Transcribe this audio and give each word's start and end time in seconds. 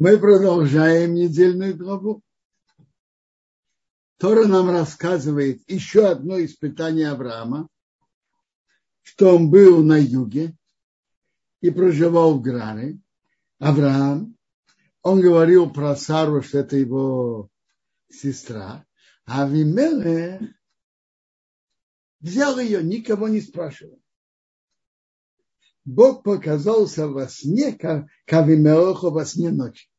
Мы 0.00 0.16
продолжаем 0.16 1.12
недельную 1.12 1.76
главу. 1.76 2.22
Тора 4.16 4.46
нам 4.46 4.70
рассказывает 4.70 5.60
еще 5.70 6.06
одно 6.08 6.42
испытание 6.42 7.10
Авраама, 7.10 7.68
что 9.02 9.36
он 9.36 9.50
был 9.50 9.84
на 9.84 9.98
юге 9.98 10.56
и 11.60 11.68
проживал 11.70 12.38
в 12.38 12.40
Гране. 12.40 13.02
Авраам, 13.58 14.38
он 15.02 15.20
говорил 15.20 15.70
про 15.70 15.94
Сару, 15.96 16.40
что 16.40 16.60
это 16.60 16.78
его 16.78 17.50
сестра, 18.08 18.86
а 19.26 19.46
Вимеле 19.46 20.54
взял 22.20 22.58
ее, 22.58 22.82
никого 22.82 23.28
не 23.28 23.42
спрашивал. 23.42 24.00
Бог 25.84 26.22
показался 26.22 27.06
во 27.06 27.28
сне, 27.28 27.72
как 27.72 28.06
Авимелеху 28.26 29.10
во 29.10 29.26
сне 29.26 29.50
ночи 29.50 29.89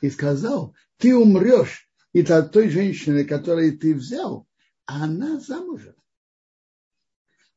и 0.00 0.10
сказал, 0.10 0.74
ты 0.96 1.14
умрешь, 1.14 1.88
и 2.12 2.22
от 2.22 2.52
той 2.52 2.68
женщины, 2.68 3.24
которую 3.24 3.78
ты 3.78 3.94
взял, 3.94 4.46
она 4.86 5.38
замужем. 5.40 5.94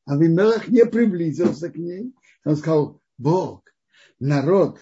А 0.05 0.17
Вимелах 0.17 0.67
не 0.67 0.85
приблизился 0.85 1.69
к 1.69 1.77
ней. 1.77 2.13
Он 2.43 2.57
сказал, 2.57 3.01
Бог, 3.17 3.63
народ, 4.19 4.79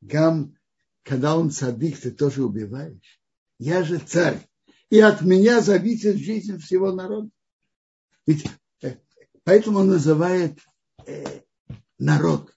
гам, 0.00 0.56
когда 1.02 1.36
он 1.36 1.50
садик, 1.50 2.00
ты 2.00 2.10
тоже 2.10 2.42
убиваешь. 2.42 3.20
Я 3.58 3.84
же 3.84 3.98
царь. 3.98 4.40
И 4.90 4.98
от 5.00 5.22
меня 5.22 5.60
зависит 5.60 6.16
жизнь 6.16 6.58
всего 6.58 6.92
народа. 6.92 7.30
Ведь 8.26 8.46
э, 8.82 8.96
поэтому 9.44 9.80
он 9.80 9.88
называет 9.88 10.58
э, 11.06 11.40
народ. 11.98 12.54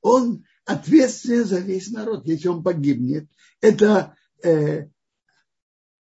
Он 0.00 0.44
ответственен 0.68 1.46
за 1.46 1.60
весь 1.60 1.90
народ. 1.90 2.26
Если 2.26 2.46
он 2.48 2.62
погибнет, 2.62 3.26
это 3.62 4.16
э, 4.44 4.88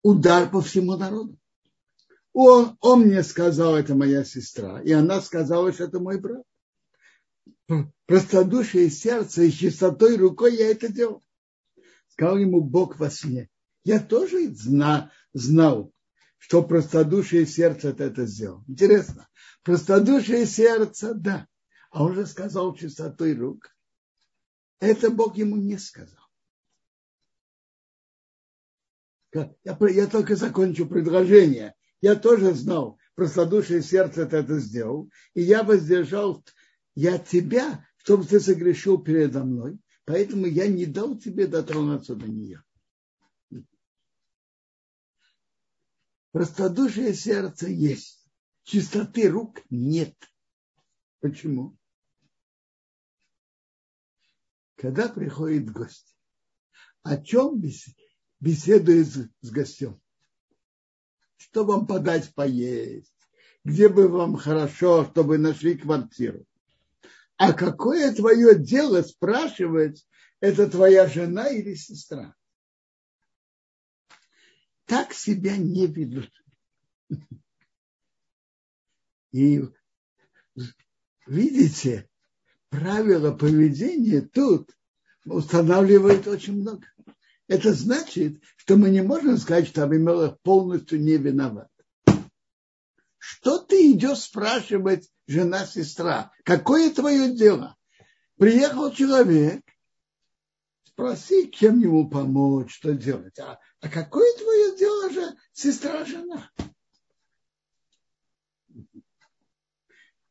удар 0.03 0.51
по 0.51 0.61
всему 0.61 0.97
народу. 0.97 1.39
Он, 2.35 2.77
он 2.81 3.03
мне 3.03 3.23
сказал, 3.23 3.77
это 3.77 3.95
моя 3.95 4.25
сестра, 4.25 4.81
и 4.83 4.93
она 4.93 5.21
сказала, 5.21 5.73
что 5.73 5.85
это 5.85 6.01
мой 6.01 6.21
брат. 6.21 6.45
Простодушие 8.07 8.91
сердца 8.91 9.43
и 9.43 9.51
чистотой 9.51 10.17
рукой 10.17 10.57
я 10.57 10.71
это 10.71 10.93
делал. 10.93 11.23
Сказал 12.09 12.37
ему 12.37 12.61
Бог 12.61 12.99
во 12.99 13.09
сне. 13.09 13.49
Я 13.85 14.01
тоже 14.01 14.49
зна, 14.51 15.11
знал, 15.33 15.93
что 16.37 16.63
простодушие 16.63 17.47
сердца 17.47 17.89
это 17.89 18.27
сделал. 18.27 18.63
Интересно. 18.69 19.29
Простодушие 19.63 20.45
сердца, 20.45 21.15
да. 21.15 21.47
А 21.91 22.05
он 22.05 22.15
же 22.15 22.27
сказал 22.27 22.75
чистотой 22.75 23.35
рук. 23.35 23.75
Это 24.83 25.11
Бог 25.13 25.37
ему 25.37 25.55
не 25.55 25.79
сказал. 25.79 26.27
Я, 29.33 29.55
я 29.65 30.07
только 30.09 30.35
закончу 30.35 30.89
предложение. 30.89 31.77
Я 32.01 32.17
тоже 32.17 32.53
знал, 32.53 32.99
простодушие 33.15 33.81
сердце 33.81 34.23
это 34.23 34.59
сделал, 34.59 35.09
и 35.35 35.43
я 35.43 35.63
воздержал 35.63 36.45
я 36.97 37.17
тебя, 37.17 37.87
чтобы 37.99 38.25
ты 38.25 38.41
согрешил 38.41 39.01
передо 39.01 39.45
мной, 39.45 39.79
поэтому 40.05 40.47
я 40.47 40.67
не 40.67 40.87
дал 40.87 41.17
тебе 41.17 41.47
дотронуться 41.47 42.17
до 42.17 42.27
нее. 42.27 42.61
Простодушие 46.33 47.15
сердца 47.15 47.69
есть, 47.69 48.29
чистоты 48.65 49.29
рук 49.29 49.61
нет. 49.71 50.17
Почему? 51.21 51.79
Когда 54.83 55.09
приходит 55.09 55.71
гость, 55.71 56.17
о 57.05 57.17
чем 57.17 57.63
беседует 58.41 59.07
с 59.07 59.51
гостем? 59.53 60.03
Что 61.37 61.65
вам 61.65 61.87
подать 61.87 62.35
поесть? 62.35 63.15
Где 63.65 63.89
бы 63.89 64.09
вам 64.09 64.35
хорошо, 64.35 65.05
чтобы 65.09 65.39
нашли 65.39 65.79
квартиру? 65.79 66.45
А 67.37 67.53
какое 67.53 68.13
твое 68.13 68.59
дело 68.59 69.03
спрашивать, 69.03 70.05
это 70.41 70.69
твоя 70.69 71.07
жена 71.07 71.47
или 71.47 71.77
сестра? 71.77 72.35
Так 74.87 75.15
себя 75.15 75.57
не 75.57 75.87
ведут. 75.87 76.33
И 79.31 79.63
видите, 81.29 82.11
правила 82.73 83.33
поведения 83.33 84.23
тут 84.23 84.71
устанавливает 85.27 86.27
очень 86.27 86.63
много. 86.63 86.87
Это 87.47 87.75
значит, 87.75 88.43
что 88.57 88.77
мы 88.77 88.89
не 88.89 89.03
можем 89.03 89.37
сказать, 89.37 89.69
что 89.69 89.85
Авимелах 89.85 90.41
полностью 90.41 90.99
не 91.01 91.19
виноват. 91.19 91.69
Что 93.19 93.59
ты 93.59 93.93
идешь 93.93 94.21
спрашивать, 94.21 95.09
жена-сестра? 95.27 96.33
Какое 96.45 96.91
твое 96.91 97.37
дело? 97.37 97.77
Приехал 98.39 98.91
человек, 98.91 99.61
спроси, 100.85 101.51
чем 101.53 101.79
ему 101.79 102.09
помочь, 102.09 102.75
что 102.75 102.95
делать. 102.95 103.39
А, 103.39 103.61
а 103.81 103.89
какое 103.89 104.35
твое 104.39 104.77
дело 104.79 105.11
же 105.11 105.37
сестра-жена? 105.53 106.51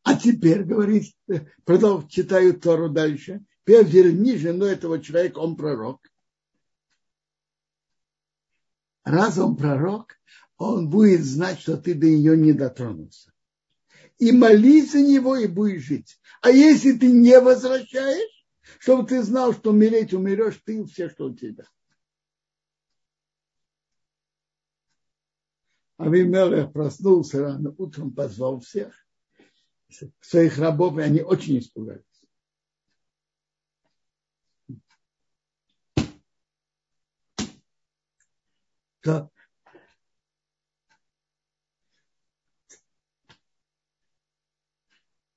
А 0.04 0.16
теперь, 0.16 0.64
говорит, 0.64 1.16
продолжаю, 1.64 2.10
читаю 2.10 2.60
Тору 2.60 2.90
дальше, 2.90 3.44
верни 3.66 4.38
жену 4.38 4.66
этого 4.66 5.00
человека, 5.02 5.40
он 5.40 5.56
пророк. 5.56 6.00
Раз 9.04 9.38
он 9.38 9.56
пророк, 9.56 10.20
он 10.58 10.90
будет 10.90 11.24
знать, 11.24 11.60
что 11.60 11.78
ты 11.78 11.94
до 11.94 12.08
нее 12.08 12.36
не 12.36 12.54
дотронулся. 12.54 13.32
И 14.18 14.32
молись 14.32 14.92
за 14.92 15.02
него, 15.02 15.36
и 15.36 15.48
будешь 15.48 15.84
жить. 15.84 16.20
А 16.42 16.50
если 16.50 16.94
ты 16.94 17.12
не 17.12 17.40
возвращаешь, 17.40 18.46
чтобы 18.80 19.08
ты 19.08 19.24
знал, 19.24 19.54
что 19.54 19.72
умереть 19.72 20.14
умрешь 20.14 20.62
ты 20.64 20.80
и 20.80 20.86
все, 20.86 21.10
что 21.10 21.26
у 21.26 21.36
тебя. 21.36 21.68
Авимелех 25.98 26.72
проснулся 26.74 27.42
рано 27.42 27.74
утром, 27.78 28.12
позвал 28.12 28.60
всех 28.60 29.01
своих 30.20 30.58
рабов, 30.58 30.98
и 30.98 31.02
они 31.02 31.22
очень 31.22 31.60
испугались. 31.60 32.04
То 39.02 39.32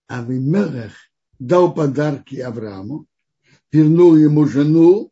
Авимелех 0.06 0.92
дал 1.38 1.74
подарки 1.74 2.36
Аврааму, 2.36 3.06
вернул 3.72 4.16
ему 4.16 4.46
жену, 4.46 5.10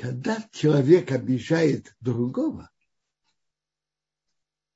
когда 0.00 0.48
человек 0.52 1.10
обижает 1.10 1.94
другого, 2.00 2.70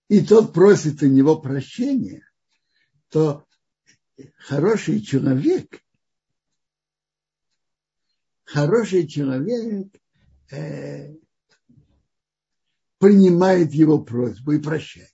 и 0.09 0.25
тот 0.25 0.53
просит 0.53 1.01
у 1.03 1.07
него 1.07 1.41
прощения, 1.41 2.29
то 3.09 3.47
хороший 4.37 5.01
человек, 5.01 5.81
хороший 8.45 9.07
человек 9.07 9.93
э, 10.51 11.15
принимает 12.99 13.73
его 13.73 14.03
просьбу 14.03 14.53
и 14.53 14.61
прощает. 14.61 15.09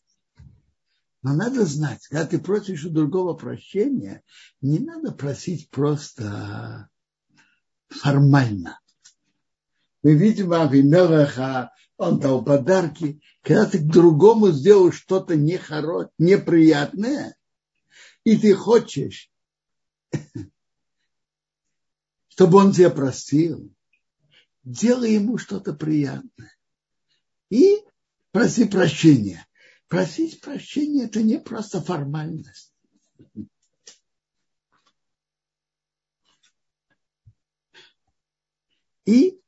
Но 1.21 1.35
надо 1.35 1.67
знать, 1.67 2.07
когда 2.07 2.27
ты 2.27 2.39
просишь 2.39 2.85
у 2.87 2.91
другого 2.91 3.35
прощения, 3.35 4.23
не 4.63 4.79
надо 4.79 5.13
просить 5.13 5.69
просто 5.69 6.89
формально 7.89 8.81
мы 10.03 10.15
видим 10.15 10.53
Авимелаха, 10.53 11.73
он 11.97 12.21
дал 12.21 12.45
подарки. 12.45 13.21
Когда 13.43 13.67
ты 13.67 13.79
к 13.79 13.87
другому 13.87 14.51
сделал 14.51 14.93
что-то 14.93 15.37
нехорошее, 15.37 16.13
неприятное, 16.19 17.37
и 18.25 18.37
ты 18.37 18.55
хочешь, 18.55 19.31
чтобы 22.29 22.59
он 22.59 22.73
тебя 22.73 22.91
простил, 22.91 23.73
делай 24.65 25.15
ему 25.15 25.39
что-то 25.39 25.73
приятное. 25.73 26.55
И 27.51 27.83
проси 28.31 28.67
прощения. 28.67 29.47
Просить 29.89 30.41
прощения– 30.43 31.05
это 31.07 31.23
не 31.23 31.41
просто 31.41 31.81
формальность. 31.81 32.75
И 39.07 39.41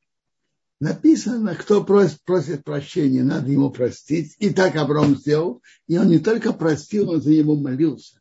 написано, 0.81 1.55
кто 1.55 1.83
просит, 1.83 2.21
просит 2.23 2.65
прощения, 2.65 3.23
надо 3.23 3.49
ему 3.49 3.69
простить. 3.69 4.35
И 4.39 4.49
так 4.49 4.75
Авраам 4.75 5.15
сделал. 5.15 5.61
И 5.87 5.97
он 5.97 6.09
не 6.09 6.19
только 6.19 6.51
простил, 6.51 7.11
он 7.11 7.21
за 7.21 7.29
него 7.29 7.55
молился. 7.55 8.19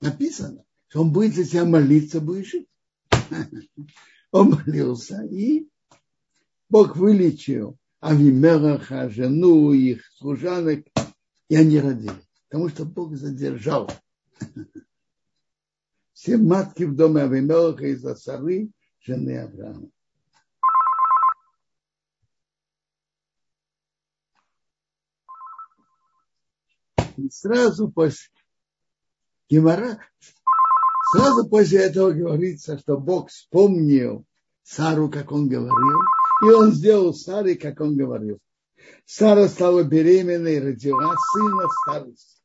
Написано, 0.00 0.64
что 0.88 1.02
он 1.02 1.12
будет 1.12 1.34
за 1.36 1.44
тебя 1.44 1.64
молиться, 1.64 2.20
будешь 2.20 2.50
жить. 2.50 2.68
Он 4.32 4.50
молился, 4.50 5.22
и 5.22 5.68
Бог 6.68 6.96
вылечил 6.96 7.78
Авимераха, 8.00 9.08
жену 9.08 9.72
их, 9.72 10.04
служанок, 10.16 10.84
и 11.48 11.56
они 11.56 11.80
родили. 11.80 12.20
Потому 12.48 12.68
что 12.68 12.84
Бог 12.84 13.16
задержал 13.16 13.90
все 16.12 16.36
матки 16.36 16.82
в 16.82 16.94
доме 16.94 17.22
Авимелаха 17.22 17.86
из-за 17.86 18.16
Сары, 18.16 18.70
жены 19.00 19.38
Авраама. 19.38 19.88
И 27.16 27.30
сразу 27.30 27.90
после 27.90 28.28
Гемора, 29.48 29.98
сразу 31.12 31.48
после 31.48 31.84
этого 31.84 32.12
говорится, 32.12 32.78
что 32.78 32.98
Бог 32.98 33.30
вспомнил 33.30 34.24
Сару, 34.62 35.08
как 35.10 35.32
он 35.32 35.48
говорил, 35.48 36.00
и 36.42 36.44
он 36.52 36.72
сделал 36.72 37.14
Саре, 37.14 37.54
как 37.56 37.80
он 37.80 37.96
говорил. 37.96 38.38
Сара 39.04 39.48
стала 39.48 39.82
беременной, 39.82 40.60
родила 40.60 41.14
сына 41.32 41.68
старости. 41.82 42.42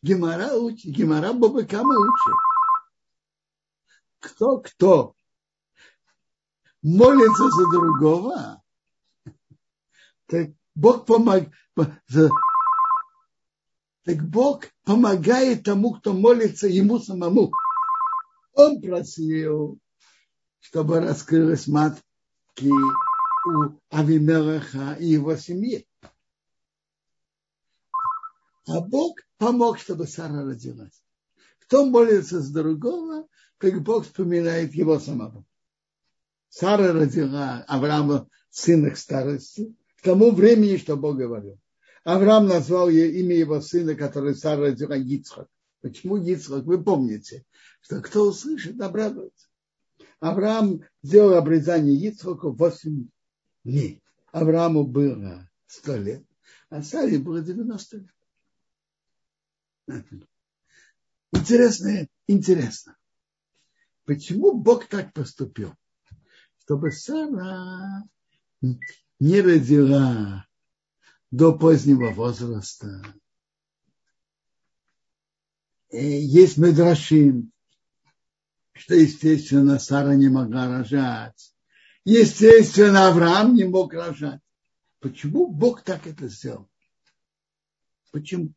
Гемора 0.00 0.54
учит, 0.54 0.94
Гемора 0.94 1.32
Бабакама 1.32 1.94
учит. 1.98 2.34
Кто, 4.20 4.58
кто 4.58 5.14
молится 6.82 7.50
за 7.50 7.70
другого, 7.70 8.62
так 10.26 10.50
Бог 10.74 11.06
помог, 11.06 11.44
так 14.08 14.26
Бог 14.26 14.64
помогает 14.84 15.64
тому, 15.64 15.92
кто 15.92 16.14
молится 16.14 16.66
ему 16.66 16.98
самому. 16.98 17.52
Он 18.54 18.80
просил, 18.80 19.78
чтобы 20.60 21.00
раскрылась 21.00 21.66
матки 21.66 22.70
у 22.70 23.78
Авимелаха 23.90 24.96
и 24.98 25.08
его 25.08 25.36
семьи. 25.36 25.86
А 28.66 28.80
Бог 28.80 29.18
помог, 29.36 29.78
чтобы 29.78 30.06
Сара 30.06 30.42
родилась. 30.42 31.02
Кто 31.60 31.84
молится 31.84 32.40
с 32.40 32.48
другого, 32.48 33.28
как 33.58 33.82
Бог 33.82 34.06
вспоминает 34.06 34.74
его 34.74 34.98
самого. 34.98 35.44
Сара 36.48 36.94
родила 36.94 37.62
Авраама 37.68 38.26
сына 38.48 38.88
к 38.90 38.96
старости, 38.96 39.76
к 39.98 40.00
тому 40.00 40.30
времени, 40.30 40.78
что 40.78 40.96
Бог 40.96 41.18
говорил. 41.18 41.58
Авраам 42.08 42.46
назвал 42.46 42.88
ей 42.88 43.20
имя 43.20 43.36
его 43.36 43.60
сына, 43.60 43.94
который 43.94 44.34
Сара 44.34 44.62
родила 44.62 44.96
Ицхак. 44.96 45.46
Почему 45.82 46.16
Ицхак? 46.16 46.64
Вы 46.64 46.82
помните, 46.82 47.44
что 47.82 48.00
кто 48.00 48.26
услышит, 48.26 48.80
обрадуется. 48.80 49.46
Авраам 50.18 50.80
сделал 51.02 51.34
обрезание 51.34 51.94
Ицхаку 51.94 52.52
8 52.52 53.08
дней. 53.62 54.02
Аврааму 54.32 54.86
было 54.86 55.50
100 55.66 55.96
лет, 55.96 56.24
а 56.70 56.82
Саре 56.82 57.18
было 57.18 57.42
90 57.42 57.98
лет. 57.98 58.14
Интересно, 61.34 62.08
интересно. 62.26 62.96
Почему 64.06 64.54
Бог 64.54 64.86
так 64.86 65.12
поступил? 65.12 65.74
Чтобы 66.60 66.90
Сара 66.90 68.02
не 68.62 69.42
родила 69.42 70.47
до 71.30 71.56
позднего 71.56 72.10
возраста. 72.10 73.02
И 75.90 76.04
есть 76.04 76.58
медрашим, 76.58 77.52
что, 78.72 78.94
естественно, 78.94 79.78
Сара 79.78 80.14
не 80.14 80.28
могла 80.28 80.68
рожать. 80.68 81.54
Естественно, 82.04 83.08
Авраам 83.08 83.54
не 83.54 83.64
мог 83.64 83.92
рожать. 83.92 84.40
Почему 85.00 85.48
Бог 85.48 85.82
так 85.82 86.06
это 86.06 86.28
сделал? 86.28 86.68
Почему? 88.10 88.52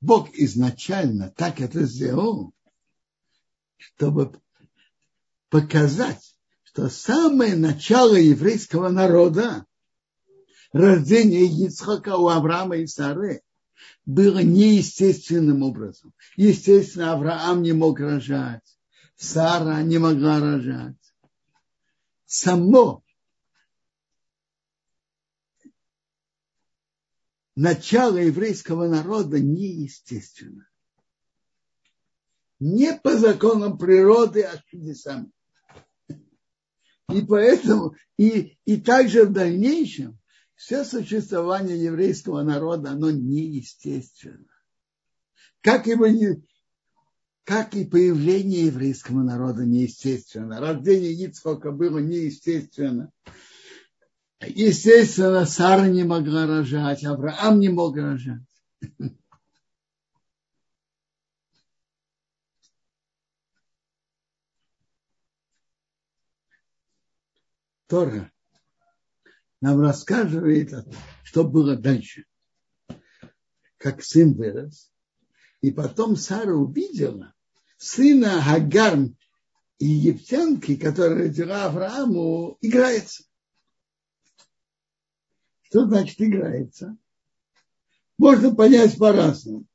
Бог 0.00 0.30
изначально 0.34 1.30
так 1.30 1.60
это 1.60 1.84
сделал, 1.84 2.54
чтобы 3.76 4.40
показать, 5.48 6.35
что 6.76 6.90
самое 6.90 7.56
начало 7.56 8.16
еврейского 8.16 8.90
народа, 8.90 9.64
рождение 10.74 11.46
Ицхака 11.46 12.18
у 12.18 12.28
Авраама 12.28 12.76
и 12.76 12.86
Сары, 12.86 13.40
было 14.04 14.40
неестественным 14.40 15.62
образом. 15.62 16.12
Естественно, 16.36 17.14
Авраам 17.14 17.62
не 17.62 17.72
мог 17.72 17.98
рожать, 17.98 18.78
Сара 19.16 19.80
не 19.80 19.96
могла 19.96 20.38
рожать. 20.38 20.96
Само 22.26 23.02
начало 27.54 28.18
еврейского 28.18 28.86
народа 28.86 29.40
неестественно. 29.40 30.68
Не 32.58 32.92
по 32.92 33.16
законам 33.16 33.78
природы, 33.78 34.42
а 34.42 34.62
чудесами. 34.68 35.32
И 37.08 37.22
поэтому, 37.22 37.94
и, 38.18 38.58
и 38.64 38.80
также 38.80 39.24
в 39.24 39.32
дальнейшем, 39.32 40.18
все 40.56 40.84
существование 40.84 41.82
еврейского 41.82 42.42
народа, 42.42 42.90
оно 42.90 43.10
неестественно. 43.10 44.46
Как, 45.60 45.86
его 45.86 46.06
не, 46.06 46.42
как 47.44 47.74
и 47.74 47.84
появление 47.84 48.66
еврейского 48.66 49.22
народа 49.22 49.64
неестественно. 49.64 50.60
Рождение 50.60 51.12
Ицхока 51.12 51.70
было 51.70 51.98
неестественно. 51.98 53.12
Естественно, 54.40 55.46
Сара 55.46 55.88
не 55.88 56.04
могла 56.04 56.46
рожать, 56.46 57.04
Авраам 57.04 57.60
не 57.60 57.68
мог 57.68 57.96
рожать. 57.96 58.42
Тора 67.86 68.32
нам 69.60 69.80
рассказывает, 69.80 70.72
что 71.22 71.44
было 71.44 71.76
дальше. 71.76 72.24
Как 73.78 74.02
сын 74.02 74.34
вырос. 74.34 74.92
И 75.60 75.70
потом 75.70 76.16
Сара 76.16 76.54
увидела 76.54 77.34
сына 77.78 78.42
Хагар 78.42 78.98
и 79.78 79.86
египтянки, 79.86 80.76
которая 80.76 81.28
родила 81.28 81.66
Аврааму, 81.66 82.58
играется. 82.60 83.24
Что 85.62 85.86
значит 85.86 86.20
играется? 86.20 86.96
Можно 88.18 88.54
понять 88.54 88.96
по-разному. 88.98 89.66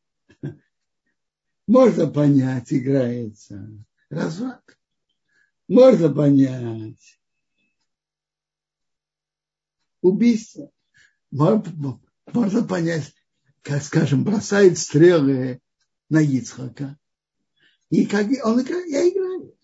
Можно 1.68 2.08
понять, 2.08 2.72
играется. 2.74 3.68
Развод. 4.10 4.62
Можно 5.68 6.14
понять 6.14 7.21
убийство. 10.02 10.72
Можно 11.32 12.64
понять, 12.68 13.14
как, 13.62 13.84
скажем, 13.84 14.24
бросает 14.24 14.78
стрелы 14.78 15.62
на 16.10 16.22
Ицхака. 16.22 16.98
И 17.90 18.06
как 18.06 18.28
он 18.44 18.62
играет, 18.62 18.88
я 18.88 19.10
играю. 19.10 19.56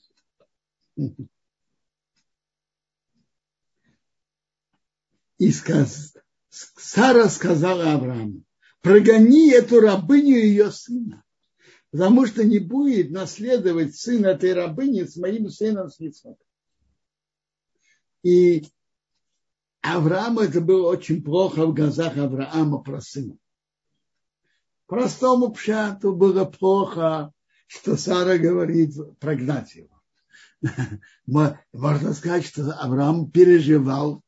И 5.37 5.51
сказ, 5.51 6.15
Сара 6.49 7.29
сказала 7.29 7.93
Аврааму, 7.93 8.43
прогони 8.81 9.51
эту 9.51 9.79
рабыню 9.79 10.35
ее 10.37 10.71
сына, 10.71 11.23
потому 11.91 12.25
что 12.25 12.43
не 12.43 12.57
будет 12.57 13.11
наследовать 13.11 13.95
сын 13.95 14.25
этой 14.25 14.53
рабыни 14.53 15.03
с 15.03 15.15
моим 15.15 15.49
сыном 15.49 15.89
с 15.89 15.99
Ицхаком. 15.99 16.37
И 18.23 18.65
Аврааму 19.95 20.41
это 20.41 20.59
было 20.59 20.89
очень 20.89 21.23
плохо 21.23 21.65
в 21.65 21.73
глазах 21.73 22.17
Авраама 22.17 22.79
про 22.79 22.99
сына. 22.99 23.37
Простому 24.85 25.51
пшату 25.51 26.13
было 26.13 26.45
плохо, 26.45 27.33
что 27.67 27.95
Сара 27.97 28.37
говорит 28.37 28.93
прогнать 29.19 29.75
его. 29.75 30.01
Можно 31.25 32.13
сказать, 32.13 32.45
что 32.45 32.71
Авраам 32.73 33.29
переживал, 33.31 34.23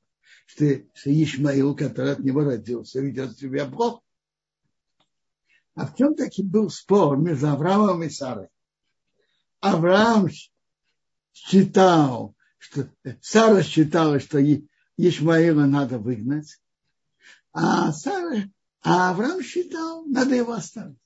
что, 0.46 0.66
что 0.94 1.24
Ишмаил, 1.24 1.76
который 1.76 2.14
от 2.14 2.20
него 2.20 2.44
родился, 2.44 3.02
ведет 3.02 3.38
себя 3.38 3.66
плохо. 3.66 4.02
А 5.76 5.88
в 5.88 5.96
чем 5.96 6.16
таки 6.16 6.44
был 6.44 6.70
спор 6.70 7.18
между 7.18 7.50
Авраамом 7.50 8.04
и 8.04 8.10
Сарой? 8.10 8.48
Авраам 9.62 10.28
считал, 11.34 12.36
что 12.58 12.90
Сара 13.22 13.64
считала, 13.64 14.20
что 14.20 14.40
Ишмаила 15.02 15.66
надо 15.66 15.98
выгнать, 15.98 16.60
а 17.54 17.94
Сара, 17.94 18.50
а 18.82 19.12
Авраам 19.12 19.42
считал, 19.42 20.04
надо 20.06 20.36
его 20.36 20.52
оставить. 20.52 20.98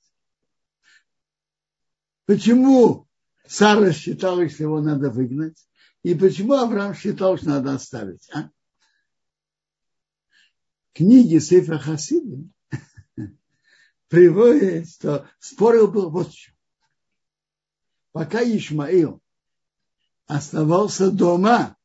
Почему 2.26 3.06
Сара 3.46 3.92
считала, 3.92 4.48
что 4.48 4.64
его 4.64 4.80
надо 4.80 5.10
выгнать? 5.10 5.64
И 6.02 6.16
почему 6.16 6.54
Авраам 6.54 6.94
считал, 6.94 7.36
что 7.36 7.50
надо 7.50 7.74
оставить? 7.74 8.28
А? 8.34 8.50
Книги 10.92 11.38
Сейфа 11.38 11.78
Хасиды 11.78 12.48
приводит, 14.08 14.90
что 14.90 15.28
спорил 15.38 15.86
был 15.86 16.10
вот 16.10 16.30
в 16.30 16.34
чем. 16.34 16.54
Пока 18.10 18.42
Ишмаил 18.42 19.22
оставался 20.26 21.12
дома, 21.12 21.76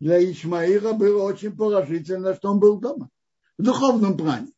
для 0.00 0.18
Ишмаила 0.32 0.94
было 0.94 1.22
очень 1.22 1.54
положительно, 1.54 2.34
что 2.34 2.50
он 2.50 2.58
был 2.58 2.80
дома, 2.80 3.10
в 3.58 3.62
духовном 3.62 4.16
плане. 4.16 4.50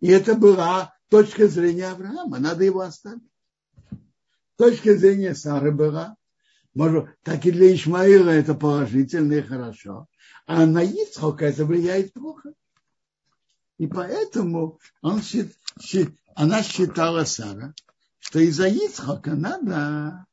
И 0.00 0.08
это 0.08 0.34
была 0.34 0.94
точка 1.08 1.48
зрения 1.48 1.88
Авраама, 1.88 2.38
надо 2.38 2.64
его 2.64 2.80
оставить. 2.80 3.22
Точка 4.56 4.96
зрения 4.96 5.34
Сары 5.34 5.70
была, 5.70 6.16
может, 6.74 7.08
так 7.22 7.46
и 7.46 7.52
для 7.52 7.72
Ишмаила 7.74 8.30
это 8.30 8.54
положительно 8.54 9.34
и 9.34 9.42
хорошо, 9.42 10.08
а 10.46 10.66
на 10.66 10.82
Ицхока 10.82 11.46
это 11.46 11.64
влияет 11.64 12.12
плохо. 12.12 12.52
И 13.78 13.86
поэтому 13.86 14.80
он, 15.02 15.22
она 16.34 16.62
считала 16.64 17.24
Сара, 17.24 17.74
что 18.18 18.40
из-за 18.40 18.66
Ицхака 18.66 19.34
надо 19.34 20.26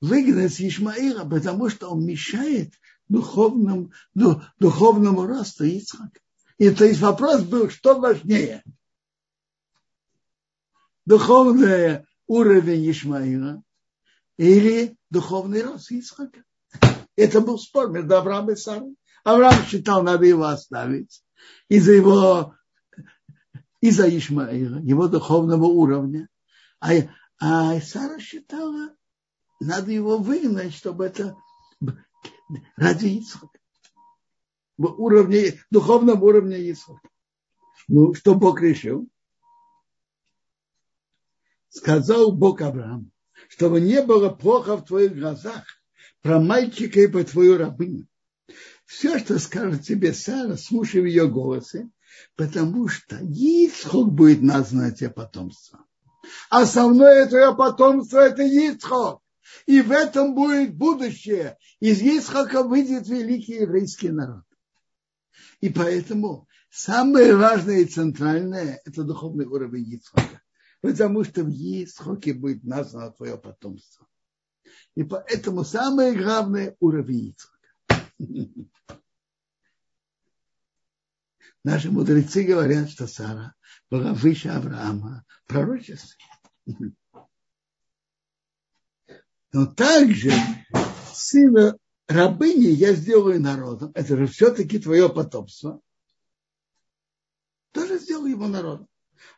выгнать 0.00 0.60
Ишмаила, 0.60 1.24
потому 1.24 1.68
что 1.68 1.88
он 1.88 2.04
мешает 2.04 2.74
духовному, 3.08 3.92
духовному 4.58 5.26
росту 5.26 5.64
Ицхака. 5.64 6.20
И 6.58 6.70
то 6.70 6.84
есть 6.84 7.00
вопрос 7.00 7.42
был, 7.42 7.70
что 7.70 7.98
важнее? 7.98 8.62
Духовный 11.04 12.04
уровень 12.26 12.90
Ишмаила 12.90 13.62
или 14.36 14.96
духовный 15.10 15.62
рост 15.62 15.90
Ицхака? 15.90 16.42
Это 17.14 17.40
был 17.40 17.58
спор 17.58 17.90
между 17.90 18.16
Авраамом 18.16 18.52
и 18.52 18.56
Сарой. 18.56 18.96
Авраам 19.24 19.64
считал, 19.64 20.02
надо 20.02 20.24
его 20.24 20.44
оставить 20.44 21.22
из-за 21.68 21.92
его, 21.92 22.54
из-за 23.80 24.08
Ишмаила, 24.08 24.78
его 24.78 25.08
духовного 25.08 25.64
уровня. 25.64 26.28
А, 26.80 26.92
а 27.40 27.80
Сара 27.80 28.18
считала, 28.18 28.90
надо 29.60 29.90
его 29.90 30.18
выгнать, 30.18 30.74
чтобы 30.74 31.06
это 31.06 31.36
ради 32.76 33.06
Ицхака. 33.06 33.58
Уровне, 34.78 35.60
духовном 35.70 36.22
уровне 36.22 36.58
Ицхака. 36.58 37.08
Ну, 37.88 38.14
что 38.14 38.34
Бог 38.34 38.60
решил? 38.60 39.08
Сказал 41.68 42.32
Бог 42.32 42.60
Аврааму, 42.62 43.10
чтобы 43.48 43.80
не 43.80 44.02
было 44.02 44.30
плохо 44.30 44.76
в 44.76 44.84
твоих 44.84 45.14
глазах 45.14 45.64
про 46.22 46.40
мальчика 46.40 47.00
и 47.00 47.06
по 47.06 47.22
твою 47.24 47.58
рабыню 47.58 48.06
все, 48.86 49.18
что 49.18 49.38
скажет 49.38 49.82
тебе 49.82 50.14
Сара, 50.14 50.56
слушай 50.56 51.00
в 51.00 51.04
ее 51.04 51.28
голосе, 51.28 51.90
потому 52.36 52.88
что 52.88 53.18
Ицхок 53.18 54.12
будет 54.12 54.42
названо 54.42 54.92
тебе 54.92 55.10
потомство. 55.10 55.84
Основное 56.48 57.26
твое 57.26 57.54
потомство– 57.54 58.18
это 58.20 58.42
Ицхок. 58.42 59.20
И 59.66 59.80
в 59.80 59.90
этом 59.90 60.34
будет 60.34 60.74
будущее. 60.74 61.56
Из 61.80 62.00
Ицхака 62.00 62.62
выйдет 62.62 63.08
великий 63.08 63.60
еврейский 63.60 64.10
народ. 64.10 64.44
И 65.60 65.68
поэтому 65.68 66.48
самое 66.70 67.36
важное 67.36 67.78
и 67.78 67.84
центральное– 67.84 68.80
это 68.84 69.02
духовный 69.02 69.46
уровень 69.46 69.94
Ицхака. 69.94 70.42
Потому 70.80 71.24
что 71.24 71.42
в 71.42 71.48
Ицхаке 71.48 72.34
будет 72.34 72.64
названо 72.64 73.10
твое 73.12 73.38
потомство. 73.38 74.06
И 74.94 75.02
поэтому 75.02 75.64
самое 75.64 76.14
главное– 76.14 76.76
уровень 76.80 77.34
Ицхака. 78.18 79.00
Наши 81.64 81.90
мудрецы 81.90 82.44
говорят, 82.44 82.90
что 82.90 83.08
Сара 83.08 83.54
была 83.90 84.14
выше 84.14 84.48
Авраама 84.50 85.24
пророчества. 85.48 86.16
Но 89.56 89.64
также 89.64 90.32
сына 91.14 91.78
рабыни 92.08 92.66
я 92.66 92.92
сделаю 92.92 93.40
народом. 93.40 93.90
Это 93.94 94.14
же 94.14 94.26
все-таки 94.26 94.78
твое 94.78 95.08
потомство. 95.08 95.80
Тоже 97.72 97.98
сделал 97.98 98.26
его 98.26 98.48
народом. 98.48 98.86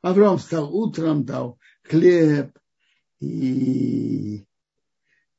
Авраам 0.03 0.39
встал 0.39 0.75
утром, 0.75 1.25
дал 1.25 1.61
хлеб 1.85 2.51
и 3.21 4.45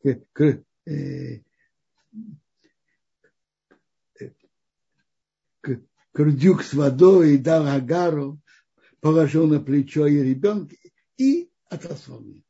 э, 0.05 1.41
крудюк 6.13 6.63
с 6.63 6.73
водой, 6.73 7.37
дал 7.37 7.67
Агару, 7.67 8.39
положил 9.01 9.45
на 9.45 9.59
плечо 9.59 10.07
и 10.07 10.19
ребенка 10.19 10.73
и 11.17 11.51
отослал 11.69 12.23
ее. 12.23 12.48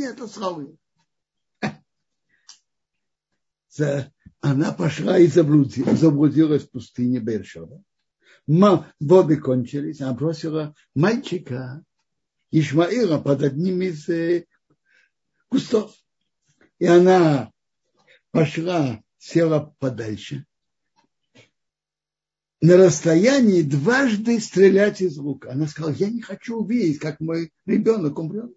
И 0.00 0.04
отослал 0.04 0.62
ее. 0.62 0.78
Она 4.40 4.72
пошла 4.72 5.18
и 5.18 5.26
заблудилась, 5.26 6.00
заблудилась 6.00 6.62
в 6.64 6.70
пустыне 6.70 7.20
Бершова. 7.20 7.84
Воды 8.46 9.36
кончились, 9.36 10.00
она 10.00 10.14
бросила 10.14 10.74
мальчика 10.94 11.84
Ишмаила 12.50 13.18
под 13.18 13.42
одним 13.42 13.82
из 13.82 14.08
э, 14.08 14.46
кустов. 15.48 15.94
И 16.78 16.86
она 16.86 17.52
пошла, 18.30 19.02
села 19.18 19.76
подальше, 19.78 20.46
на 22.62 22.78
расстоянии 22.78 23.60
дважды 23.60 24.40
стрелять 24.40 25.02
из 25.02 25.18
лука. 25.18 25.52
Она 25.52 25.66
сказала, 25.66 25.92
я 25.92 26.08
не 26.08 26.22
хочу 26.22 26.56
увидеть, 26.56 26.98
как 26.98 27.20
мой 27.20 27.52
ребенок 27.66 28.18
умрет. 28.18 28.56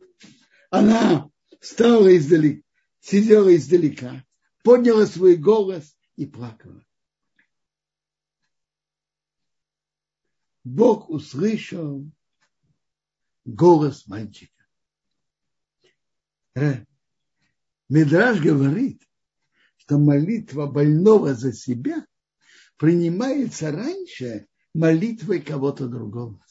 Она 0.72 1.30
встала 1.64 2.16
издалека, 2.16 2.62
сидела 3.00 3.56
издалека, 3.56 4.26
подняла 4.64 5.06
свой 5.08 5.38
голос 5.38 5.98
и 6.18 6.26
плакала. 6.26 6.86
Бог 10.66 11.10
услышал 11.10 12.06
голос 13.46 14.08
мальчика. 14.08 14.52
Медраж 17.90 18.42
говорит, 18.42 19.02
что 19.78 19.98
молитва 19.98 20.68
больного 20.68 21.34
за 21.34 21.54
себя 21.54 22.06
принимается 22.76 23.72
раньше 23.72 24.48
молитвой 24.74 25.42
кого-то 25.42 25.88
другого. 25.88 26.46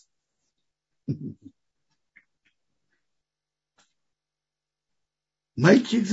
Мальчик 5.63 6.05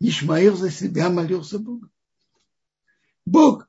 Ишмаил 0.00 0.56
за 0.56 0.68
себя 0.68 1.10
молился 1.10 1.60
Богу. 1.60 1.88
Бог 3.24 3.68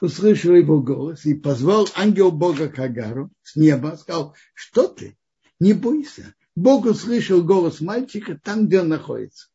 услышал 0.00 0.54
его 0.54 0.80
голос 0.80 1.26
и 1.26 1.34
позвал 1.34 1.88
ангел 1.96 2.30
Бога 2.30 2.68
к 2.68 2.78
Агару 2.78 3.32
с 3.42 3.56
неба, 3.56 3.96
сказал, 3.98 4.36
что 4.54 4.86
ты, 4.86 5.18
не 5.58 5.72
бойся. 5.72 6.32
Бог 6.54 6.84
услышал 6.84 7.42
голос 7.42 7.80
мальчика 7.80 8.38
там, 8.40 8.68
где 8.68 8.82
он 8.82 8.88
находится. 8.88 9.48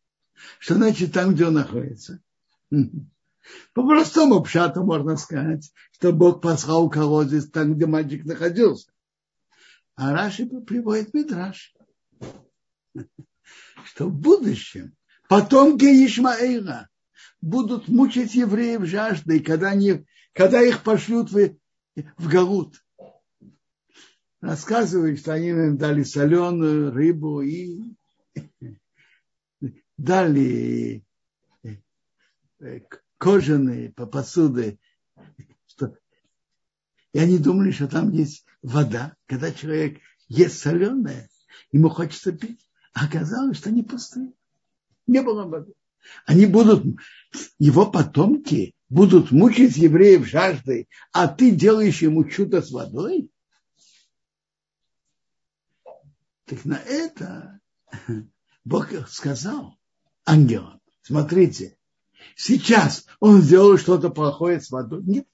Что 0.60 0.76
значит 0.76 1.14
там, 1.14 1.34
где 1.36 1.46
он 1.46 1.54
находится? 1.54 2.22
По 2.70 3.88
простому 3.88 4.44
пшату 4.44 4.84
можно 4.84 5.16
сказать, 5.16 5.72
что 5.94 6.12
Бог 6.12 6.42
послал 6.42 6.90
колодец 6.90 7.50
там, 7.50 7.76
где 7.76 7.86
мальчик 7.86 8.26
находился. 8.26 8.92
А 9.96 10.12
Раши 10.12 10.46
приводит 10.48 11.14
Мидраш, 11.14 11.74
что 13.86 14.10
в 14.10 14.14
будущем 14.14 14.98
потомки 15.42 15.86
Ишмаэла 15.86 16.90
будут 17.42 17.88
мучить 17.88 18.36
евреев 18.36 18.86
жаждой, 18.86 19.40
когда, 19.40 19.70
они, 19.70 20.06
когда 20.34 20.62
их 20.62 20.84
пошлют 20.84 21.32
в, 21.32 21.56
в 22.18 22.28
Галут. 22.28 22.84
Рассказывают, 24.42 25.20
что 25.20 25.34
они 25.34 25.50
им 25.50 25.78
дали 25.78 26.04
соленую 26.04 26.92
рыбу 26.92 27.42
и 27.42 27.96
дали 29.98 31.04
Э, 32.64 32.80
кожаные 33.18 33.92
посуды 33.92 34.80
И 37.14 37.20
они 37.20 37.38
думали, 37.38 37.72
что 37.72 37.88
там 37.88 38.12
есть 38.12 38.46
вода. 38.62 39.16
Когда 39.28 39.52
человек 39.52 40.00
ест 40.30 40.60
соленое, 40.60 41.30
ему 41.72 41.90
хочется 41.90 42.32
пить. 42.32 42.66
А 42.94 43.06
оказалось, 43.06 43.58
что 43.58 43.70
они 43.70 43.84
пустые. 43.84 44.34
Не 45.08 45.22
было 45.22 45.46
воды. 45.46 45.74
Они 46.26 46.46
будут, 46.46 46.84
его 47.60 47.90
потомки 47.90 48.76
будут 48.90 49.32
мучить 49.32 49.78
евреев 49.78 50.26
жаждой, 50.28 50.90
а 51.12 51.28
ты 51.28 51.52
делаешь 51.52 52.02
ему 52.02 52.26
чудо 52.26 52.62
с 52.62 52.72
водой? 52.72 53.30
Так 56.46 56.66
на 56.66 56.76
это 56.76 57.60
Бог 58.66 58.92
сказал 59.08 59.78
ангелам, 60.26 60.82
смотрите, 61.02 61.78
сейчас 62.36 63.06
он 63.20 63.42
сделал 63.42 63.78
что-то 63.78 64.10
плохое 64.10 64.60
с 64.60 64.70
водой. 64.70 65.04
Нет. 65.04 65.28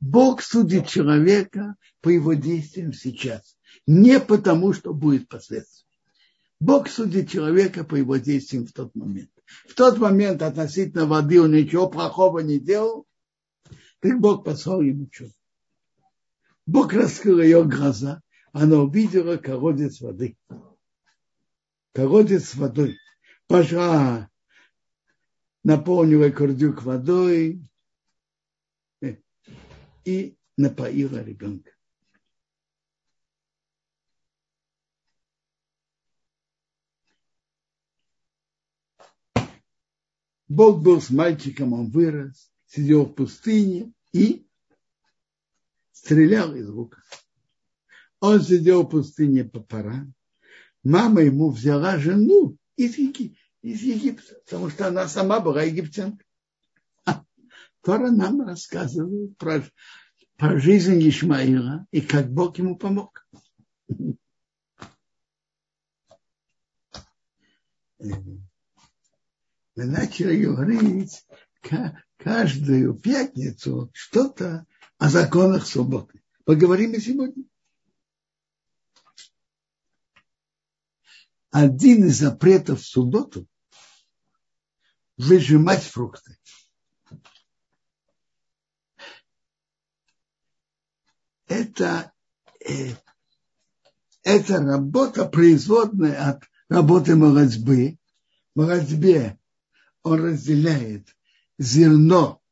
Бог 0.00 0.42
судит 0.42 0.88
человека 0.88 1.74
по 2.00 2.08
его 2.08 2.34
действиям 2.34 2.92
сейчас. 2.92 3.56
Не 3.86 4.20
потому, 4.20 4.72
что 4.72 4.94
будет 4.94 5.28
последствия. 5.28 5.87
Бог 6.60 6.88
судит 6.88 7.30
человека 7.30 7.84
по 7.84 7.94
его 7.94 8.16
действиям 8.16 8.66
в 8.66 8.72
тот 8.72 8.94
момент. 8.94 9.30
В 9.68 9.74
тот 9.74 9.98
момент 9.98 10.42
относительно 10.42 11.06
воды 11.06 11.40
он 11.40 11.52
ничего 11.52 11.88
плохого 11.88 12.40
не 12.40 12.58
делал, 12.58 13.06
так 14.00 14.20
Бог 14.20 14.44
послал 14.44 14.80
ему 14.80 15.06
чудо. 15.06 15.32
Бог 16.66 16.92
раскрыл 16.92 17.40
ее 17.40 17.64
глаза, 17.64 18.22
она 18.52 18.78
увидела 18.78 19.36
колодец 19.36 20.00
воды. 20.00 20.36
Колодец 21.92 22.50
с 22.50 22.54
водой. 22.54 22.98
Пошла, 23.46 24.28
наполнила 25.64 26.28
курдюк 26.30 26.82
водой 26.82 27.62
и 30.04 30.36
напоила 30.56 31.22
ребенка. 31.22 31.70
Бог 40.48 40.82
был 40.82 41.00
с 41.00 41.10
мальчиком, 41.10 41.74
он 41.74 41.90
вырос, 41.90 42.50
сидел 42.66 43.04
в 43.04 43.14
пустыне 43.14 43.92
и 44.12 44.46
стрелял 45.92 46.54
из 46.54 46.68
лука. 46.68 47.02
Он 48.20 48.40
сидел 48.40 48.82
в 48.82 48.88
пустыне 48.88 49.44
по 49.44 49.60
парам. 49.60 50.14
Мама 50.82 51.20
ему 51.20 51.50
взяла 51.50 51.98
жену 51.98 52.56
из, 52.76 52.96
Еги, 52.96 53.36
из 53.62 53.82
Египта, 53.82 54.36
потому 54.44 54.70
что 54.70 54.88
она 54.88 55.06
сама 55.06 55.40
была 55.40 55.62
египтянка. 55.62 56.24
Тора 57.82 58.10
нам 58.10 58.40
рассказывает 58.42 59.36
про, 59.38 59.62
про 60.36 60.58
жизнь 60.58 60.98
Ишмаила 61.08 61.86
и 61.90 62.00
как 62.00 62.32
Бог 62.32 62.58
ему 62.58 62.76
помог. 62.76 63.26
Мы 69.78 69.84
начали 69.84 70.42
говорить 70.42 71.24
каждую 72.16 72.94
пятницу 72.94 73.88
что-то 73.94 74.66
о 74.98 75.08
законах 75.08 75.68
субботы. 75.68 76.20
Поговорим 76.44 76.94
и 76.94 76.98
сегодня. 76.98 77.44
один 81.52 82.08
из 82.08 82.18
запретов 82.18 82.80
в 82.80 82.86
субботу 82.86 83.46
выжимать 85.16 85.84
фрукты. 85.84 86.36
Это, 91.46 92.12
э, 92.68 92.96
это 94.24 94.56
работа 94.58 95.24
производная 95.26 96.30
от 96.30 96.42
работы 96.68 97.14
молодьбы. 97.14 97.96
Молодьбе 98.56 99.37
он 100.08 100.24
разделяет 100.24 101.16
зерно 101.58 102.42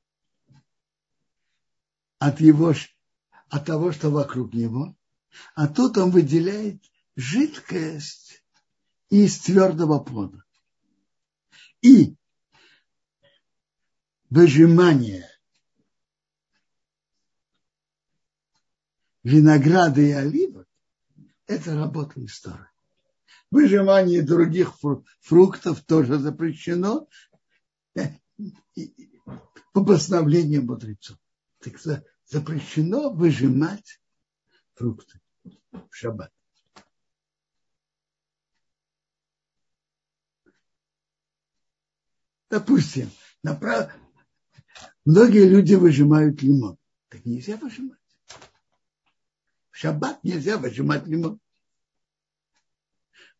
от 2.18 2.40
его, 2.40 2.74
от 3.48 3.64
того, 3.64 3.92
что 3.92 4.10
вокруг 4.10 4.54
него, 4.54 4.96
а 5.54 5.68
тут 5.68 5.98
он 5.98 6.10
выделяет 6.10 6.82
жидкость 7.14 8.42
из 9.08 9.38
твердого 9.40 9.98
плода. 9.98 10.42
И 11.82 12.16
выжимание 14.30 15.28
винограда 19.22 20.00
и 20.00 20.10
оливок– 20.10 20.68
это 21.46 21.74
работа 21.74 22.24
истории. 22.24 22.66
Выжимание 23.50 24.22
других 24.22 24.74
фруктов 25.20 25.82
тоже 25.82 26.18
запрещено 26.18 27.08
по 29.72 29.84
постановлению 29.84 30.64
мудрецов. 30.64 31.18
Так 31.60 31.78
запрещено 32.26 33.10
выжимать 33.10 34.00
фрукты 34.74 35.20
в 35.72 35.88
шаббат. 35.90 36.32
Допустим, 42.48 43.10
направ... 43.42 43.92
многие 45.04 45.48
люди 45.48 45.74
выжимают 45.74 46.42
лимон. 46.42 46.78
Так 47.08 47.24
нельзя 47.24 47.56
выжимать. 47.56 47.98
В 49.70 49.76
шаббат 49.76 50.22
нельзя 50.22 50.56
выжимать 50.56 51.06
лимон. 51.06 51.40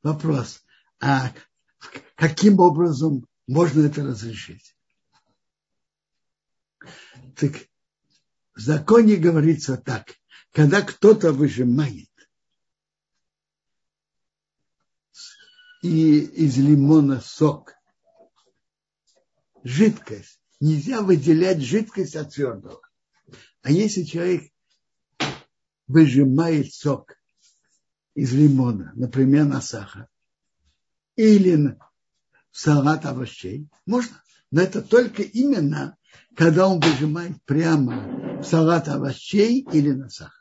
Вопрос, 0.03 0.65
а 1.01 1.33
каким 2.15 2.61
образом 2.61 3.27
можно 3.47 3.87
это 3.87 4.03
разрешить? 4.03 4.77
Так 7.37 7.69
в 8.55 8.61
законе 8.61 9.17
говорится 9.17 9.77
так, 9.77 10.15
когда 10.53 10.83
кто-то 10.83 11.33
выжимает 11.33 12.09
и 15.83 16.19
из 16.21 16.57
лимона 16.57 17.21
сок, 17.21 17.75
жидкость. 19.63 20.41
Нельзя 20.59 21.03
выделять 21.03 21.61
жидкость 21.61 22.17
от 22.17 22.33
твердого. 22.33 22.81
А 23.63 23.71
если 23.71 24.05
человек 24.05 24.51
выжимает 25.87 26.73
сок 26.73 27.15
из 28.15 28.33
лимона, 28.33 28.93
например, 28.95 29.45
на 29.45 29.61
сахар, 29.61 30.09
или 31.17 31.77
салат 32.57 33.05
овощей, 33.05 33.69
можно. 33.85 34.23
Но 34.51 34.63
это 34.63 34.81
только 34.81 35.23
именно, 35.23 35.97
когда 36.35 36.69
он 36.69 36.81
выжимает 36.81 37.43
прямо 37.45 38.41
в 38.41 38.45
салат 38.45 38.89
овощей 38.89 39.67
или 39.73 39.91
на 39.91 40.09
сахар. 40.09 40.33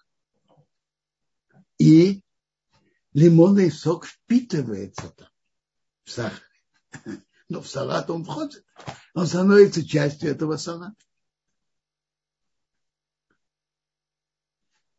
И 1.78 2.22
лимонный 3.14 3.70
сок 3.70 4.06
впитывается 4.06 5.10
там 5.10 5.28
в 6.06 6.12
сахаре 6.12 6.42
но 7.50 7.62
в 7.62 7.68
салат 7.68 8.10
он 8.10 8.24
входит. 8.24 8.64
Он 9.14 9.28
становится 9.28 9.86
частью 9.86 10.30
этого 10.30 10.56
салата. 10.56 10.96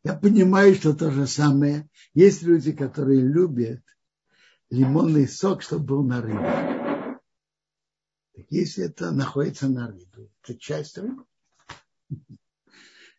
Я 0.03 0.13
понимаю, 0.13 0.75
что 0.75 0.93
то 0.93 1.11
же 1.11 1.25
самое. 1.25 1.89
Есть 2.13 2.43
люди, 2.43 2.71
которые 2.71 3.21
любят 3.21 3.81
лимонный 4.69 5.27
сок, 5.27 5.63
чтобы 5.63 5.85
был 5.85 6.03
на 6.03 6.21
рыбе. 6.21 6.76
Так 8.37 8.45
если 8.51 8.85
это 8.85 9.09
находится 9.09 9.67
на 9.67 9.87
рыбе, 9.87 10.29
это 10.43 10.53
часть 10.53 10.95
рыбы. 10.99 11.25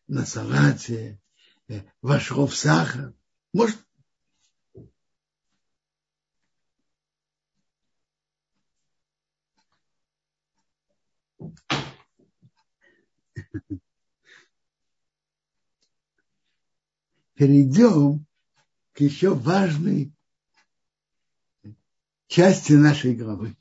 На 0.06 0.24
салате, 0.24 1.20
э, 1.66 1.82
вошло 2.00 2.46
в 2.46 2.54
сахар. 2.54 3.12
Может, 3.52 3.84
Перейдем 17.34 18.24
к 18.92 19.00
еще 19.00 19.34
важной 19.34 20.12
части 22.28 22.74
нашей 22.74 23.16
главы. 23.16 23.56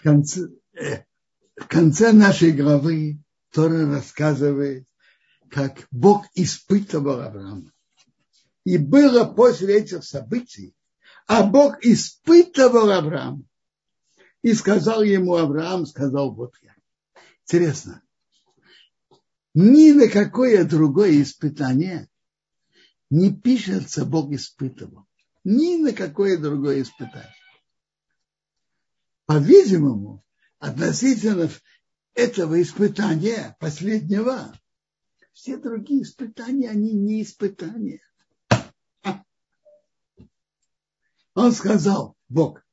В 0.00 0.02
конце, 0.02 0.48
э, 0.72 1.04
в 1.56 1.66
конце 1.68 2.12
нашей 2.12 2.52
главы 2.52 3.18
Тора 3.52 3.84
рассказывает, 3.84 4.86
как 5.50 5.86
Бог 5.90 6.24
испытывал 6.34 7.20
Авраама. 7.20 7.70
И 8.64 8.78
было 8.78 9.26
после 9.26 9.76
этих 9.80 10.04
событий, 10.04 10.74
а 11.26 11.42
Бог 11.42 11.84
испытывал 11.84 12.90
Авраама. 12.90 13.42
И 14.40 14.54
сказал 14.54 15.02
ему 15.02 15.36
Авраам, 15.36 15.84
сказал 15.84 16.34
вот 16.34 16.54
я. 16.62 16.74
Интересно. 17.42 18.00
ни 19.52 19.92
на 19.92 20.08
какое 20.08 20.64
другое 20.64 21.20
испытание 21.20 22.08
не 23.10 23.34
пишется 23.34 24.06
Бог 24.06 24.32
испытывал. 24.32 25.04
Ни 25.44 25.76
на 25.76 25.92
какое 25.92 26.38
другое 26.38 26.80
испытание. 26.80 27.34
По-видимому, 29.30 30.24
относительно 30.58 31.48
этого 32.14 32.60
испытания, 32.60 33.56
последнего, 33.60 34.52
все 35.32 35.56
другие 35.56 36.02
испытания, 36.02 36.68
они 36.68 36.90
не 36.94 37.22
испытания. 37.22 38.02
Он 41.34 41.52
сказал, 41.52 42.16
Бог, 42.28 42.66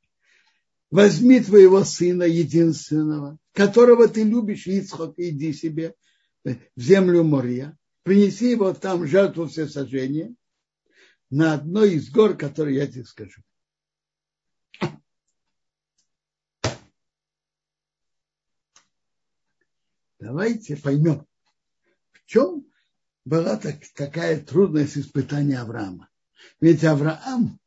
возьми 0.89 1.41
твоего 1.41 1.83
сына 1.83 2.23
единственного, 2.23 3.37
которого 3.53 4.07
ты 4.07 4.23
любишь, 4.23 4.65
Ицхок, 4.65 5.13
иди 5.17 5.53
себе 5.53 5.93
в 6.43 6.57
землю 6.75 7.23
моря, 7.23 7.77
принеси 8.01 8.49
его 8.49 8.73
там 8.73 9.05
жертву 9.05 9.45
всесожжения 9.45 10.33
на 11.29 11.53
одной 11.53 11.93
из 11.93 12.09
гор, 12.09 12.35
которые 12.35 12.77
я 12.77 12.87
тебе 12.87 13.03
скажу. 13.03 13.43
Давайте 20.27 20.75
поймем, 20.75 21.25
в 22.11 22.25
чем 22.25 22.65
была 23.23 23.55
так, 23.55 23.77
такая 23.95 24.43
трудность 24.43 24.97
испытания 24.97 25.57
Авраама. 25.57 26.09
Ведь 26.59 26.83
Авраам 26.83 27.61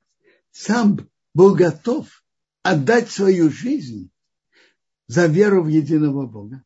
сам 0.50 1.08
был 1.32 1.54
готов 1.54 2.22
отдать 2.62 3.10
свою 3.10 3.50
жизнь 3.50 4.10
за 5.06 5.24
веру 5.24 5.62
в 5.62 5.68
единого 5.68 6.26
Бога. 6.26 6.62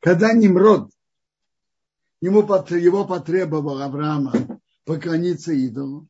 Когда 0.00 0.32
Немрод, 0.32 0.90
ему, 2.20 2.40
его 2.40 3.06
потребовал 3.06 3.82
Авраама 3.82 4.60
поклониться 4.84 5.52
идолу, 5.52 6.08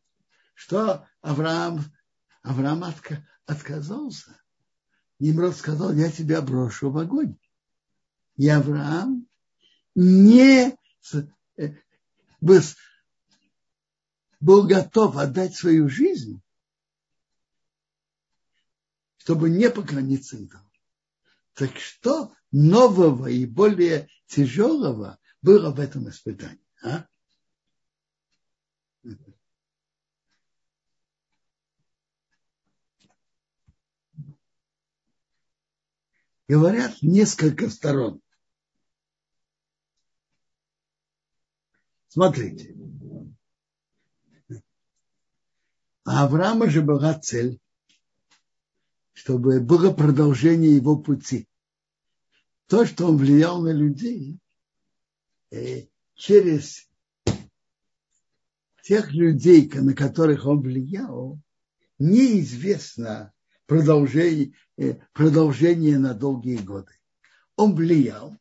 что 0.55 1.07
Авраам, 1.21 1.85
Авраам 2.43 2.83
отказался. 3.45 4.42
Немрод 5.23 5.55
сказал, 5.55 5.93
я 5.93 6.11
тебя 6.11 6.43
брошу 6.43 6.91
в 6.91 6.99
огонь. 6.99 7.37
И 8.37 8.49
Авраам 8.49 9.29
не 9.95 10.77
э, 11.57 11.75
был 14.41 14.67
готов 14.67 15.17
отдать 15.17 15.55
свою 15.55 15.89
жизнь, 15.89 16.43
чтобы 19.19 19.49
не 19.49 19.71
поклониться 19.71 20.39
идолу. 20.39 20.69
Так 21.55 21.77
что 21.77 22.35
нового 22.51 23.29
и 23.29 23.47
более 23.47 24.09
тяжелого 24.27 25.21
было 25.41 25.71
в 25.71 25.79
этом 25.79 26.09
испытании? 26.09 26.67
А? 26.83 27.07
Говорят 36.49 37.03
несколько 37.03 37.71
сторон. 37.71 38.21
Смотрите. 42.09 42.77
А 46.05 46.25
Авраама 46.25 46.69
же 46.69 46.83
была 46.83 47.19
цель, 47.19 47.61
чтобы 49.13 49.61
было 49.61 49.93
продолжение 49.93 50.75
его 50.77 50.97
пути 50.97 51.49
то, 52.73 52.87
что 52.87 53.07
он 53.09 53.19
влиял 53.19 53.61
на 53.61 53.71
людей 53.71 54.39
э, 55.51 55.89
через 56.15 56.89
тех 58.83 59.13
людей, 59.13 59.71
на 59.75 59.95
которых 59.95 60.47
он 60.47 60.63
влиял, 60.63 61.39
неизвестно 61.99 63.31
продолжение, 63.67 64.53
э, 64.77 64.95
продолжение 65.13 65.99
на 65.99 66.15
долгие 66.15 66.59
годы. 66.59 66.93
Он 67.57 67.75
влиял, 67.75 68.37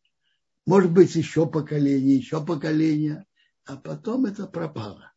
может 0.65 0.91
быть, 0.91 1.15
еще 1.15 1.47
поколение, 1.47 2.17
еще 2.17 2.43
поколение, 2.45 3.25
а 3.65 3.77
потом 3.77 4.25
это 4.25 4.47
пропало. 4.47 5.11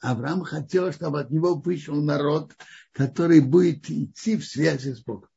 Авраам 0.00 0.42
хотел, 0.42 0.92
чтобы 0.92 1.20
от 1.20 1.30
него 1.30 1.54
вышел 1.54 1.94
народ, 2.02 2.54
который 2.92 3.40
будет 3.40 3.88
идти 3.90 4.36
в 4.36 4.44
связи 4.44 4.92
с 4.92 5.02
Богом. 5.02 5.30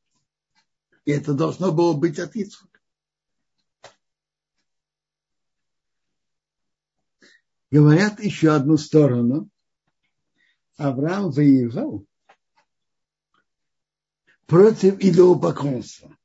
И 1.04 1.10
это 1.10 1.32
должно 1.32 1.72
было 1.72 1.94
быть 1.94 2.18
от 2.18 2.36
Ицхака. 2.36 2.68
говорят 7.70 8.20
еще 8.20 8.54
одну 8.54 8.76
сторону. 8.76 9.48
Авраам 10.76 11.30
воевал 11.30 12.06
против 14.48 14.98
идолопоклонства 15.00 16.16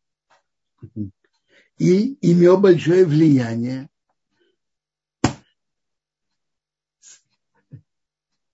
и 1.78 2.18
имел 2.22 2.58
большое 2.58 3.06
влияние 3.06 3.90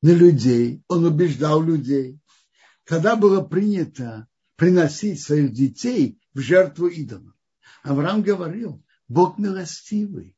на 0.01 0.10
людей, 0.10 0.82
он 0.88 1.05
убеждал 1.05 1.62
людей. 1.62 2.19
Когда 2.84 3.15
было 3.15 3.43
принято 3.43 4.27
приносить 4.55 5.21
своих 5.21 5.53
детей 5.53 6.19
в 6.34 6.39
жертву 6.39 6.88
идолам, 6.88 7.36
Авраам 7.84 8.23
говорил, 8.23 8.84
Бог 9.08 9.38
милостивый, 9.38 10.36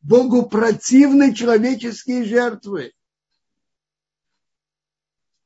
Богу 0.00 0.48
противны 0.48 1.32
человеческие 1.32 2.24
жертвы. 2.24 2.92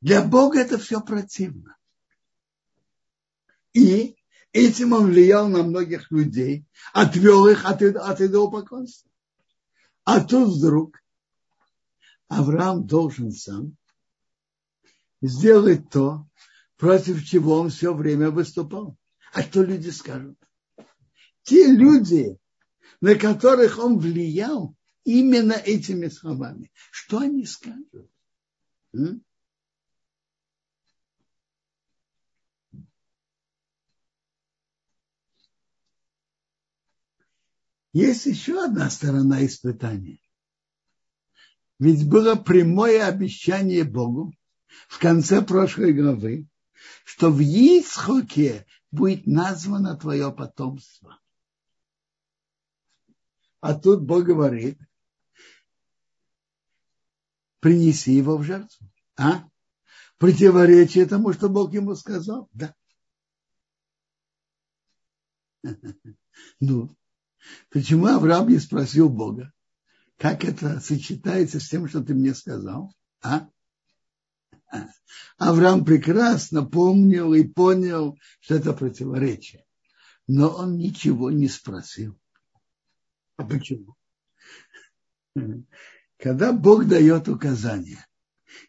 Для 0.00 0.22
Бога 0.22 0.60
это 0.60 0.78
все 0.78 1.02
противно. 1.02 1.76
И 3.72 4.16
этим 4.52 4.92
он 4.92 5.06
влиял 5.06 5.48
на 5.48 5.62
многих 5.62 6.10
людей, 6.10 6.66
отвел 6.92 7.46
их 7.46 7.64
от, 7.64 7.82
от 7.82 8.20
идолопоклонства. 8.20 9.10
А 10.04 10.20
тут 10.20 10.56
вдруг 10.56 11.00
Авраам 12.28 12.86
должен 12.86 13.32
сам 13.32 13.76
сделать 15.20 15.90
то, 15.90 16.26
против 16.76 17.24
чего 17.24 17.60
он 17.60 17.70
все 17.70 17.94
время 17.94 18.30
выступал. 18.30 18.96
А 19.32 19.42
что 19.42 19.62
люди 19.62 19.90
скажут? 19.90 20.38
Те 21.42 21.66
люди, 21.66 22.38
на 23.00 23.14
которых 23.14 23.78
он 23.78 23.98
влиял 23.98 24.74
именно 25.04 25.52
этими 25.52 26.08
словами. 26.08 26.70
Что 26.90 27.18
они 27.18 27.44
скажут? 27.44 28.10
Есть 37.92 38.26
еще 38.26 38.64
одна 38.64 38.88
сторона 38.88 39.44
испытания. 39.44 40.20
Ведь 41.78 42.08
было 42.08 42.36
прямое 42.36 43.06
обещание 43.06 43.84
Богу 43.84 44.32
в 44.88 44.98
конце 44.98 45.42
прошлой 45.42 45.92
главы, 45.92 46.46
что 47.04 47.30
в 47.30 47.40
Ицхоке 47.40 48.66
будет 48.90 49.26
названо 49.26 49.96
твое 49.96 50.32
потомство. 50.32 51.18
А 53.60 53.74
тут 53.74 54.02
Бог 54.02 54.24
говорит, 54.24 54.78
принеси 57.60 58.12
его 58.12 58.36
в 58.36 58.44
жертву. 58.44 58.88
А? 59.16 59.48
Противоречие 60.18 61.06
тому, 61.06 61.32
что 61.32 61.48
Бог 61.48 61.72
ему 61.72 61.94
сказал? 61.94 62.48
Да. 62.52 62.74
Ну, 66.58 66.96
почему 67.70 68.06
Авраам 68.06 68.48
не 68.48 68.58
спросил 68.58 69.08
Бога, 69.08 69.52
как 70.16 70.44
это 70.44 70.80
сочетается 70.80 71.60
с 71.60 71.68
тем, 71.68 71.88
что 71.88 72.02
ты 72.02 72.14
мне 72.14 72.34
сказал? 72.34 72.94
А? 73.22 73.48
Авраам 75.38 75.84
прекрасно 75.84 76.64
помнил 76.64 77.32
и 77.34 77.42
понял, 77.42 78.18
что 78.40 78.54
это 78.54 78.72
противоречие. 78.72 79.64
Но 80.26 80.48
он 80.48 80.76
ничего 80.76 81.30
не 81.30 81.48
спросил. 81.48 82.18
А 83.36 83.44
почему? 83.44 83.96
Когда 86.18 86.52
Бог 86.52 86.86
дает 86.86 87.28
указания, 87.28 88.06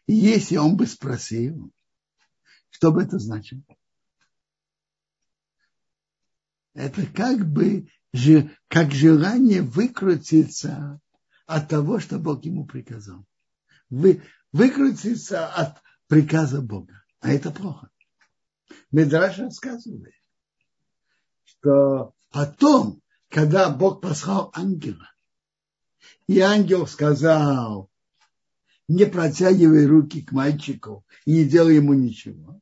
если 0.06 0.56
он 0.56 0.76
бы 0.76 0.86
спросил, 0.86 1.70
что 2.70 2.90
бы 2.90 3.02
это 3.02 3.18
значило? 3.18 3.62
Это 6.74 7.04
как 7.06 7.46
бы 7.46 7.88
как 8.68 8.92
желание 8.92 9.62
выкрутиться 9.62 11.00
от 11.46 11.68
того, 11.68 11.98
что 11.98 12.18
Бог 12.18 12.44
ему 12.44 12.66
приказал. 12.66 13.24
Вы, 13.90 14.22
выкрутиться 14.52 15.46
от 15.46 15.78
приказа 16.08 16.60
Бога. 16.60 17.02
А 17.20 17.30
это 17.30 17.50
плохо. 17.50 17.90
Медраж 18.90 19.38
рассказывает, 19.38 20.14
что 21.44 22.14
потом 22.30 23.02
когда 23.32 23.70
Бог 23.70 24.02
послал 24.02 24.50
ангела, 24.54 25.10
и 26.26 26.38
ангел 26.40 26.86
сказал, 26.86 27.90
не 28.88 29.06
протягивай 29.06 29.86
руки 29.86 30.20
к 30.20 30.32
мальчику 30.32 31.04
и 31.24 31.32
не 31.32 31.44
делай 31.46 31.76
ему 31.76 31.94
ничего. 31.94 32.60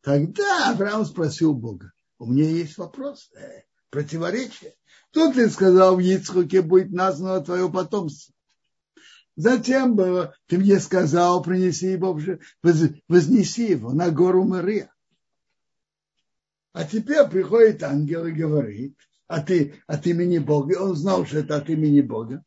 Тогда 0.00 0.70
Авраам 0.70 1.04
спросил 1.04 1.52
Бога, 1.52 1.92
у 2.18 2.26
меня 2.26 2.48
есть 2.48 2.78
вопрос, 2.78 3.30
э, 3.34 3.64
противоречие. 3.90 4.74
Тут 5.10 5.34
ты 5.34 5.50
сказал, 5.50 5.96
в 5.96 6.00
Ицхуке 6.00 6.62
будет 6.62 6.92
названо 6.92 7.40
твое 7.44 7.70
потомство. 7.70 8.34
Затем 9.36 9.96
было, 9.96 10.34
ты 10.46 10.58
мне 10.58 10.78
сказал, 10.78 11.42
принеси 11.42 11.92
его, 11.92 12.18
вознеси 13.08 13.70
его 13.70 13.92
на 13.92 14.10
гору 14.10 14.44
Мария. 14.44 14.92
А 16.72 16.84
теперь 16.84 17.26
приходит 17.28 17.82
ангел 17.82 18.26
и 18.26 18.32
говорит 18.32 18.96
от, 19.26 19.50
от 19.86 20.06
имени 20.06 20.38
Бога. 20.38 20.80
Он 20.80 20.94
знал, 20.94 21.26
что 21.26 21.38
это 21.38 21.56
от 21.56 21.68
имени 21.68 22.00
Бога. 22.00 22.44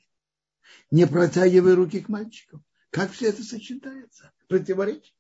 Не 0.92 1.08
протягивай 1.08 1.74
руки 1.74 2.00
к 2.00 2.10
мальчику. 2.10 2.62
Как 2.90 3.12
все 3.12 3.30
это 3.30 3.44
сочетается? 3.44 4.32
Противоречие. 4.48 5.14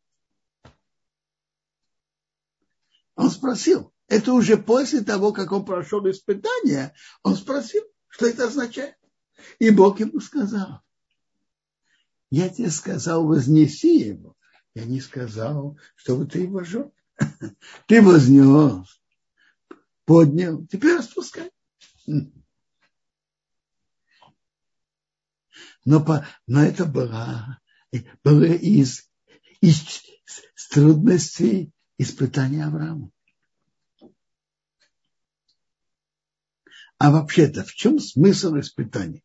Он 3.16 3.30
спросил. 3.30 3.92
Это 4.08 4.34
уже 4.34 4.58
после 4.58 5.02
того, 5.02 5.32
как 5.32 5.52
он 5.52 5.66
прошел 5.66 6.10
испытание, 6.10 6.94
он 7.24 7.36
спросил, 7.36 7.84
что 8.08 8.28
это 8.28 8.48
означает. 8.48 8.96
И 9.60 9.70
Бог 9.70 10.00
ему 10.00 10.20
сказал, 10.20 10.82
я 12.30 12.50
тебе 12.50 12.70
сказал, 12.70 13.26
вознеси 13.26 14.00
его. 14.00 14.36
Я 14.76 14.86
не 14.86 15.02
сказал, 15.02 15.78
чтобы 15.96 16.26
ты 16.26 16.40
его 16.40 16.64
жег. 16.64 16.92
Ты 17.88 18.02
вознес, 18.02 19.02
поднял, 20.04 20.66
теперь 20.66 20.96
распускай. 20.98 21.52
Но, 25.86 26.04
по, 26.04 26.26
но 26.48 26.64
это 26.64 26.86
было, 26.86 27.60
было 28.24 28.46
из, 28.46 29.08
из 29.62 30.02
трудностей 30.72 31.72
испытания 32.00 32.66
Авраама. 32.66 33.12
А 36.98 37.12
вообще-то 37.12 37.64
в 37.64 37.74
чем 37.74 38.00
смысл 38.00 38.60
испытания? 38.60 39.22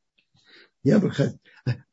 Я 0.83 0.99
бы 0.99 1.11
хотел, 1.11 1.39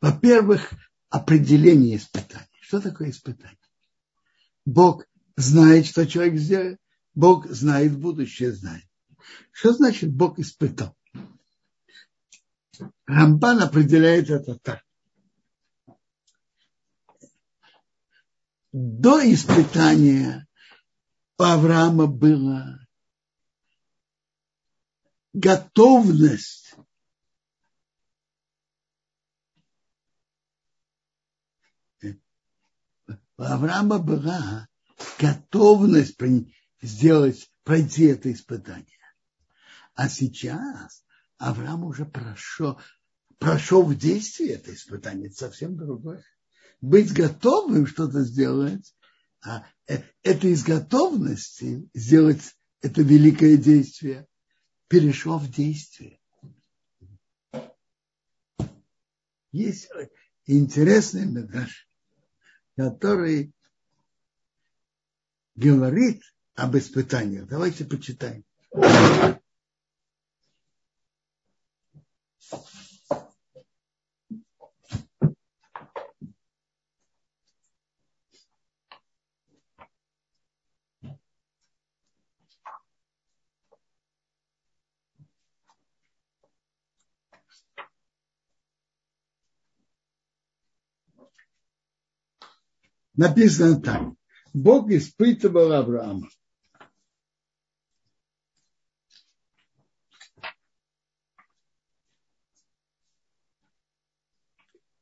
во-первых, 0.02 0.72
определение 1.10 1.98
испытания. 1.98 2.50
Что 2.62 2.80
такое 2.82 3.10
испытание? 3.10 3.58
Бог 4.66 5.06
знает, 5.38 5.86
что 5.86 6.08
человек 6.08 6.38
сделает. 6.40 6.80
Бог 7.14 7.48
знает 7.48 7.98
будущее, 7.98 8.52
знает. 8.52 8.84
Что 9.52 9.74
значит 9.74 10.14
Бог 10.14 10.40
испытал? 10.40 10.96
Рамбан 13.06 13.62
определяет 13.62 14.30
это 14.30 14.58
так. 14.60 14.82
До 18.72 19.22
испытания 19.32 20.48
у 21.38 21.44
Авраама 21.44 22.08
была 22.08 22.85
готовность 25.36 26.74
у 33.38 33.44
Авраама 33.44 34.00
была 34.00 34.70
готовность 35.20 36.16
сделать, 36.82 37.52
пройти 37.64 38.06
это 38.06 38.32
испытание. 38.32 38.88
А 39.94 40.08
сейчас 40.08 41.04
Авраам 41.38 41.84
уже 41.84 42.06
прошел, 42.06 42.80
прошел 43.38 43.84
в 43.84 43.98
действие 43.98 44.54
это 44.54 44.74
испытание, 44.74 45.28
это 45.28 45.36
совсем 45.36 45.76
другое. 45.76 46.24
Быть 46.80 47.12
готовым 47.12 47.88
что-то 47.88 48.22
сделать, 48.22 48.96
а 49.42 49.66
э, 49.88 50.02
это 50.24 50.48
из 50.48 50.64
готовности 50.64 51.90
сделать 51.94 52.56
это 52.82 53.02
великое 53.02 53.58
действие 53.58 54.28
перешло 54.88 55.38
в 55.38 55.50
действие. 55.50 56.20
Есть 59.52 59.90
интересный 60.46 61.26
медраж, 61.26 61.88
который 62.76 63.54
говорит 65.56 66.22
об 66.56 66.76
испытаниях. 66.78 67.48
Давайте 67.48 67.86
почитаем. 67.86 68.44
Написано 93.16 93.82
так. 93.82 94.04
Бог 94.54 94.90
испытывал 94.90 95.72
Авраама. 95.74 96.30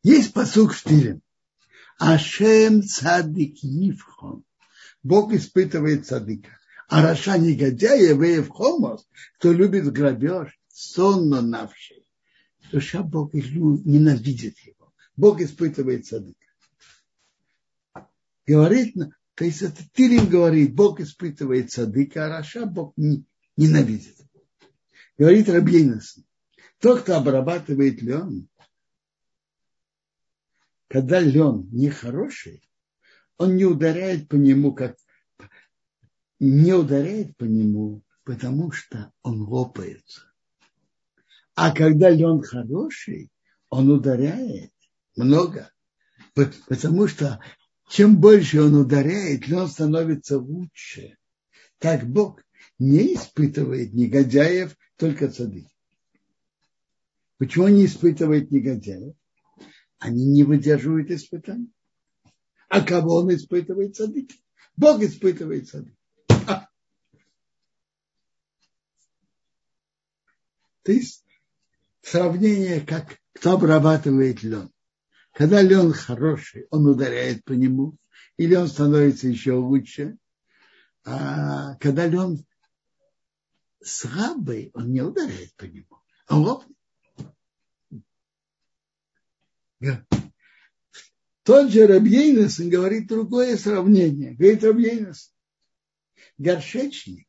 Есть 0.04 0.34
посук 0.34 0.74
в 0.74 0.84
Тиле. 0.84 1.22
Ашем 1.98 2.84
цадик 2.84 3.58
Евхон. 3.64 4.44
Бог 5.02 5.34
испытывает 5.34 6.06
цадика. 6.06 6.58
А 6.90 7.02
Раша 7.02 7.38
негодяя 7.38 8.14
в 8.14 8.50
хомос, 8.50 9.08
кто 9.38 9.54
любит 9.54 9.92
грабеж, 9.92 10.60
сонно 10.68 11.42
навший. 11.42 12.06
Душа 12.72 13.02
Бог 13.02 13.34
ненавидит 13.34 14.60
его. 14.60 14.94
Бог 15.16 15.40
испытывает 15.42 16.06
цадика. 16.06 16.43
Говорит, 18.46 18.96
то 19.36 19.46
есть 19.46 19.62
это 19.62 19.82
Тилим 19.94 20.28
говорит, 20.28 20.76
Бог 20.76 21.00
испытывает 21.00 21.72
цадыка, 21.72 22.26
а 22.26 22.30
Раша 22.30 22.66
Бог 22.66 22.94
не, 22.98 23.26
ненавидит. 23.56 24.18
Говорит 25.18 25.50
Рабьейнос, 25.50 26.20
тот, 26.80 27.02
кто 27.02 27.18
обрабатывает 27.18 28.02
лен, 28.02 28.50
когда 30.88 31.20
лен 31.20 31.70
нехороший, 31.72 32.70
он 33.38 33.56
не 33.56 33.66
ударяет 33.66 34.28
по 34.28 34.36
нему, 34.36 34.74
как 34.74 34.96
не 36.40 36.74
ударяет 36.74 37.36
по 37.38 37.46
нему, 37.46 38.04
потому 38.24 38.72
что 38.72 39.12
он 39.22 39.42
лопается. 39.42 40.22
А 41.56 41.74
когда 41.74 42.10
лен 42.10 42.42
хороший, 42.42 43.32
он 43.70 43.90
ударяет 43.90 44.72
много, 45.16 45.72
потому 46.34 47.08
что 47.08 47.40
чем 47.94 48.20
больше 48.20 48.60
он 48.60 48.74
ударяет, 48.74 49.48
лен 49.48 49.68
становится 49.68 50.40
лучше. 50.40 51.16
Так 51.78 52.10
Бог 52.10 52.44
не 52.80 53.14
испытывает 53.14 53.94
негодяев, 53.94 54.76
только 54.96 55.30
цадыки. 55.30 55.70
Почему 57.38 57.68
не 57.68 57.86
испытывает 57.86 58.50
негодяев? 58.50 59.16
Они 60.00 60.26
не 60.26 60.44
выдерживают 60.44 61.12
испытаний. 61.12 61.72
А 62.68 62.82
кого 62.82 63.18
он 63.18 63.32
испытывает 63.32 63.96
цадыки? 63.96 64.44
Бог 64.76 65.04
испытывает 65.04 65.70
цадыки. 65.70 65.96
А. 66.48 66.68
То 70.82 70.92
есть 70.94 71.24
сравнение, 72.02 72.82
как 72.82 73.20
кто 73.34 73.52
обрабатывает 73.52 74.42
лен. 74.42 74.73
Когда 75.34 75.62
лен 75.62 75.92
хороший, 75.92 76.68
он 76.70 76.88
ударяет 76.88 77.44
по 77.44 77.54
нему, 77.54 77.98
или 78.38 78.56
он 78.56 78.68
становится 78.68 79.28
еще 79.28 79.54
лучше. 79.54 80.18
А 81.04 81.76
когда 81.78 82.08
лен 82.08 82.46
слабый, 83.84 84.72
он 84.74 84.92
не 84.92 85.02
ударяет 85.02 85.54
по 85.56 85.66
нему, 85.66 85.98
а 86.28 86.38
лопнет. 86.38 86.78
Тот 91.44 91.72
же 91.72 91.88
Рабьейнес 91.88 92.60
говорит 92.60 93.08
другое 93.08 93.58
сравнение. 93.58 94.34
Говорит 94.36 94.64
Рабьейнес, 94.64 95.34
горшечник, 96.38 97.28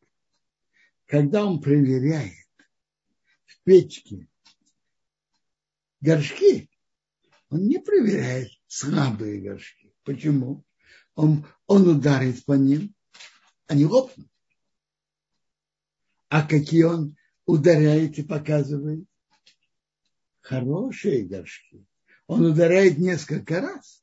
когда 1.06 1.44
он 1.44 1.60
проверяет 1.60 2.46
в 3.46 3.60
печке 3.64 4.28
горшки, 6.04 6.68
он 7.54 7.68
не 7.68 7.78
проверяет 7.78 8.50
слабые 8.66 9.40
горшки. 9.40 9.94
Почему? 10.02 10.64
Он, 11.14 11.46
он 11.68 11.86
ударит 11.86 12.44
по 12.44 12.54
ним, 12.54 12.92
они 13.68 13.86
лопнут. 13.86 14.26
А 16.28 16.42
какие 16.42 16.82
он 16.82 17.16
ударяет 17.46 18.18
и 18.18 18.24
показывает 18.24 19.06
хорошие 20.40 21.24
горшки. 21.26 21.86
Он 22.26 22.44
ударяет 22.44 22.98
несколько 22.98 23.60
раз. 23.60 24.02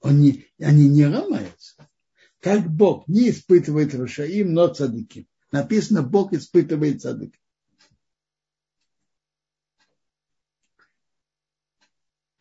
Он 0.00 0.18
не, 0.18 0.48
они 0.58 0.88
не 0.88 1.06
ломаются. 1.06 1.88
Как 2.40 2.68
Бог 2.68 3.06
не 3.06 3.30
испытывает 3.30 3.94
Рушаим, 3.94 4.52
но 4.52 4.66
цадыки. 4.66 5.28
Написано, 5.52 6.02
Бог 6.02 6.32
испытывает 6.32 7.00
цадыки. 7.00 7.38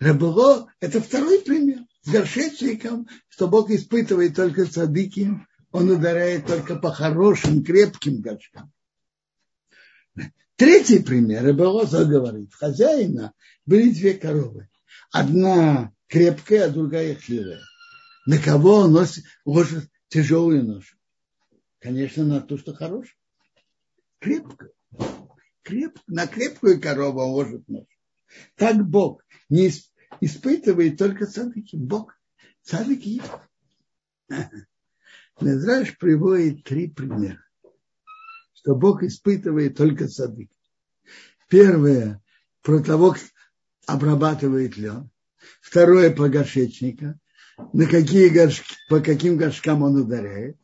Рабыло– 0.02 0.68
это 0.80 1.00
второй 1.00 1.42
пример 1.42 1.86
с 2.02 2.10
горшечником, 2.10 3.08
что 3.30 3.48
Бог 3.48 3.70
испытывает 3.70 4.36
только 4.36 4.66
цадыки, 4.66 5.30
он 5.72 5.92
ударяет 5.92 6.48
только 6.48 6.76
по 6.76 6.92
хорошим, 6.92 7.64
крепким 7.64 8.20
горшкам. 8.20 8.74
Третий 10.56 11.04
пример, 11.04 11.44
Рабелоза 11.44 12.06
говорит, 12.06 12.52
хозяина 12.52 13.34
были 13.68 13.92
две 13.92 14.16
коровы. 14.16 14.70
Одна 15.12 15.94
крепкая, 16.08 16.66
а 16.66 16.70
другая 16.70 17.14
хилая. 17.14 17.62
На 18.26 18.40
кого 18.40 18.78
он 18.78 18.94
носит, 18.94 19.24
ложит 19.46 19.88
тяжелую 20.08 20.64
ношу? 20.66 20.96
Конечно, 21.80 22.26
на 22.26 22.42
то, 22.42 22.58
что 22.58 22.74
хорошее. 22.74 23.14
Крепкую. 24.18 24.74
Креп, 25.62 26.00
на 26.08 26.26
крепкую 26.26 26.82
корову 26.82 27.22
он 27.22 27.30
ложит 27.30 27.68
ношу. 27.68 27.86
Так 28.56 28.84
Бог 28.84 29.24
не 29.50 29.70
испытывает 30.20 30.98
только 30.98 31.26
цадыки. 31.26 31.76
Бог 31.76 32.16
цадыки. 32.64 33.22
Мезраж 35.40 35.98
приводит 36.00 36.64
три 36.64 36.90
примера, 36.90 37.44
что 38.54 38.76
Бог 38.76 39.04
испытывает 39.04 39.78
только 39.78 40.08
цадыки. 40.08 40.56
Первое, 41.48 42.22
про 42.62 42.80
того, 42.80 43.16
обрабатывает 43.86 44.78
лен. 44.78 45.10
Второе, 45.62 46.16
по 46.16 46.30
горшечника. 46.30 47.20
На 47.74 47.86
какие 47.86 48.30
горшки, 48.30 48.76
по 48.90 49.00
каким 49.02 49.38
горшкам 49.38 49.84
он 49.84 49.98
ударяет. 49.98 50.58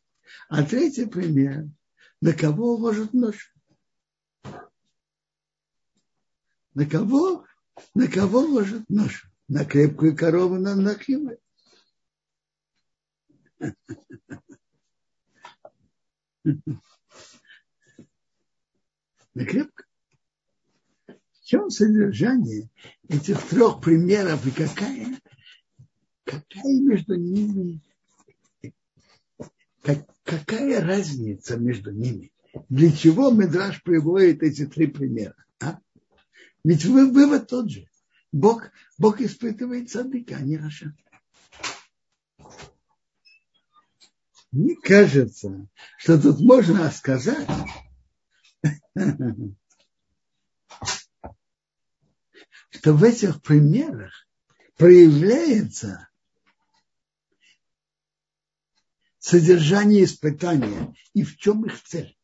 А 0.49 0.63
третий 0.63 1.05
пример, 1.05 1.67
на 2.21 2.33
кого 2.33 2.75
ложит 2.75 3.13
нож. 3.13 3.53
На 6.73 6.85
кого, 6.85 7.45
на 7.93 8.07
кого 8.07 8.39
ложит 8.39 8.89
нож? 8.89 9.29
На 9.47 9.63
крепкую 9.63 10.15
корову, 10.15 10.55
на 10.55 10.75
нахимы. 10.75 11.37
На 19.33 19.45
крепко. 19.45 19.85
В 21.07 21.45
чем 21.45 21.69
содержание 21.69 22.69
этих 23.07 23.41
трех 23.47 23.79
примеров 23.79 24.45
и 24.45 24.51
какая, 24.51 25.17
какая 26.25 26.79
между 26.81 27.15
ними, 27.15 27.79
как, 29.81 30.05
какая 30.23 30.81
разница 30.85 31.55
между 31.57 31.91
ними? 31.91 32.33
Для 32.67 32.91
чего 32.91 33.31
Медраж 33.31 33.81
приводит 33.83 34.43
эти 34.43 34.65
три 34.65 34.87
примера? 34.87 35.35
А? 35.61 35.79
Ведь 36.65 36.83
вы, 36.83 37.09
вывод 37.09 37.47
тот 37.47 37.69
же. 37.69 37.87
Бог, 38.37 38.69
Бог 38.99 39.19
испытывает 39.19 39.89
садыка, 39.89 40.35
а 40.35 40.41
не 40.41 40.57
Раша. 40.57 40.95
Мне 44.51 44.75
кажется, 44.75 45.67
что 45.97 46.21
тут 46.21 46.39
можно 46.39 46.91
сказать, 46.91 47.49
что 52.69 52.93
в 52.93 53.03
этих 53.03 53.41
примерах 53.41 54.27
проявляется 54.75 56.07
содержание 59.17 60.03
испытания 60.03 60.93
и 61.13 61.23
в 61.23 61.37
чем 61.37 61.65
их 61.65 61.81
цель. 61.81 62.15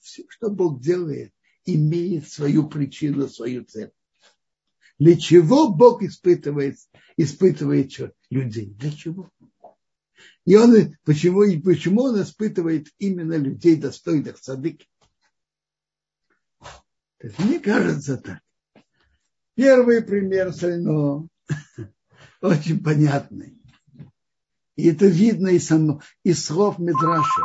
Все, 0.00 0.24
что 0.28 0.50
Бог 0.50 0.82
делает, 0.82 1.32
имеет 1.64 2.28
свою 2.28 2.68
причину, 2.68 3.28
свою 3.28 3.64
цель. 3.64 3.90
Для 4.98 5.16
чего 5.16 5.72
Бог 5.72 6.02
испытывает, 6.02 6.76
испытывает 7.16 7.92
людей? 8.30 8.74
Для 8.78 8.92
чего? 8.92 9.30
И 10.44 10.56
он, 10.56 10.96
почему, 11.04 11.42
и 11.42 11.58
почему 11.58 12.02
он 12.02 12.22
испытывает 12.22 12.88
именно 12.98 13.34
людей, 13.34 13.76
достойных 13.76 14.38
цадыки? 14.38 14.88
Мне 17.38 17.58
кажется 17.58 18.18
так. 18.18 18.40
Первый 19.54 20.02
пример 20.02 20.52
сольно 20.52 21.28
очень 22.40 22.82
понятный. 22.82 23.58
И 24.76 24.88
это 24.88 25.06
видно 25.06 25.48
из, 25.48 25.66
само, 25.66 26.02
из 26.24 26.44
слов 26.44 26.78
Медраша. 26.78 27.42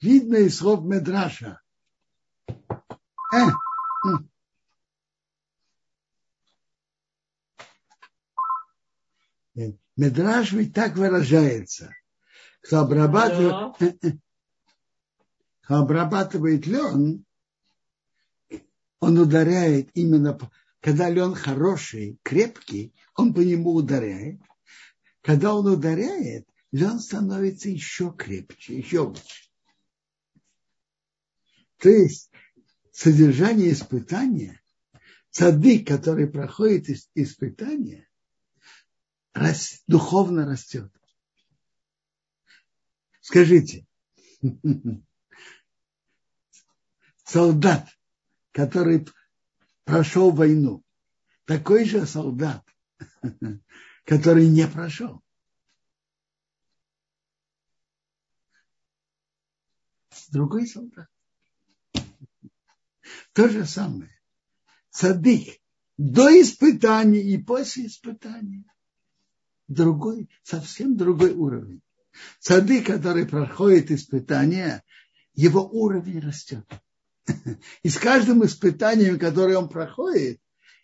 Видно 0.00 0.36
из 0.36 0.56
слов 0.56 0.84
Медраша. 0.84 1.60
Э, 3.32 3.50
Медраж 9.96 10.52
ведь 10.52 10.74
так 10.74 10.96
выражается. 10.96 11.94
Кто 12.62 12.80
обрабатывает, 12.80 13.82
э, 13.82 13.98
э, 14.02 14.12
кто 15.60 15.76
обрабатывает 15.76 16.66
лен, 16.66 17.26
он 19.00 19.18
ударяет 19.18 19.90
именно, 19.94 20.38
когда 20.80 21.10
лен 21.10 21.34
хороший, 21.34 22.18
крепкий, 22.22 22.94
он 23.14 23.34
по 23.34 23.40
нему 23.40 23.74
ударяет. 23.74 24.40
Когда 25.22 25.54
он 25.54 25.66
ударяет, 25.66 26.48
лен 26.72 26.98
становится 26.98 27.68
еще 27.68 28.12
крепче, 28.12 28.78
еще 28.78 29.00
лучше. 29.00 29.50
То 31.76 31.88
есть 31.88 32.30
содержание 32.92 33.72
испытания, 33.72 34.60
цадык, 35.30 35.86
который 35.86 36.26
проходит 36.26 36.88
испытание, 37.14 38.08
рас, 39.32 39.82
духовно 39.86 40.46
растет. 40.46 40.90
Скажите, 43.20 43.86
солдат, 47.24 47.88
который 48.52 49.06
прошел 49.84 50.30
войну, 50.30 50.82
такой 51.44 51.84
же 51.84 52.06
солдат, 52.06 52.64
который 54.04 54.48
не 54.48 54.66
прошел. 54.66 55.22
Другой 60.30 60.66
солдат. 60.66 61.08
То 63.32 63.48
же 63.48 63.64
самое. 63.66 64.10
Садык 64.90 65.60
до 65.96 66.28
испытаний 66.40 67.20
и 67.20 67.38
после 67.38 67.86
испытаний. 67.86 68.64
Другой, 69.68 70.28
совсем 70.42 70.96
другой 70.96 71.32
уровень. 71.32 71.82
Сады, 72.38 72.82
который 72.82 73.26
проходит 73.26 73.90
испытания, 73.90 74.82
его 75.34 75.68
уровень 75.68 76.20
растет. 76.20 76.66
И 77.82 77.88
с 77.88 77.98
каждым 77.98 78.44
испытанием, 78.44 79.18
которое 79.18 79.56
он 79.56 79.68
проходит, 79.68 80.40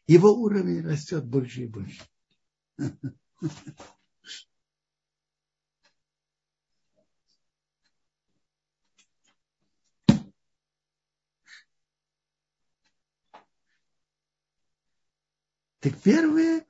его 0.06 0.32
уровень 0.32 0.82
растет 0.82 1.24
больше 1.24 1.62
и 1.62 1.66
больше. 1.66 2.00
Так 15.80 15.96
первое, 16.02 16.66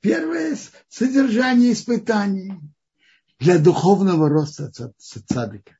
первое 0.00 0.58
содержание 0.88 1.72
испытаний 1.72 2.52
для 3.38 3.58
духовного 3.58 4.28
роста 4.28 4.72
цадыка. 4.98 5.78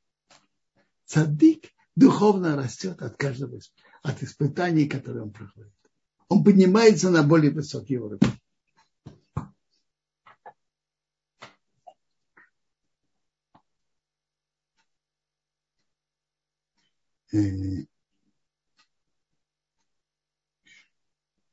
Цадык 1.05 1.65
духовно 1.95 2.55
растет 2.55 3.01
от 3.01 3.17
каждого 3.17 3.59
от 4.01 4.23
испытаний, 4.23 4.87
которые 4.87 5.23
он 5.23 5.31
проходит. 5.31 5.73
Он 6.29 6.43
поднимается 6.43 7.09
на 7.09 7.23
более 7.23 7.51
высокий 7.51 7.97
уровень. 7.97 8.39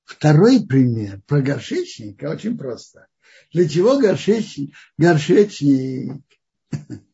Второй 0.05 0.67
пример 0.67 1.21
про 1.23 1.43
горшечника 1.43 2.31
очень 2.31 2.57
просто. 2.57 3.09
Для 3.53 3.69
чего 3.69 3.99
горшечник, 3.99 4.75
горшечник 4.97 6.25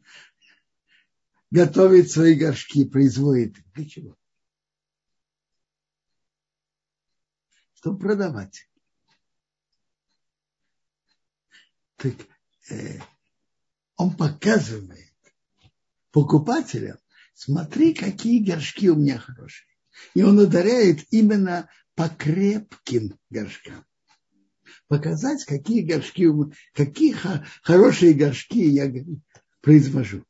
готовит 1.50 2.10
свои 2.10 2.34
горшки, 2.34 2.84
производит? 2.84 3.56
Для 3.74 3.88
чего? 3.88 4.16
Чтобы 7.74 7.98
продавать. 7.98 8.68
Так 11.96 12.14
э, 12.70 13.00
он 13.96 14.16
показывает 14.16 15.12
покупателям, 16.12 16.98
смотри, 17.34 17.94
какие 17.94 18.44
горшки 18.44 18.88
у 18.88 18.96
меня 18.96 19.18
хорошие. 19.18 19.66
И 20.14 20.22
он 20.22 20.38
ударяет 20.38 21.06
именно 21.10 21.68
по 21.94 22.08
крепким 22.08 23.18
горшкам. 23.30 23.84
Показать, 24.88 25.44
какие 25.44 25.82
горшки, 25.82 26.28
какие 26.74 27.14
хорошие 27.62 28.14
горшки 28.14 28.64
я 28.64 28.90
произвожу. 29.60 30.24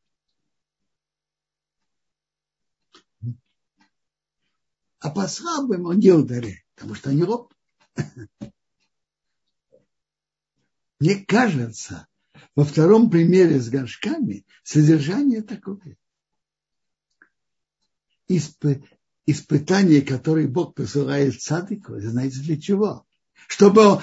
А 5.01 5.11
по 5.11 5.27
слабым 5.27 5.87
он 5.87 5.99
не 5.99 6.13
ударяет, 6.13 6.65
потому 6.75 6.95
что 6.95 7.11
они 7.11 7.25
робят. 7.25 7.53
Мне 11.01 11.25
кажется, 11.27 12.07
во 12.55 12.65
втором 12.65 13.11
примере 13.11 13.61
с 13.61 13.69
горшками 13.69 14.47
содержание 14.63 15.43
такое. 15.43 15.97
Исп... 18.29 18.83
Испытание, 19.25 20.03
которое 20.03 20.49
Бог 20.49 20.75
посылает 20.75 21.41
цадику, 21.41 22.01
знаете 22.01 22.41
для 22.41 22.61
чего? 22.61 23.07
Чтобы, 23.47 24.03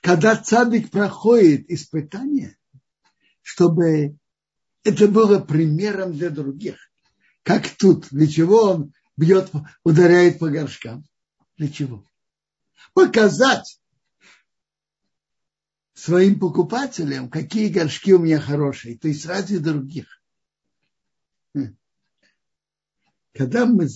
когда 0.00 0.36
цадик 0.36 0.90
проходит 0.90 1.68
испытание, 1.68 2.56
чтобы 3.42 4.16
это 4.84 5.08
было 5.08 5.40
примером 5.40 6.12
для 6.12 6.30
других. 6.30 6.76
Как 7.42 7.68
тут, 7.68 8.06
для 8.10 8.28
чего 8.28 8.70
он 8.70 8.92
бьет, 9.16 9.50
ударяет 9.82 10.38
по 10.38 10.48
горшкам? 10.48 11.04
Для 11.56 11.68
чего? 11.68 12.06
Показать, 12.94 13.80
своим 15.96 16.38
покупателям, 16.38 17.30
какие 17.30 17.68
горшки 17.68 18.12
у 18.12 18.18
меня 18.18 18.38
хорошие, 18.38 18.98
то 18.98 19.08
есть 19.08 19.26
ради 19.26 19.58
других. 19.58 20.06
Когда 23.36 23.66
мы, 23.66 23.88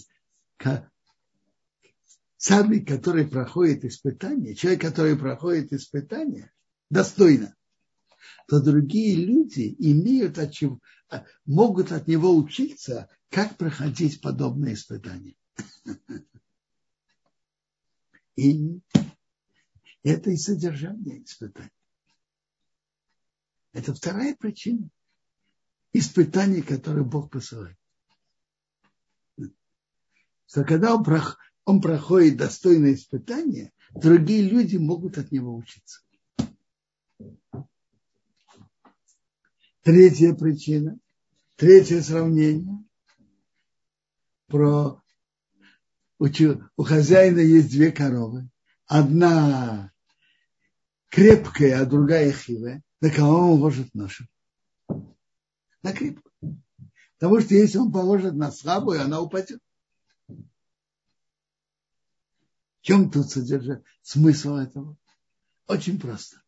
царь, 2.36 2.84
который 2.84 3.26
проходит 3.26 3.84
испытание, 3.86 4.54
человек, 4.54 4.82
который 4.82 5.16
проходит 5.16 5.72
испытание, 5.72 6.52
достойно, 6.90 7.56
то 8.48 8.60
другие 8.60 9.16
люди 9.16 9.74
имеют 9.78 10.38
от 10.38 10.52
чего, 10.52 10.78
а, 11.08 11.24
могут 11.46 11.90
от 11.90 12.06
него 12.06 12.36
учиться, 12.36 13.08
как 13.30 13.56
проходить 13.56 14.20
подобные 14.20 14.74
испытания. 14.74 15.36
И 18.36 18.80
это 20.02 20.30
и 20.30 20.36
содержание 20.36 21.22
испытаний. 21.22 21.70
Это 23.72 23.94
вторая 23.94 24.36
причина 24.36 24.90
испытаний, 25.92 26.60
которые 26.60 27.04
Бог 27.04 27.30
посылает. 27.30 27.79
Что 30.50 30.64
когда 30.64 30.96
он, 30.96 31.06
он 31.64 31.80
проходит 31.80 32.36
достойное 32.36 32.94
испытание, 32.94 33.72
другие 33.94 34.42
люди 34.42 34.76
могут 34.76 35.16
от 35.16 35.30
него 35.30 35.54
учиться. 35.54 36.00
Третья 39.82 40.34
причина, 40.34 40.98
третье 41.54 42.02
сравнение 42.02 42.84
про 44.48 45.00
у, 46.18 46.82
хозяина 46.82 47.38
есть 47.38 47.70
две 47.70 47.92
коровы. 47.92 48.50
Одна 48.86 49.92
крепкая, 51.10 51.80
а 51.80 51.86
другая 51.86 52.32
хилая 52.32 52.82
на 53.00 53.10
кого 53.10 53.52
он 53.52 53.60
ложит 53.60 53.94
нашу? 53.94 54.26
На 55.82 55.92
крепкую. 55.92 56.60
Потому 57.18 57.40
что 57.40 57.54
если 57.54 57.78
он 57.78 57.92
положит 57.92 58.34
на 58.34 58.50
слабую, 58.50 59.00
она 59.00 59.20
упадет. 59.20 59.60
В 62.79 62.79
чем 62.90 63.08
тут 63.08 63.30
содержит 63.30 63.84
смысл 64.02 64.56
этого? 64.56 64.96
Очень 65.68 66.00
просто. 66.00 66.42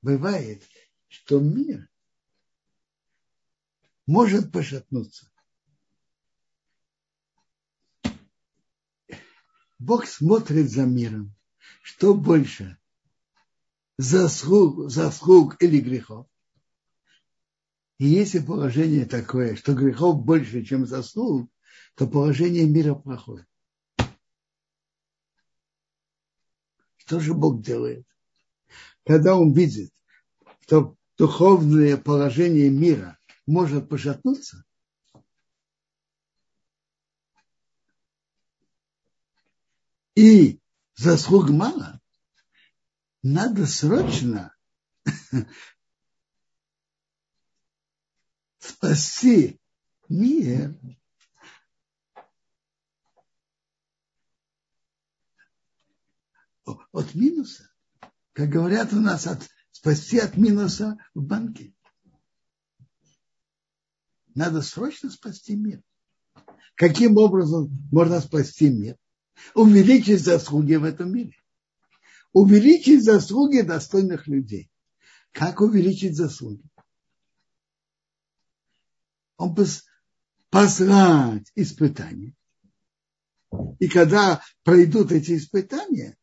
Бывает, 0.00 0.62
что 1.08 1.40
мир 1.40 1.88
может 4.06 4.52
пошатнуться. 4.52 5.28
Бог 9.80 10.06
смотрит 10.06 10.70
за 10.70 10.84
миром. 10.86 11.34
Что 11.82 12.14
больше? 12.14 12.78
заслуг, 13.96 14.88
заслуг 14.88 15.60
или 15.60 15.80
грехов. 15.80 16.28
И 17.98 18.06
если 18.06 18.38
положение 18.38 19.04
такое, 19.04 19.56
что 19.56 19.74
грехов 19.74 20.24
больше, 20.24 20.64
чем 20.64 20.86
заслуг, 20.86 21.50
то 21.96 22.06
положение 22.06 22.68
мира 22.68 22.94
плохое. 22.94 23.47
Что 27.08 27.20
же 27.20 27.32
Бог 27.32 27.62
делает? 27.62 28.06
Когда 29.06 29.34
он 29.34 29.54
видит, 29.54 29.90
что 30.66 30.94
духовное 31.16 31.96
положение 31.96 32.68
мира 32.68 33.18
может 33.46 33.88
пошатнуться, 33.88 34.62
и 40.14 40.60
заслуг 40.96 41.48
мало, 41.48 41.98
надо 43.22 43.64
срочно 43.64 44.54
спасти 48.58 49.58
мир 50.10 50.78
от 56.92 57.14
минуса. 57.14 57.70
Как 58.32 58.48
говорят 58.48 58.92
у 58.92 59.00
нас, 59.00 59.26
от, 59.26 59.48
спасти 59.70 60.18
от 60.18 60.36
минуса 60.36 60.96
в 61.14 61.22
банке. 61.22 61.74
Надо 64.34 64.62
срочно 64.62 65.10
спасти 65.10 65.56
мир. 65.56 65.82
Каким 66.74 67.16
образом 67.16 67.70
можно 67.90 68.20
спасти 68.20 68.70
мир? 68.70 68.96
Увеличить 69.54 70.22
заслуги 70.22 70.74
в 70.74 70.84
этом 70.84 71.12
мире 71.12 71.38
увеличить 72.32 73.04
заслуги 73.04 73.60
достойных 73.60 74.26
людей. 74.26 74.70
Как 75.32 75.60
увеличить 75.60 76.16
заслуги? 76.16 76.62
Он 79.36 79.54
послать 80.50 81.52
испытания. 81.54 82.34
И 83.78 83.88
когда 83.88 84.42
пройдут 84.62 85.12
эти 85.12 85.36
испытания, 85.36 86.16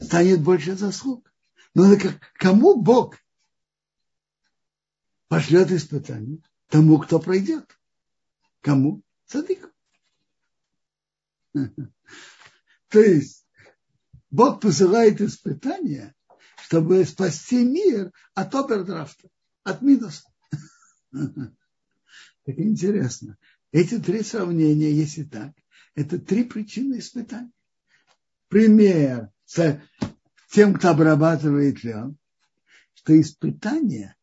станет 0.00 0.42
больше 0.42 0.76
заслуг. 0.76 1.32
Но 1.74 1.96
кому 2.34 2.80
Бог 2.80 3.18
пошлет 5.28 5.70
испытания? 5.72 6.38
Тому, 6.68 6.98
кто 6.98 7.18
пройдет. 7.18 7.78
Кому? 8.60 9.02
Садыку. 9.26 9.68
То 12.88 13.00
есть 13.00 13.46
Бог 14.30 14.60
посылает 14.60 15.20
испытания, 15.20 16.14
чтобы 16.62 17.04
спасти 17.04 17.64
мир 17.64 18.12
от 18.34 18.54
овердрафта, 18.54 19.28
от 19.62 19.82
минуса. 19.82 20.24
Так 22.46 22.58
интересно. 22.58 23.38
Эти 23.72 23.98
три 23.98 24.22
сравнения, 24.22 24.92
если 24.92 25.22
так, 25.22 25.52
это 25.94 26.18
три 26.18 26.44
причины 26.44 26.98
испытаний. 26.98 27.52
Пример 28.48 29.30
тем, 29.46 30.74
кто 30.74 30.90
обрабатывает 30.90 31.82
лен, 31.84 32.16
что 32.94 33.20
испытание 33.20 34.16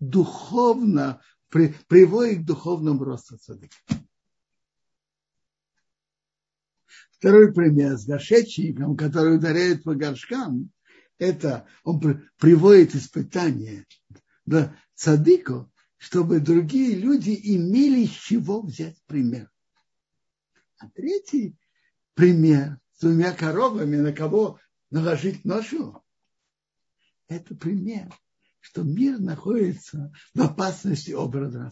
духовно 0.00 1.20
приводит 1.50 2.42
к 2.42 2.46
духовному 2.46 3.04
росту 3.04 3.36
цадыка. 3.38 3.76
Второй 7.10 7.52
пример 7.52 7.96
с 7.96 8.06
горшечником, 8.06 8.96
который 8.96 9.36
ударяет 9.36 9.82
по 9.82 9.94
горшкам, 9.94 10.70
это 11.18 11.66
он 11.82 12.00
приводит 12.38 12.94
испытание 12.94 13.86
да, 14.46 14.76
цадыку, 14.94 15.72
чтобы 15.96 16.38
другие 16.38 16.94
люди 16.94 17.38
имели 17.42 18.06
с 18.06 18.10
чего 18.10 18.62
взять 18.62 19.02
пример. 19.06 19.50
А 20.78 20.88
третий 20.90 21.56
пример 22.14 22.78
с 22.92 23.00
двумя 23.00 23.32
коровами, 23.32 23.96
на 23.96 24.12
кого 24.12 24.60
наложить 24.90 25.44
ношу, 25.44 26.02
это 27.28 27.54
пример, 27.54 28.12
что 28.60 28.82
мир 28.82 29.18
находится 29.18 30.12
в 30.34 30.42
опасности 30.42 31.12
образа, 31.12 31.70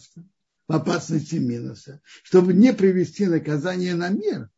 в 0.69 0.73
опасности 0.73 1.37
минуса. 1.37 2.01
Чтобы 2.23 2.53
не 2.53 2.73
привести 2.73 3.27
наказание 3.27 3.95
на 3.95 4.11
мир, 4.11 4.51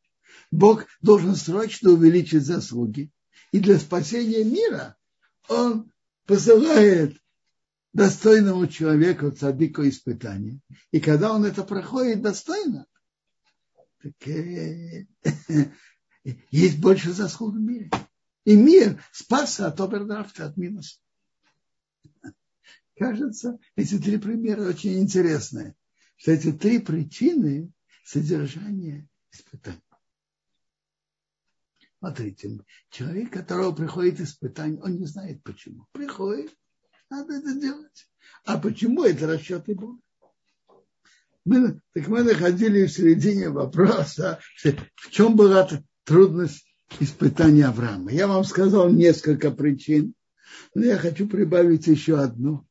Бог 0.50 0.86
должен 1.00 1.36
срочно 1.36 1.90
увеличить 1.90 2.44
заслуги. 2.44 3.10
И 3.52 3.60
для 3.60 3.78
спасения 3.78 4.44
мира 4.44 4.96
он 5.48 5.90
посылает 6.26 7.16
достойному 7.92 8.66
человеку 8.66 9.30
цадыку 9.30 9.86
испытание. 9.88 10.60
И 10.90 11.00
когда 11.00 11.32
он 11.32 11.44
это 11.44 11.62
проходит 11.62 12.22
достойно, 12.22 12.86
так 14.02 14.28
э, 14.28 15.06
есть 16.50 16.78
больше 16.78 17.12
заслуг 17.12 17.54
в 17.54 17.60
мире. 17.60 17.90
И 18.44 18.56
мир 18.56 19.02
спасся 19.12 19.68
от 19.68 19.80
овердрафта, 19.80 20.46
от 20.46 20.56
минуса. 20.56 20.98
Кажется, 22.96 23.58
эти 23.76 23.98
три 23.98 24.18
примера 24.18 24.62
очень 24.62 24.98
интересные. 24.98 25.74
Что 26.16 26.32
эти 26.32 26.52
три 26.52 26.80
причины 26.80 27.70
содержания 28.04 29.08
испытаний. 29.30 29.82
Смотрите, 31.98 32.60
человек, 32.90 33.32
которого 33.32 33.72
приходит 33.72 34.20
испытание, 34.20 34.80
он 34.80 34.96
не 34.96 35.06
знает 35.06 35.42
почему. 35.42 35.86
Приходит, 35.92 36.56
надо 37.10 37.34
это 37.34 37.54
делать. 37.54 38.08
А 38.44 38.58
почему 38.58 39.04
это 39.04 39.26
расчеты 39.26 39.74
Бога? 39.74 40.00
Мы, 41.44 41.80
так 41.92 42.06
мы 42.08 42.22
находили 42.22 42.86
в 42.86 42.92
середине 42.92 43.48
вопроса, 43.48 44.38
в 44.96 45.10
чем 45.10 45.34
была 45.34 45.68
трудность 46.04 46.67
испытания 47.00 47.66
Авраама. 47.66 48.12
Я 48.12 48.26
вам 48.26 48.44
сказал 48.44 48.90
несколько 48.90 49.50
причин, 49.50 50.14
но 50.74 50.84
я 50.84 50.98
хочу 50.98 51.28
прибавить 51.28 51.86
еще 51.86 52.18
одну. 52.18 52.66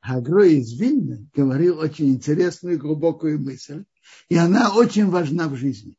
Агро 0.00 0.46
из 0.46 0.72
Вильны 0.78 1.28
говорил 1.34 1.78
очень 1.78 2.10
интересную 2.10 2.78
глубокую 2.78 3.38
мысль, 3.38 3.84
и 4.28 4.36
она 4.36 4.74
очень 4.74 5.08
важна 5.08 5.48
в 5.48 5.56
жизни. 5.56 5.96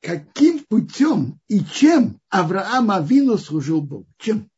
Каким 0.00 0.64
путем 0.64 1.40
и 1.46 1.64
чем 1.64 2.20
Авраам 2.28 2.90
Авину 2.90 3.38
служил 3.38 3.80
Богу? 3.80 4.06
Чем? 4.18 4.50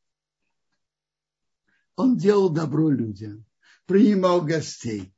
Он 1.96 2.16
делал 2.16 2.48
добро 2.48 2.88
людям, 2.90 3.44
принимал 3.86 4.40
гостей. 4.40 5.13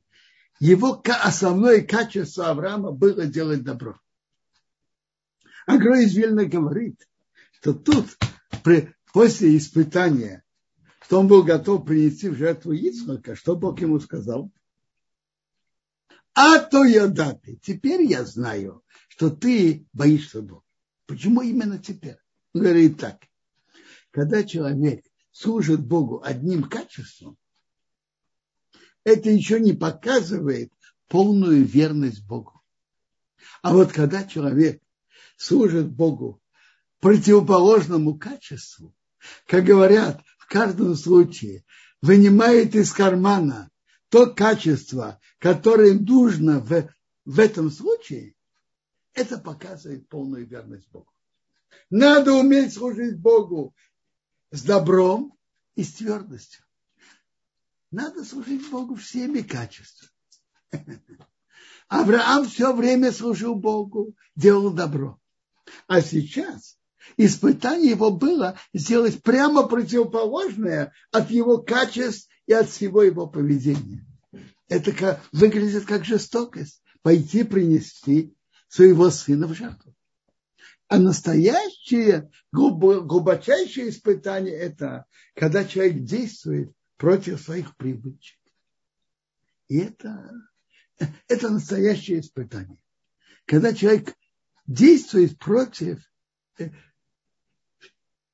Его 0.59 1.01
основное 1.05 1.81
качество 1.81 2.49
Авраама 2.49 2.91
было 2.91 3.25
делать 3.25 3.63
добро. 3.63 3.99
Агро 5.65 6.01
из 6.01 6.15
Вильны 6.15 6.45
говорит, 6.45 7.07
что 7.59 7.73
тут 7.73 8.17
после 9.13 9.57
испытания 9.57 10.43
что 11.07 11.21
он 11.21 11.27
был 11.29 11.41
готов 11.41 11.85
принести 11.85 12.27
в 12.27 12.35
жертву 12.35 12.73
Ицхака, 12.73 13.33
что 13.33 13.55
Бог 13.55 13.79
ему 13.79 13.97
сказал? 14.01 14.51
А 16.33 16.59
то 16.59 16.83
я 16.83 17.07
даты. 17.07 17.57
Теперь 17.63 18.01
я 18.01 18.25
знаю, 18.25 18.83
что 19.07 19.29
ты 19.29 19.87
боишься 19.93 20.41
Бога. 20.41 20.65
Почему 21.05 21.41
именно 21.41 21.79
теперь? 21.79 22.17
Он 22.53 22.61
говорит 22.61 22.99
так. 22.99 23.21
Когда 24.11 24.43
человек 24.43 25.05
служит 25.31 25.79
Богу 25.79 26.21
одним 26.25 26.63
качеством, 26.63 27.37
это 29.07 29.29
еще 29.29 29.61
не 29.61 29.71
показывает 29.71 30.69
полную 31.07 31.63
верность 31.63 32.25
Богу. 32.25 32.61
А 33.61 33.71
вот 33.71 33.93
когда 33.93 34.25
человек 34.25 34.83
служит 35.37 35.89
Богу 35.89 36.41
противоположному 36.99 38.17
качеству, 38.17 38.93
как 39.45 39.63
говорят, 39.63 40.21
в 40.37 40.47
каждом 40.47 40.93
случае 40.95 41.63
вынимает 42.01 42.75
из 42.75 42.91
кармана 42.91 43.71
то 44.09 44.27
качество, 44.27 45.21
которое 45.39 45.93
нужно 45.93 46.59
в, 46.59 46.93
в 47.23 47.39
этом 47.39 47.71
случае, 47.71 48.35
это 49.13 49.37
показывает 49.37 50.09
полную 50.09 50.45
верность 50.45 50.89
Богу. 50.91 51.13
Надо 51.89 52.33
уметь 52.33 52.73
служить 52.73 53.17
Богу 53.17 53.73
с 54.51 54.63
добром 54.63 55.33
и 55.75 55.85
с 55.85 55.93
твердостью. 55.93 56.66
Надо 57.91 58.25
служить 58.25 58.69
Богу 58.69 58.95
всеми 58.95 59.41
качествами. 59.41 60.11
Авраам 61.87 62.47
все 62.47 62.73
время 62.73 63.11
служил 63.11 63.55
Богу, 63.55 64.15
делал 64.35 64.71
добро. 64.71 65.19
А 65.87 66.01
сейчас 66.01 66.77
испытание 67.15 67.91
его 67.91 68.11
было 68.11 68.59
сделать 68.73 69.23
прямо 69.23 69.67
противоположное 69.67 70.93
от 71.11 71.31
его 71.31 71.59
качеств 71.59 72.29
и 72.45 72.53
от 72.53 72.69
всего 72.69 73.03
его 73.03 73.27
поведения. 73.27 74.05
Это 74.67 74.91
как, 74.91 75.21
выглядит 75.31 75.85
как 75.85 76.03
жестокость. 76.03 76.81
Пойти 77.03 77.43
принести 77.43 78.35
своего 78.67 79.09
сына 79.09 79.47
в 79.47 79.53
жертву. 79.53 79.93
А 80.89 80.99
настоящее, 80.99 82.29
глубочайшее 82.51 83.89
испытание– 83.89 84.55
это 84.57 85.05
когда 85.35 85.63
человек 85.63 86.03
действует 86.03 86.73
против 86.97 87.41
своих 87.41 87.75
привычек. 87.77 88.37
И 89.67 89.77
это, 89.77 90.31
это 91.27 91.49
настоящее 91.49 92.19
испытание. 92.19 92.77
Когда 93.45 93.73
человек 93.73 94.15
действует 94.65 95.37
против 95.37 95.99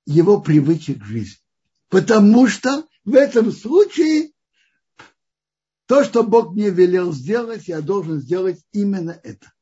его 0.05 0.41
привычек 0.41 1.03
жизни. 1.03 1.41
Потому 1.89 2.47
что 2.47 2.87
в 3.05 3.13
этом 3.15 3.51
случае 3.51 4.31
то, 5.85 6.03
что 6.03 6.23
Бог 6.23 6.53
мне 6.53 6.69
велел 6.69 7.11
сделать, 7.11 7.67
я 7.67 7.81
должен 7.81 8.19
сделать 8.19 8.63
именно 8.71 9.11
это. 9.23 9.53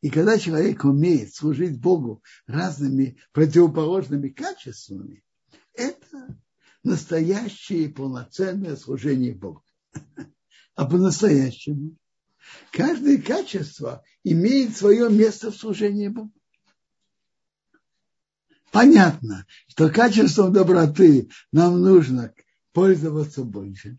И 0.00 0.10
когда 0.10 0.38
человек 0.38 0.84
умеет 0.84 1.34
служить 1.34 1.80
Богу 1.80 2.22
разными 2.46 3.18
противоположными 3.32 4.28
качествами, 4.28 5.24
это 5.72 6.38
настоящее 6.82 7.88
полноценное 7.88 8.76
служение 8.76 9.34
Богу. 9.34 9.64
А 10.74 10.86
по-настоящему 10.86 11.96
каждое 12.72 13.18
качество 13.20 14.04
имеет 14.24 14.76
свое 14.76 15.10
место 15.10 15.50
в 15.50 15.56
служении 15.56 16.08
Богу. 16.08 16.32
Понятно, 18.70 19.46
что 19.66 19.88
качеством 19.88 20.52
доброты 20.52 21.30
нам 21.52 21.80
нужно 21.80 22.34
пользоваться 22.72 23.42
больше, 23.42 23.98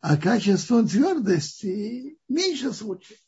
а 0.00 0.16
качеством 0.16 0.88
твердости 0.88 2.18
меньше 2.28 2.72
случаев. 2.72 3.20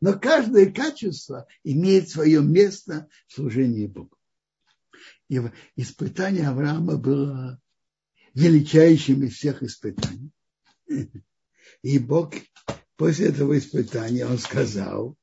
Но 0.00 0.18
каждое 0.18 0.70
качество 0.70 1.48
имеет 1.64 2.08
свое 2.08 2.40
место 2.42 3.08
в 3.26 3.34
служении 3.34 3.86
Богу. 3.86 4.17
И 5.28 5.40
испытание 5.76 6.48
Авраама 6.48 6.96
было 6.96 7.60
величайшим 8.34 9.24
из 9.24 9.34
всех 9.34 9.62
испытаний. 9.62 10.30
И 11.82 11.98
Бог 11.98 12.34
после 12.96 13.28
этого 13.28 13.56
испытания, 13.58 14.26
он 14.26 14.38
сказал, 14.38 15.16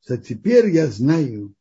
что 0.00 0.16
теперь 0.18 0.70
я 0.70 0.86
знаю, 0.88 1.54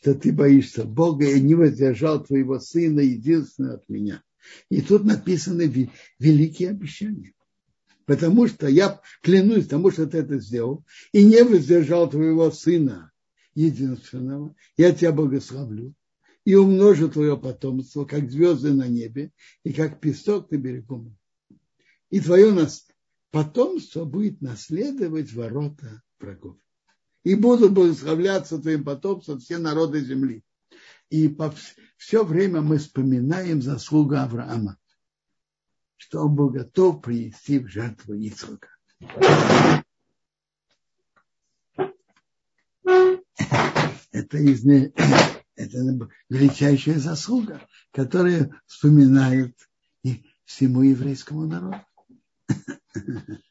что 0.00 0.14
ты 0.14 0.32
боишься 0.32 0.84
Бога 0.84 1.28
и 1.28 1.40
не 1.40 1.54
воздержал 1.54 2.24
твоего 2.24 2.58
сына 2.58 3.00
единственного 3.00 3.74
от 3.74 3.88
меня. 3.88 4.22
И 4.70 4.80
тут 4.80 5.04
написаны 5.04 5.90
великие 6.18 6.70
обещания. 6.70 7.34
Потому 8.10 8.48
что 8.48 8.66
я 8.66 9.00
клянусь 9.22 9.68
тому, 9.68 9.92
что 9.92 10.04
ты 10.04 10.18
это 10.18 10.40
сделал, 10.40 10.84
и 11.12 11.24
не 11.24 11.44
воздержал 11.44 12.10
твоего 12.10 12.50
сына 12.50 13.12
единственного, 13.54 14.56
я 14.76 14.90
тебя 14.90 15.12
благословлю 15.12 15.94
и 16.44 16.56
умножу 16.56 17.08
твое 17.08 17.36
потомство, 17.38 18.04
как 18.04 18.28
звезды 18.28 18.72
на 18.72 18.88
небе, 18.88 19.30
и 19.62 19.72
как 19.72 20.00
песок 20.00 20.50
на 20.50 20.56
берегу. 20.56 21.14
И 22.10 22.18
твое 22.18 22.50
нас 22.50 22.88
потомство 23.30 24.04
будет 24.04 24.40
наследовать 24.40 25.32
ворота 25.32 26.02
врагов 26.18 26.56
и 27.22 27.36
будут 27.36 27.70
благословляться 27.74 28.58
твоим 28.58 28.82
потомством 28.82 29.38
все 29.38 29.58
народы 29.58 30.00
земли. 30.00 30.42
И 31.10 31.28
по, 31.28 31.54
все 31.96 32.24
время 32.24 32.60
мы 32.60 32.78
вспоминаем 32.78 33.62
заслугу 33.62 34.16
Авраама, 34.16 34.78
что 36.00 36.24
он 36.24 36.34
был 36.34 36.48
готов 36.48 37.02
принести 37.02 37.58
в 37.58 37.68
жертву 37.68 38.14
Ицхака. 38.14 38.68
Это, 44.10 44.38
из, 44.38 44.64
это 45.56 45.78
величайшая 46.30 46.98
заслуга, 46.98 47.68
которая 47.92 48.50
вспоминает 48.64 49.54
и 50.02 50.24
всему 50.46 50.80
еврейскому 50.80 51.46
народу. 51.46 51.84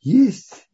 Есть 0.00 0.69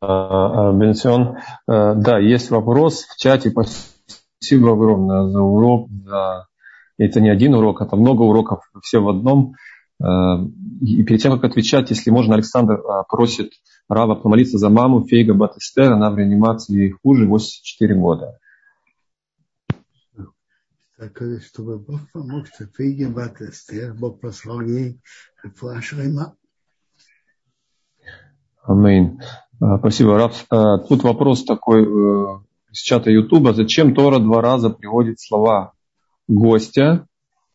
Бенсион. 0.00 1.36
Э, 1.68 1.94
да, 1.94 2.18
есть 2.18 2.50
вопрос 2.50 3.04
в 3.04 3.16
чате. 3.16 3.50
Спасибо 3.50 4.72
огромное 4.72 5.28
за 5.28 5.40
урок. 5.40 5.88
За... 6.04 6.46
Это 6.98 7.20
не 7.20 7.30
один 7.30 7.54
урок, 7.54 7.80
это 7.80 7.96
много 7.96 8.22
уроков, 8.22 8.60
все 8.82 9.00
в 9.00 9.08
одном. 9.08 9.54
Э, 10.02 10.44
и 10.80 11.02
перед 11.02 11.22
тем, 11.22 11.32
как 11.32 11.44
отвечать, 11.50 11.90
если 11.90 12.10
можно, 12.10 12.34
Александр 12.34 12.80
а, 12.86 13.04
просит 13.04 13.52
Рава 13.88 14.14
помолиться 14.14 14.56
за 14.58 14.70
маму 14.70 15.04
Фейга 15.06 15.34
Батестер. 15.34 15.92
Она 15.92 16.10
в 16.10 16.18
реанимации 16.18 16.94
хуже 17.02 17.26
84 17.26 17.94
года. 17.94 18.38
чтобы 21.40 21.78
Бог 21.78 22.00
помог, 22.12 22.46
Фейге 22.76 23.08
Батестер, 23.08 23.94
Бог 23.94 24.20
послал 24.20 24.60
ей 24.62 25.00
Аминь. 25.42 26.39
А, 29.60 29.78
спасибо, 29.78 30.16
Раф. 30.16 30.46
А, 30.50 30.78
тут 30.78 31.02
вопрос 31.02 31.44
такой 31.44 31.82
э, 31.82 32.38
из 32.72 32.78
чата 32.78 33.10
Ютуба. 33.10 33.52
Зачем 33.52 33.94
Тора 33.94 34.18
два 34.18 34.40
раза 34.40 34.70
приводит 34.70 35.20
слова 35.20 35.72
гостя 36.28 37.06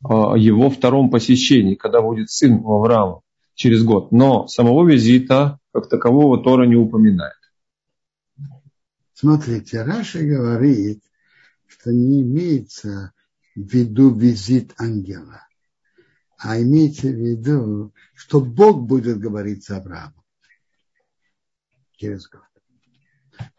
о 0.04 0.36
его 0.38 0.70
втором 0.70 1.10
посещении, 1.10 1.76
когда 1.76 2.02
будет 2.02 2.30
сын 2.30 2.54
у 2.64 2.74
Авраама 2.74 3.22
через 3.56 3.84
год? 3.84 4.12
Но 4.12 4.48
самого 4.48 4.88
визита 4.88 5.60
как 5.74 5.90
такового 5.90 6.44
Тора 6.44 6.68
не 6.68 6.76
упоминает. 6.76 7.34
Смотрите, 9.14 9.82
Раша 9.82 10.20
говорит, 10.20 11.02
что 11.68 11.92
не 11.92 12.22
имеется 12.22 13.14
в 13.56 13.62
виду 13.62 14.14
визит 14.14 14.74
ангела, 14.78 15.48
а 16.38 16.62
имеется 16.62 17.08
в 17.08 17.16
виду, 17.16 17.94
что 18.14 18.42
Бог 18.42 18.82
будет 18.82 19.20
говорить 19.20 19.64
с 19.64 19.72
Авраамом 19.72 20.25
через 21.98 22.28
год. 22.30 22.42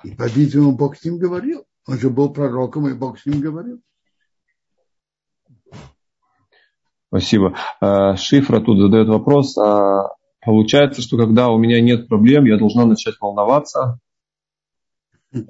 И, 0.05 0.15
по-видимому, 0.15 0.77
Бог 0.77 0.97
с 0.97 1.05
ним 1.05 1.19
говорил. 1.19 1.65
Он 1.87 1.99
же 1.99 2.11
был 2.11 2.33
пророком, 2.33 2.89
и 2.89 2.95
Бог 2.95 3.19
с 3.19 3.27
ним 3.27 3.41
говорил. 3.41 3.81
Спасибо. 7.09 7.57
А, 7.81 8.17
Шифра 8.17 8.61
тут 8.61 8.79
задает 8.79 9.09
вопрос. 9.09 9.57
А 9.59 10.09
получается, 10.45 11.03
что 11.03 11.17
когда 11.17 11.49
у 11.49 11.59
меня 11.59 11.81
нет 11.81 12.09
проблем, 12.09 12.45
я 12.45 12.59
должна 12.59 12.87
начать 12.87 13.17
волноваться? 13.21 14.01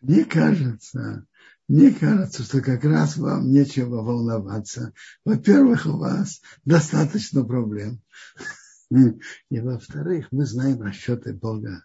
Мне 0.00 0.24
кажется, 0.24 1.26
мне 1.68 1.92
кажется, 1.92 2.42
что 2.42 2.62
как 2.62 2.84
раз 2.84 3.16
вам 3.16 3.52
нечего 3.52 4.02
волноваться. 4.02 4.92
Во-первых, 5.24 5.86
у 5.86 5.98
вас 5.98 6.40
достаточно 6.64 7.44
проблем. 7.44 8.00
И 9.50 9.60
во-вторых, 9.60 10.28
мы 10.30 10.44
знаем 10.44 10.82
расчеты 10.82 11.32
Бога. 11.32 11.84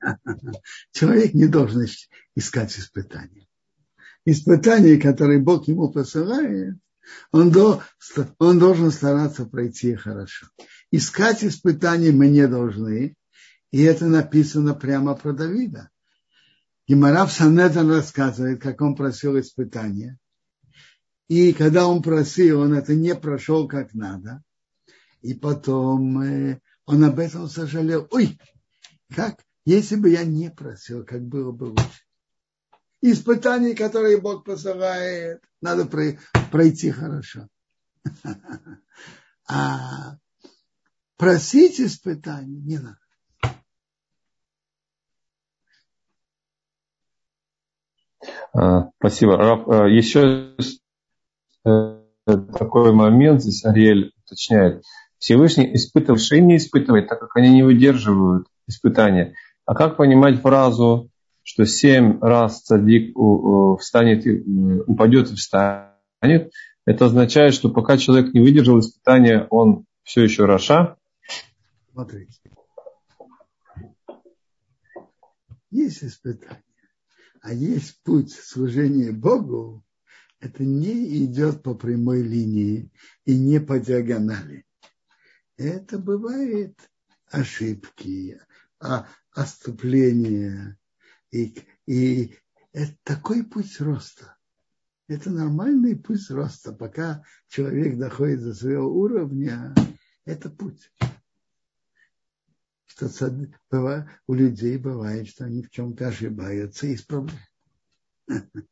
Человек 0.92 1.34
не 1.34 1.46
должен 1.46 1.86
искать 2.34 2.78
испытания. 2.78 3.46
Испытания, 4.24 4.98
которые 4.98 5.40
Бог 5.40 5.68
ему 5.68 5.90
посылает, 5.90 6.76
он, 7.32 7.50
до, 7.50 7.82
он 8.38 8.58
должен 8.58 8.90
стараться 8.90 9.44
пройти 9.44 9.94
хорошо. 9.94 10.46
Искать 10.90 11.44
испытания 11.44 12.12
мы 12.12 12.28
не 12.28 12.46
должны. 12.46 13.16
И 13.70 13.82
это 13.82 14.06
написано 14.06 14.74
прямо 14.74 15.14
про 15.14 15.32
Давида. 15.32 15.90
Гимарав 16.86 17.32
Санедан 17.32 17.90
рассказывает, 17.90 18.60
как 18.60 18.80
он 18.80 18.94
просил 18.94 19.38
испытания. 19.40 20.18
И 21.28 21.52
когда 21.52 21.88
он 21.88 22.02
просил, 22.02 22.60
он 22.60 22.74
это 22.74 22.94
не 22.94 23.14
прошел 23.14 23.66
как 23.66 23.94
надо. 23.94 24.42
И 25.22 25.34
потом 25.34 26.20
э, 26.20 26.60
он 26.84 27.04
об 27.04 27.18
этом 27.18 27.48
сожалел. 27.48 28.06
Ой, 28.10 28.38
как, 29.14 29.38
если 29.64 29.96
бы 29.96 30.10
я 30.10 30.24
не 30.24 30.50
просил, 30.50 31.04
как 31.04 31.22
было 31.22 31.52
бы 31.52 31.64
лучше. 31.64 32.02
Испытания, 33.00 33.74
которые 33.74 34.20
Бог 34.20 34.44
посылает, 34.44 35.42
надо 35.60 35.86
пройти 36.50 36.90
хорошо. 36.90 37.48
А 39.48 40.16
просить 41.16 41.80
испытаний 41.80 42.60
не 42.60 42.78
надо. 42.78 42.98
А, 48.52 48.90
спасибо. 48.98 49.34
А, 49.34 49.88
еще 49.88 50.56
э, 51.64 51.98
такой 52.24 52.92
момент, 52.92 53.42
здесь 53.42 53.64
Ариэль 53.64 54.12
уточняет. 54.24 54.84
Всевышний 55.22 55.72
испытывавший 55.76 56.40
не 56.40 56.56
испытывает, 56.56 57.08
так 57.08 57.20
как 57.20 57.36
они 57.36 57.48
не 57.48 57.62
выдерживают 57.62 58.48
испытания. 58.66 59.36
А 59.64 59.76
как 59.76 59.96
понимать 59.96 60.40
фразу, 60.40 61.10
что 61.44 61.64
семь 61.64 62.18
раз 62.20 62.62
цадик 62.62 63.14
встанет, 63.78 64.26
упадет 64.88 65.30
и 65.30 65.36
встанет? 65.36 66.50
Это 66.84 67.06
означает, 67.06 67.54
что 67.54 67.68
пока 67.68 67.98
человек 67.98 68.34
не 68.34 68.40
выдержал 68.40 68.80
испытания, 68.80 69.46
он 69.50 69.84
все 70.02 70.24
еще 70.24 70.44
Раша? 70.44 70.96
Смотрите. 71.92 72.40
Есть 75.70 76.02
испытание, 76.02 76.64
а 77.42 77.54
есть 77.54 78.02
путь 78.02 78.32
служения 78.32 79.12
Богу, 79.12 79.84
это 80.40 80.64
не 80.64 81.24
идет 81.24 81.62
по 81.62 81.76
прямой 81.76 82.22
линии 82.22 82.90
и 83.24 83.38
не 83.38 83.60
по 83.60 83.78
диагонали 83.78 84.64
это 85.56 85.98
бывает 85.98 86.78
ошибки, 87.30 88.40
а, 88.80 89.08
оступления. 89.32 90.78
И, 91.30 91.62
и 91.86 92.36
это 92.72 92.96
такой 93.04 93.44
путь 93.44 93.80
роста. 93.80 94.36
Это 95.08 95.30
нормальный 95.30 95.96
путь 95.96 96.30
роста. 96.30 96.72
Пока 96.72 97.22
человек 97.48 97.98
доходит 97.98 98.42
до 98.42 98.54
своего 98.54 98.88
уровня, 98.88 99.74
это 100.24 100.50
путь. 100.50 100.92
Что 102.86 104.06
у 104.26 104.34
людей 104.34 104.76
бывает, 104.78 105.28
что 105.28 105.44
они 105.44 105.62
в 105.62 105.70
чем-то 105.70 106.08
ошибаются 106.08 106.86
и 106.86 106.94
исправляют. 106.94 107.40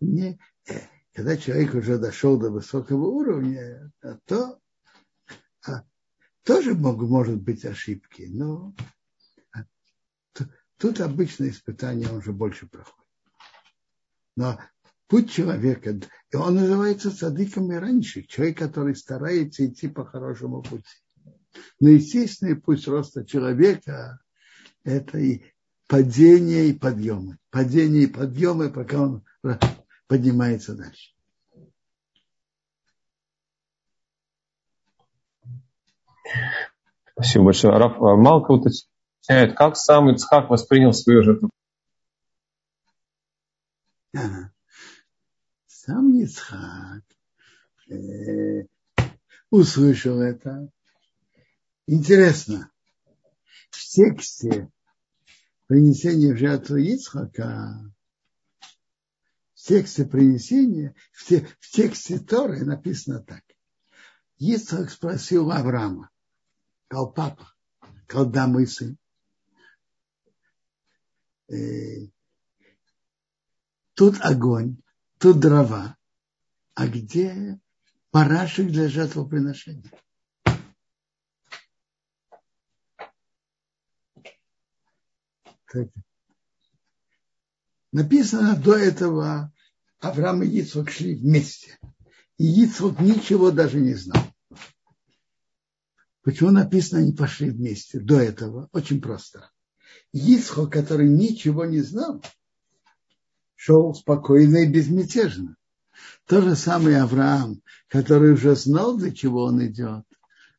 Не, 0.00 0.38
э, 0.68 0.80
когда 1.12 1.36
человек 1.36 1.74
уже 1.74 1.98
дошел 1.98 2.38
до 2.38 2.50
высокого 2.50 3.06
уровня, 3.06 3.90
то 4.26 4.60
тоже 6.44 6.74
могут, 6.74 7.08
может 7.08 7.42
быть 7.42 7.64
ошибки, 7.64 8.26
но 8.28 8.74
тут 10.78 11.00
обычное 11.00 11.50
испытание 11.50 12.08
он 12.08 12.22
же 12.22 12.32
больше 12.32 12.66
проходит. 12.66 13.06
Но 14.36 14.58
путь 15.08 15.30
человека, 15.30 15.98
и 16.30 16.36
он 16.36 16.54
называется 16.54 17.10
садиком 17.10 17.72
и 17.72 17.76
раньше, 17.76 18.22
человек, 18.22 18.58
который 18.58 18.94
старается 18.94 19.66
идти 19.66 19.88
по 19.88 20.04
хорошему 20.04 20.62
пути. 20.62 20.84
Но 21.80 21.88
естественный 21.88 22.56
путь 22.56 22.86
роста 22.86 23.24
человека– 23.24 24.20
это 24.84 25.18
и 25.18 25.42
падение 25.88 26.68
и 26.68 26.72
подъемы. 26.72 27.38
Падение 27.50 28.04
и 28.04 28.06
подъемы, 28.06 28.70
пока 28.70 29.00
он 29.00 29.24
поднимается 30.06 30.76
дальше. 30.76 31.12
Спасибо 37.12 37.46
большое. 37.46 37.76
Раф 37.76 38.00
а, 38.00 38.16
Малка 38.16 38.52
уточняет, 38.52 39.56
как 39.56 39.76
сам 39.76 40.10
Ицхак 40.10 40.50
воспринял 40.50 40.92
свою 40.92 41.22
жертву? 41.22 41.50
Сам 45.66 46.20
Ицхак 46.20 47.02
э, 47.90 48.66
услышал 49.50 50.20
это. 50.20 50.70
Интересно, 51.86 52.70
в 53.70 53.82
тексте 53.84 54.70
принесение 55.66 56.34
в 56.34 56.38
жертву 56.38 56.76
Ицхака, 56.76 57.92
в 59.54 59.62
тексте 59.62 60.04
принесения, 60.04 60.94
в, 61.12 61.26
те, 61.26 61.46
в 61.60 61.70
тексте 61.70 62.18
Торы 62.18 62.64
написано 62.64 63.20
так. 63.20 63.42
Ицхак 64.38 64.90
спросил 64.90 65.50
Авраама, 65.50 66.10
сказал, 66.88 67.12
папа, 67.12 67.54
когда 68.06 68.46
мой 68.46 68.66
сын, 68.66 68.96
э, 71.48 72.08
тут 73.94 74.16
огонь, 74.22 74.78
тут 75.18 75.38
дрова, 75.38 75.98
а 76.74 76.88
где 76.88 77.60
барашек 78.10 78.68
для 78.68 78.88
жертвоприношения? 78.88 79.92
Написано 87.92 88.56
до 88.56 88.76
этого 88.76 89.52
Авраам 90.00 90.42
и 90.42 90.46
Ицхок 90.46 90.90
шли 90.90 91.14
вместе. 91.14 91.78
И 92.38 92.64
Ицхок 92.64 93.00
ничего 93.00 93.50
даже 93.50 93.78
не 93.78 93.92
знал. 93.92 94.22
Почему 96.28 96.50
написано, 96.50 97.00
они 97.00 97.12
пошли 97.12 97.48
вместе 97.48 97.98
до 97.98 98.20
этого? 98.20 98.68
Очень 98.72 99.00
просто. 99.00 99.50
Ицхок, 100.12 100.70
который 100.70 101.08
ничего 101.08 101.64
не 101.64 101.80
знал, 101.80 102.22
шел 103.54 103.94
спокойно 103.94 104.58
и 104.58 104.70
безмятежно. 104.70 105.56
То 106.26 106.42
же 106.42 106.54
самое 106.54 107.00
Авраам, 107.00 107.62
который 107.88 108.34
уже 108.34 108.54
знал, 108.56 108.98
для 108.98 109.10
чего 109.10 109.44
он 109.44 109.64
идет, 109.64 110.04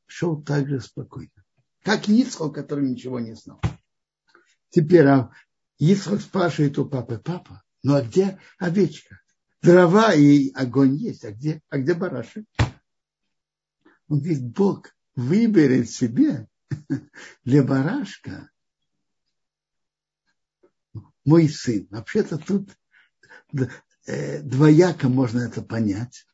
шел 0.08 0.42
также 0.42 0.82
спокойно. 0.82 1.30
Как 1.84 2.10
и 2.10 2.20
Ицхок, 2.20 2.56
который 2.56 2.90
ничего 2.90 3.20
не 3.20 3.36
знал. 3.36 3.62
Теперь 4.72 5.06
а 5.06 5.30
Ицхак 5.78 6.22
спрашивает 6.22 6.80
у 6.80 6.86
папы, 6.86 7.22
папа, 7.24 7.62
ну 7.84 7.94
а 7.94 8.02
где 8.02 8.40
овечка? 8.58 9.20
Дрова 9.62 10.16
и 10.16 10.50
огонь 10.50 10.96
есть, 10.96 11.26
а 11.26 11.32
где, 11.32 11.62
а 11.70 11.78
где 11.78 11.94
барашек? 11.94 12.46
Он 14.08 14.18
говорит, 14.18 14.44
Бог 14.44 14.96
выберет 15.20 15.90
себе 15.90 16.48
для 17.44 17.64
барашка 17.64 18.50
мой 21.26 21.50
сын. 21.50 21.88
Вообще-то 21.90 22.38
тут 22.38 22.70
э, 24.06 24.42
двояко 24.42 25.10
можно 25.10 25.42
это 25.42 25.62
понять. 25.62 26.26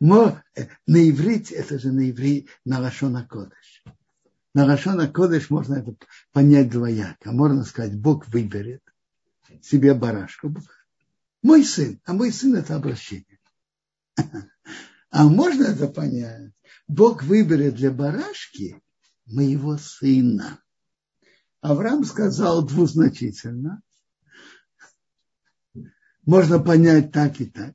Но 0.00 0.40
э, 0.54 0.66
на 0.86 1.08
иврите, 1.10 1.54
это 1.54 1.78
же 1.78 1.92
на 1.92 2.10
иврите, 2.10 2.48
на 2.64 2.80
Лашона 2.80 3.26
Кодыш 3.26 3.82
на 4.56 4.66
Рашона 4.66 5.06
Кодыш 5.06 5.50
можно 5.50 5.74
это 5.74 5.94
понять 6.32 6.70
двояко. 6.70 7.30
Можно 7.30 7.62
сказать, 7.64 7.94
Бог 7.94 8.26
выберет 8.28 8.82
себе 9.60 9.92
барашку. 9.92 10.54
Мой 11.42 11.62
сын, 11.62 12.00
а 12.06 12.14
мой 12.14 12.32
сын 12.32 12.54
это 12.54 12.76
обращение. 12.76 13.38
А 15.10 15.24
можно 15.28 15.64
это 15.64 15.86
понять? 15.88 16.52
Бог 16.88 17.22
выберет 17.24 17.74
для 17.74 17.90
барашки 17.90 18.80
моего 19.26 19.76
сына. 19.76 20.60
Авраам 21.60 22.04
сказал 22.04 22.64
двузначительно. 22.64 23.82
Можно 26.24 26.58
понять 26.58 27.12
так 27.12 27.40
и 27.40 27.46
так. 27.46 27.74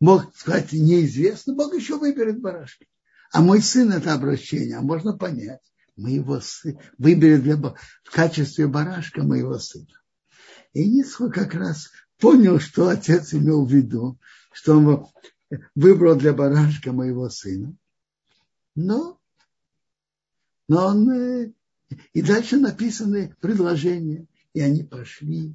Мог 0.00 0.34
сказать 0.34 0.72
неизвестно, 0.72 1.54
Бог 1.54 1.74
еще 1.74 1.98
выберет 1.98 2.40
барашки. 2.40 2.88
А 3.32 3.42
мой 3.42 3.60
сын 3.60 3.92
это 3.92 4.14
обращение, 4.14 4.78
а 4.78 4.82
можно 4.82 5.16
понять. 5.16 5.60
Мы 5.96 6.12
его 6.12 6.40
сын, 6.40 6.78
выберем 6.96 7.42
для, 7.42 7.56
в 7.56 8.10
качестве 8.10 8.66
барашка 8.66 9.22
моего 9.22 9.58
сына. 9.58 10.00
И 10.72 10.88
Ницхо 10.88 11.30
как 11.30 11.54
раз 11.54 11.90
понял, 12.18 12.58
что 12.58 12.88
отец 12.88 13.34
имел 13.34 13.66
в 13.66 13.70
виду, 13.70 14.18
что 14.52 14.78
он 14.78 15.06
выбрал 15.74 16.16
для 16.16 16.32
барашка 16.32 16.92
моего 16.92 17.28
сына. 17.28 17.74
Но, 18.74 19.20
но 20.68 20.86
он, 20.86 21.10
э, 21.10 21.52
и 22.12 22.22
дальше 22.22 22.56
написаны 22.56 23.34
предложения, 23.40 24.26
и 24.52 24.60
они 24.60 24.82
пошли 24.82 25.54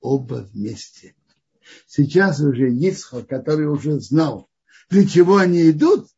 оба 0.00 0.48
вместе. 0.52 1.14
Сейчас 1.86 2.40
уже 2.40 2.72
Ицхак, 2.72 3.28
который 3.28 3.66
уже 3.66 4.00
знал, 4.00 4.48
для 4.88 5.06
чего 5.06 5.36
они 5.36 5.70
идут, 5.70 6.08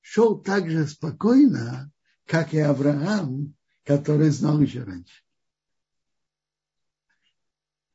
шел 0.00 0.40
так 0.40 0.70
же 0.70 0.86
спокойно, 0.86 1.92
как 2.26 2.54
и 2.54 2.58
Авраам, 2.58 3.54
который 3.84 4.30
знал 4.30 4.60
еще 4.60 4.82
раньше. 4.82 5.22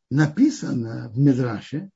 Написано 0.09 1.09
в 1.09 1.17
Медраше, 1.17 1.89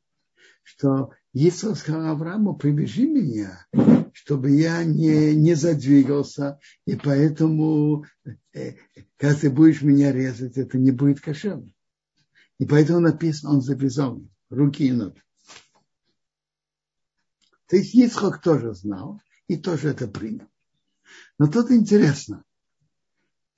что 0.63 1.11
Исаак 1.33 1.77
сказал 1.77 2.07
Аврааму, 2.07 2.55
прибежи 2.55 3.05
меня, 3.05 3.65
чтобы 4.13 4.51
я 4.51 4.83
не, 4.83 5.35
не 5.35 5.53
задвигался, 5.53 6.59
и 6.85 6.95
поэтому, 6.95 8.05
э, 8.53 8.75
когда 9.15 9.35
ты 9.35 9.51
будешь 9.51 9.83
меня 9.83 10.11
резать, 10.11 10.57
это 10.57 10.77
не 10.79 10.91
будет 10.91 11.21
кошерно. 11.21 11.71
И 12.57 12.65
поэтому 12.65 12.99
написано, 12.99 13.51
он 13.51 13.61
завязал 13.61 14.21
руки 14.49 14.87
и 14.87 14.91
ноги. 14.91 15.21
То 17.67 17.75
есть 17.75 17.93
Ицхок 17.93 18.41
тоже 18.41 18.73
знал, 18.73 19.21
и 19.47 19.55
тоже 19.55 19.89
это 19.89 20.07
принял. 20.07 20.47
Но 21.37 21.45
тут 21.45 21.69
интересно. 21.69 22.43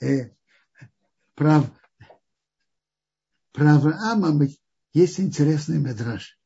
Э, 0.02 0.32
про, 1.36 1.64
про 3.54 3.76
Авраама 3.76 4.48
есть 4.94 5.22
интересный 5.22 5.80
медраж. 5.80 6.41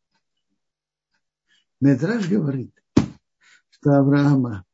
Медраж 1.81 2.27
говорит, 2.27 2.73
что 3.69 3.99
Авраама 3.99 4.65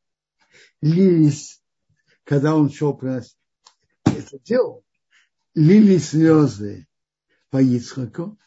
лились, 0.80 1.62
когда 2.24 2.54
он 2.54 2.70
шел 2.70 2.96
приносить 2.96 3.36
это 4.04 4.38
делал, 4.38 4.84
лили 5.54 5.98
слезы 5.98 6.86
по 7.50 7.60
Ицхаку, 7.62 8.38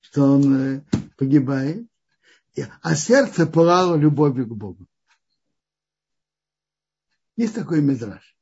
что 0.00 0.22
он 0.34 0.56
э, 0.56 0.84
погибает, 1.16 1.86
а 2.82 2.94
сердце 2.94 3.46
пылало 3.46 3.96
любовью 3.96 4.46
к 4.46 4.56
Богу. 4.56 4.86
Есть 7.36 7.54
такой 7.54 7.80
медраж. 7.80 8.36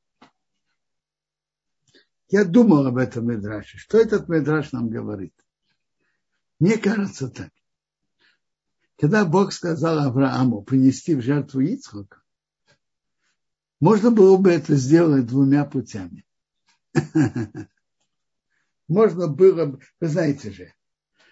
Я 2.29 2.45
думал 2.45 2.87
об 2.87 2.97
этом 2.97 3.27
медраже. 3.27 3.79
Что 3.79 3.99
этот 3.99 4.29
медраж 4.29 4.73
нам 4.73 4.89
говорит? 4.89 5.35
Мне 6.59 6.77
кажется 6.77 7.29
так. 7.29 7.53
Когда 9.01 9.25
Бог 9.25 9.55
сказал 9.55 9.99
Аврааму 10.01 10.63
принести 10.63 11.15
в 11.15 11.23
жертву 11.23 11.61
Ицхока, 11.61 12.21
можно 13.81 14.11
было 14.11 14.37
бы 14.37 14.51
это 14.51 14.77
сделать 14.77 15.27
двумя 15.27 15.65
путями. 15.65 16.27
Можно 18.89 19.29
было 19.29 19.65
бы, 19.65 19.81
вы 20.01 20.07
знаете 20.07 20.51
же, 20.51 20.75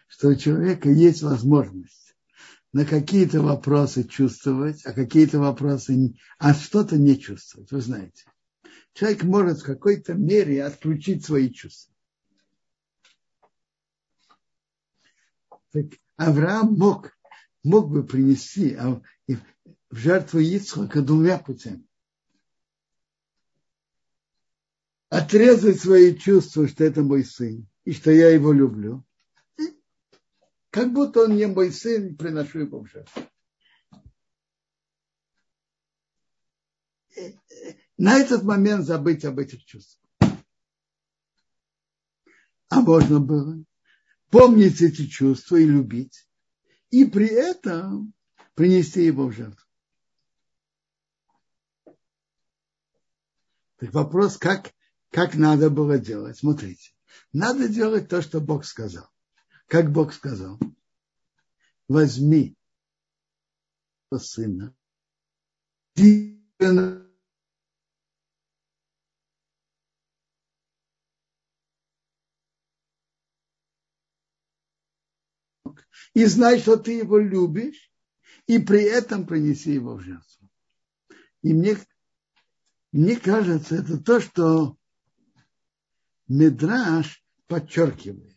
что 0.06 0.28
у 0.28 0.34
человека 0.34 0.88
есть 0.88 1.20
возможность 1.20 2.16
на 2.72 2.86
какие-то 2.86 3.42
вопросы 3.42 4.04
чувствовать, 4.04 4.86
а 4.86 4.94
какие-то 4.94 5.38
вопросы, 5.38 6.14
а 6.38 6.54
что-то 6.54 6.96
не 6.96 7.18
чувствовать. 7.18 7.70
Вы 7.70 7.82
знаете, 7.82 8.24
человек 8.94 9.24
может 9.24 9.58
в 9.60 9.66
какой-то 9.66 10.14
мере 10.14 10.64
отключить 10.64 11.26
свои 11.26 11.50
чувства. 11.50 11.92
Так 15.72 15.86
Авраам 16.16 16.74
мог, 16.74 17.17
мог 17.68 17.90
бы 17.90 18.04
принести 18.04 18.74
а, 18.74 19.00
в 19.28 19.96
жертву 19.96 20.40
Ицхака 20.40 21.02
двумя 21.02 21.38
путями. 21.38 21.84
Отрезать 25.10 25.80
свои 25.80 26.14
чувства, 26.16 26.68
что 26.68 26.84
это 26.84 27.02
мой 27.02 27.24
сын, 27.24 27.66
и 27.84 27.92
что 27.92 28.10
я 28.10 28.30
его 28.30 28.52
люблю, 28.52 29.04
как 30.70 30.92
будто 30.92 31.24
он 31.24 31.36
не 31.36 31.46
мой 31.46 31.72
сын, 31.72 32.16
приношу 32.16 32.60
его 32.60 32.80
в 32.80 32.90
жертву. 32.90 33.22
На 37.96 38.18
этот 38.18 38.42
момент 38.44 38.84
забыть 38.84 39.24
об 39.24 39.38
этих 39.38 39.64
чувствах. 39.64 40.04
А 42.68 42.80
можно 42.80 43.18
было 43.18 43.64
помнить 44.30 44.82
эти 44.82 45.06
чувства 45.06 45.56
и 45.56 45.64
любить, 45.64 46.27
и 46.90 47.04
при 47.04 47.28
этом 47.28 48.12
принести 48.54 49.04
его 49.04 49.26
в 49.26 49.32
жертву. 49.32 49.64
Так 53.76 53.92
вопрос, 53.94 54.36
как, 54.36 54.72
как 55.10 55.34
надо 55.34 55.70
было 55.70 55.98
делать? 55.98 56.38
Смотрите, 56.38 56.92
надо 57.32 57.68
делать 57.68 58.08
то, 58.08 58.22
что 58.22 58.40
Бог 58.40 58.64
сказал. 58.64 59.08
Как 59.66 59.92
Бог 59.92 60.12
сказал, 60.12 60.58
возьми 61.86 62.56
сына, 64.16 64.74
и 76.18 76.24
знай, 76.24 76.58
что 76.58 76.76
ты 76.76 76.98
его 76.98 77.16
любишь, 77.16 77.92
и 78.48 78.58
при 78.58 78.82
этом 78.82 79.24
принеси 79.24 79.74
его 79.74 79.94
в 79.94 80.00
жертву. 80.00 80.50
И 81.42 81.54
мне, 81.54 81.78
мне 82.90 83.14
кажется, 83.14 83.76
это 83.76 84.02
то, 84.02 84.20
что 84.20 84.76
Медраж 86.26 87.24
подчеркивает. 87.46 88.36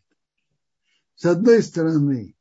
С 1.16 1.26
одной 1.26 1.64
стороны, 1.64 2.36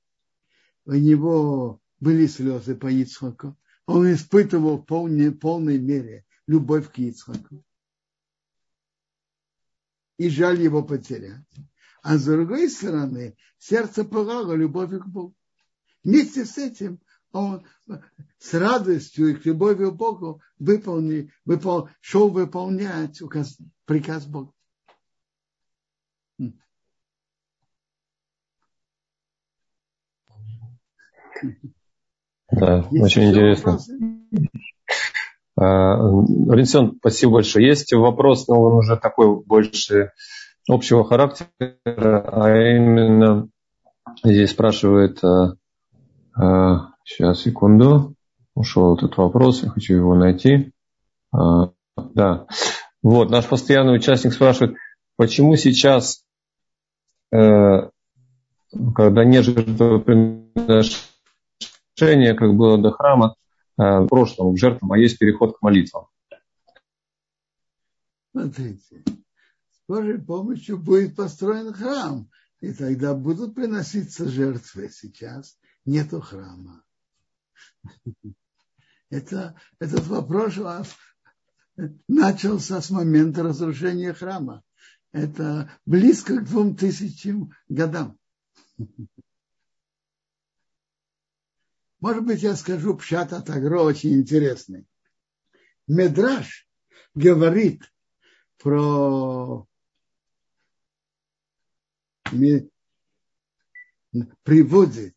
у 0.85 0.93
него 0.93 1.81
были 2.01 2.27
слезы 2.27 2.77
по 2.77 2.89
Ицхаку. 2.89 3.57
Он 3.87 4.13
испытывал 4.13 4.77
в 4.77 4.85
полной, 4.85 5.33
полной 5.33 5.79
мере 5.79 6.27
любовь 6.47 6.93
к 6.93 6.99
Ицхаку. 6.99 7.65
И 10.19 10.29
жаль 10.29 10.61
его 10.61 10.83
потерять. 10.83 11.47
А 12.03 12.17
с 12.17 12.25
другой 12.25 12.69
стороны, 12.71 13.37
сердце 13.59 14.05
пылало 14.05 14.55
любовью 14.55 15.01
к 15.01 15.07
Богу. 15.07 15.35
Вместе 16.03 16.45
с 16.45 16.57
этим 16.57 17.01
он 17.33 17.65
с 18.39 18.55
радостью 18.55 19.29
и 19.29 19.35
к 19.35 19.45
любовью 19.45 19.93
к 19.93 19.97
Богу 19.97 20.41
выполнил, 20.59 21.31
выпол, 21.45 21.89
шел 22.01 22.31
выполнять 22.31 23.21
указ, 23.21 23.59
приказ 23.85 24.27
Бога. 24.27 24.53
Да, 32.51 32.89
Есть 32.91 33.05
очень 33.05 33.31
интересно. 33.31 33.79
Валентин, 35.57 36.97
спасибо 36.99 37.35
большое. 37.35 37.69
Есть 37.69 37.93
вопрос, 37.93 38.49
но 38.49 38.61
он 38.61 38.79
уже 38.79 38.97
такой 38.97 39.45
больше 39.45 40.13
общего 40.69 41.05
характера, 41.05 41.49
а 41.85 42.49
именно 42.51 43.49
здесь 44.25 44.51
спрашивает, 44.51 45.23
а, 45.25 45.55
а, 46.35 46.93
сейчас, 47.05 47.41
секунду, 47.41 48.15
ушел 48.55 48.97
этот 48.97 49.17
вопрос, 49.17 49.63
я 49.63 49.71
хочу 49.71 49.95
его 49.95 50.15
найти. 50.15 50.73
А, 51.33 51.71
да, 51.97 52.47
вот, 53.03 53.31
наш 53.31 53.47
постоянный 53.47 53.97
участник 53.97 54.33
спрашивает, 54.33 54.77
почему 55.17 55.57
сейчас, 55.57 56.25
э, 57.33 57.89
когда 58.95 59.25
нет 59.25 59.45
жертвоприношения, 59.45 61.11
решение, 62.01 62.35
как 62.35 62.55
было 62.55 62.79
до 62.79 62.91
храма, 62.93 63.35
э, 63.79 63.83
в 63.83 64.07
прошлом, 64.07 64.55
к 64.55 64.59
жертвам, 64.59 64.93
а 64.93 64.99
есть 64.99 65.19
переход 65.19 65.57
к 65.57 65.63
молитвам. 65.63 66.07
Смотрите, 68.33 69.03
Божьей 69.91 70.19
помощью 70.19 70.79
будет 70.79 71.17
построен 71.17 71.73
храм, 71.73 72.31
и 72.61 72.73
тогда 72.73 73.13
будут 73.13 73.57
приноситься 73.57 74.29
жертвы. 74.29 74.89
Сейчас 74.89 75.59
нету 75.85 76.21
храма. 76.21 76.85
Это, 79.11 79.61
этот 79.81 80.07
вопрос 80.07 80.55
начался 82.07 82.81
с 82.81 82.91
момента 82.91 83.43
разрушения 83.43 84.13
храма. 84.13 84.63
Это 85.11 85.73
близко 85.87 86.37
к 86.37 86.45
двум 86.45 86.77
тысячам 86.77 87.53
годам. 87.69 88.17
Может 91.99 92.25
быть, 92.25 92.43
я 92.45 92.55
скажу 92.55 92.97
пшат 92.97 93.33
от 93.33 93.51
Агро 93.51 93.81
очень 93.81 94.13
интересный. 94.13 94.87
Медраж 95.89 96.69
говорит 97.17 97.93
про 98.57 99.67
приводит 104.43 105.17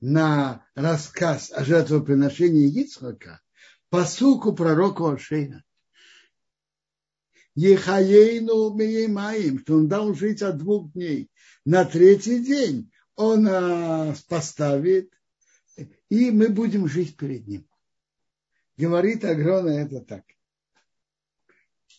на 0.00 0.66
рассказ 0.74 1.50
о 1.52 1.64
жертвоприношении 1.64 2.68
Ицхака 2.82 3.40
по 3.88 4.04
суку 4.04 4.52
пророку 4.52 5.08
Ашея. 5.08 5.64
Ехаейну 7.54 8.74
Меемаим, 8.74 9.60
что 9.60 9.76
он 9.76 9.88
дал 9.88 10.14
жить 10.14 10.42
от 10.42 10.58
двух 10.58 10.92
дней. 10.92 11.30
На 11.64 11.84
третий 11.84 12.44
день 12.44 12.92
он 13.16 13.48
поставит 14.28 15.12
и 16.08 16.30
мы 16.30 16.48
будем 16.48 16.88
жить 16.88 17.16
перед 17.16 17.46
ним. 17.46 17.68
Говорит 18.76 19.24
Агрона 19.24 19.70
это 19.70 20.00
так. 20.00 20.24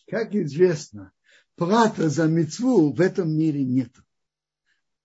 Как 0.08 0.34
известно, 0.34 1.12
плата 1.54 2.08
за 2.08 2.26
мецву 2.26 2.92
в 2.92 3.00
этом 3.00 3.36
мире 3.36 3.64
нет. 3.64 3.92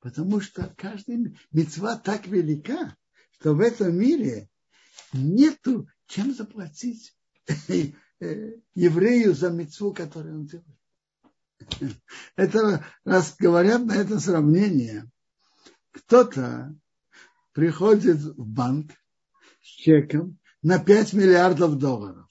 Потому 0.05 0.39
что 0.39 0.71
каждая 0.77 1.35
мецва 1.51 1.97
так 1.97 2.27
велика, 2.27 2.95
что 3.31 3.55
в 3.55 3.59
этом 3.59 3.97
мире 3.97 4.51
нету 5.13 5.89
чем 6.05 6.31
заплатить 6.31 7.17
еврею 8.75 9.33
за 9.33 9.49
мецву, 9.49 9.95
которую 9.95 10.41
он 10.41 10.45
делает. 10.45 11.97
Это, 12.35 12.85
раз 13.03 13.35
говорят 13.39 13.83
на 13.85 13.93
это 13.93 14.19
сравнение, 14.19 15.09
кто-то 15.89 16.75
приходит 17.53 18.17
в 18.17 18.47
банк 18.47 18.91
с 19.63 19.65
чеком 19.65 20.37
на 20.61 20.77
5 20.77 21.13
миллиардов 21.13 21.79
долларов. 21.79 22.29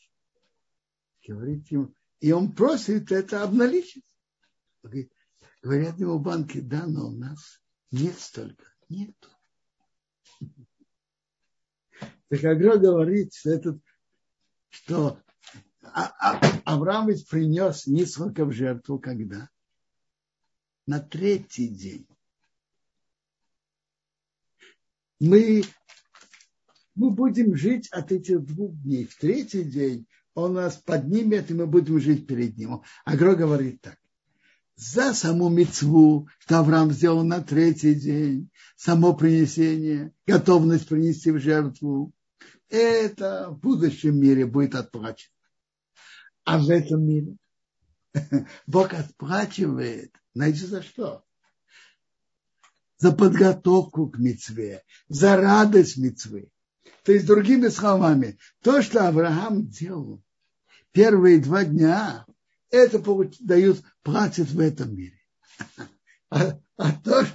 Говорит 1.27 1.69
ему, 1.73 1.93
и 2.21 2.31
он 2.31 2.53
просит 2.53 3.11
это 3.11 3.43
обналичить. 3.43 4.05
Говорят 5.61 5.99
ему 5.99 6.21
банки, 6.21 6.61
да, 6.61 6.87
но 6.87 7.09
у 7.09 7.11
нас 7.11 7.64
нет 7.91 8.19
столько. 8.19 8.65
Нету. 8.89 9.29
Так 12.29 12.45
Агро 12.45 12.77
говорит, 12.79 13.35
что, 13.35 13.51
этот, 13.51 13.81
что 14.69 15.21
а, 15.83 16.13
а, 16.19 16.61
Авраам 16.65 17.09
ведь 17.09 17.29
принес 17.29 17.87
несколько 17.87 18.45
в 18.45 18.53
жертву 18.53 18.99
когда? 18.99 19.49
На 20.87 21.01
третий 21.01 21.69
день 21.69 22.07
мы, 25.21 25.63
мы 26.95 27.11
будем 27.11 27.57
жить 27.57 27.89
от 27.89 28.13
этих 28.13 28.45
двух 28.45 28.75
дней. 28.83 29.07
В 29.07 29.17
третий 29.17 29.65
день 29.65 30.07
он 30.35 30.55
нас 30.55 30.77
поднимет, 30.77 31.51
и 31.51 31.55
мы 31.55 31.67
будем 31.67 32.01
жить 32.01 32.27
перед 32.27 32.57
ним. 32.57 32.83
Агро 33.05 33.35
говорит 33.35 33.81
так. 33.81 33.99
За 34.77 35.15
саму 35.15 35.49
мецву, 35.49 36.29
что 36.39 36.59
Авраам 36.59 36.91
сделал 36.91 37.25
на 37.25 37.41
третий 37.41 37.95
день, 37.95 38.51
само 38.77 39.15
принесение, 39.15 40.13
готовность 40.27 40.89
принести 40.89 41.31
в 41.31 41.39
жертву, 41.39 42.13
это 42.69 43.51
в 43.51 43.59
будущем 43.61 44.19
мире 44.19 44.47
будет 44.47 44.75
отплачено. 44.75 45.33
А 46.45 46.59
в 46.59 46.69
этом 46.71 47.07
мире 47.07 47.37
Бог 48.67 48.93
отплачивает, 48.93 50.13
знаете 50.35 50.67
за 50.67 50.83
что? 50.83 51.25
за 53.05 53.13
подготовку 53.13 54.09
к 54.09 54.19
мецве, 54.19 54.83
за 55.09 55.37
радость 55.37 55.99
мецвы. 55.99 56.49
То 57.05 57.13
есть, 57.13 57.27
другими 57.27 57.69
словами, 57.69 58.39
то, 58.63 58.81
что 58.81 59.07
Авраам 59.07 59.67
делал 59.69 60.23
первые 60.93 61.39
два 61.39 61.65
дня, 61.65 62.25
это 62.75 63.03
дают, 63.41 63.83
платят 64.03 64.49
в 64.51 64.61
этом 64.61 64.95
мире. 64.95 65.21
А, 66.31 66.59
а 66.77 66.93
то, 66.93 67.27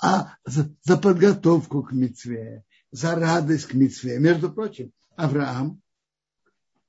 а 0.00 0.36
за, 0.44 0.74
за 0.82 0.96
подготовку 0.96 1.82
к 1.82 1.92
мецве, 1.92 2.64
за 2.90 3.16
радость 3.16 3.66
к 3.66 3.74
мецве. 3.74 4.18
Между 4.18 4.52
прочим, 4.52 4.92
Авраам 5.16 5.82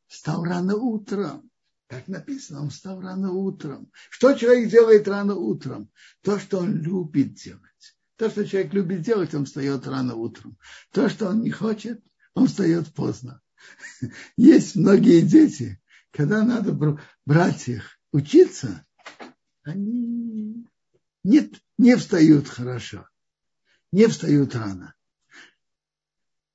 встал 0.07 0.43
рано 0.43 0.75
утром. 0.75 1.49
Как 1.87 2.07
написано, 2.07 2.61
он 2.61 2.69
встал 2.69 2.99
рано 3.01 3.31
утром. 3.31 3.89
Что 4.09 4.33
человек 4.33 4.69
делает 4.69 5.07
рано 5.07 5.35
утром? 5.35 5.89
То, 6.21 6.37
что 6.37 6.59
он 6.59 6.75
любит 6.75 7.35
делать. 7.35 7.61
То, 8.17 8.29
что 8.29 8.45
человек 8.45 8.73
любит 8.73 9.01
делать, 9.01 9.33
он 9.33 9.45
встает 9.45 9.87
рано 9.87 10.15
утром. 10.15 10.57
То, 10.91 11.07
что 11.07 11.29
он 11.29 11.41
не 11.41 11.51
хочет, 11.51 12.03
он 12.33 12.47
встает 12.47 12.93
поздно. 12.93 13.41
Есть 14.37 14.75
многие 14.75 15.21
дети, 15.21 15.81
когда 16.17 16.43
надо 16.43 16.97
брать 17.27 17.67
их 17.67 17.99
учиться, 18.11 18.83
они 19.61 20.65
не, 21.23 21.51
не 21.77 21.95
встают 21.95 22.47
хорошо, 22.47 23.07
не 23.91 24.07
встают 24.07 24.55
рано. 24.55 24.95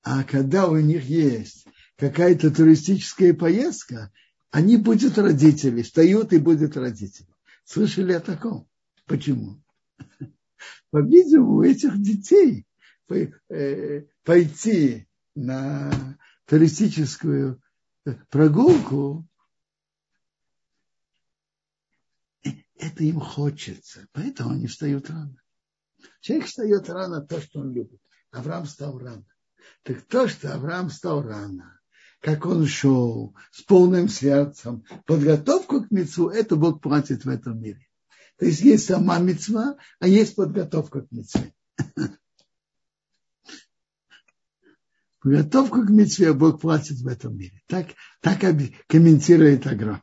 А 0.03 0.25
когда 0.25 0.67
у 0.67 0.77
них 0.79 1.05
есть 1.05 1.65
какая-то 1.95 2.51
туристическая 2.51 3.35
поездка, 3.35 4.11
они 4.51 4.77
будут 4.79 5.17
родители, 5.17 5.83
встают 5.83 6.33
и 6.33 6.39
будут 6.39 6.77
родители. 6.77 7.29
Слышали 7.65 8.15
о 8.15 8.21
таком? 8.21 8.69
Почему? 9.07 9.63
по-видимому, 10.91 11.59
у 11.59 11.63
этих 11.63 12.03
детей 12.03 12.67
э, 13.09 14.07
пойти 14.25 15.07
на 15.37 16.19
туристическую 16.47 17.63
прогулку, 18.29 19.29
это 22.83 23.05
им 23.05 23.21
хочется, 23.21 24.09
поэтому 24.13 24.51
они 24.51 24.67
встают 24.67 25.09
рано. 25.09 25.37
Человек 26.21 26.47
встает 26.47 26.91
рано 26.91 27.21
то, 27.21 27.41
что 27.41 27.61
он 27.61 27.73
любит. 27.73 28.01
Авраам 28.33 28.67
стал 28.67 28.99
рано. 28.99 29.25
Так 29.85 30.03
то, 30.03 30.27
что 30.27 30.53
Авраам 30.53 30.91
стал 30.91 31.23
рано, 31.23 31.79
как 32.21 32.45
он 32.45 32.67
шел 32.67 33.37
с 33.53 33.63
полным 33.63 34.09
сердцем, 34.09 34.85
подготовку 35.07 35.85
к 35.85 35.93
мецу, 35.93 36.29
это 36.29 36.57
Бог 36.57 36.83
платит 36.83 37.25
в 37.25 37.29
этом 37.29 37.61
мире. 37.61 37.87
То 38.37 38.47
есть 38.47 38.63
есть 38.63 38.87
сама 38.87 39.19
мецва, 39.19 39.77
а 40.01 40.09
есть 40.09 40.35
подготовка 40.35 41.03
к 41.03 41.13
мецве. 41.13 41.55
Подготовку 45.21 45.87
к 45.87 45.91
мецве 45.91 46.33
Бог 46.33 46.61
платит 46.61 46.99
в 46.99 47.07
этом 47.07 47.37
мире. 47.37 47.63
Так, 47.69 47.91
так 48.21 48.41
комментирует 48.89 49.69
Агро. 49.69 50.03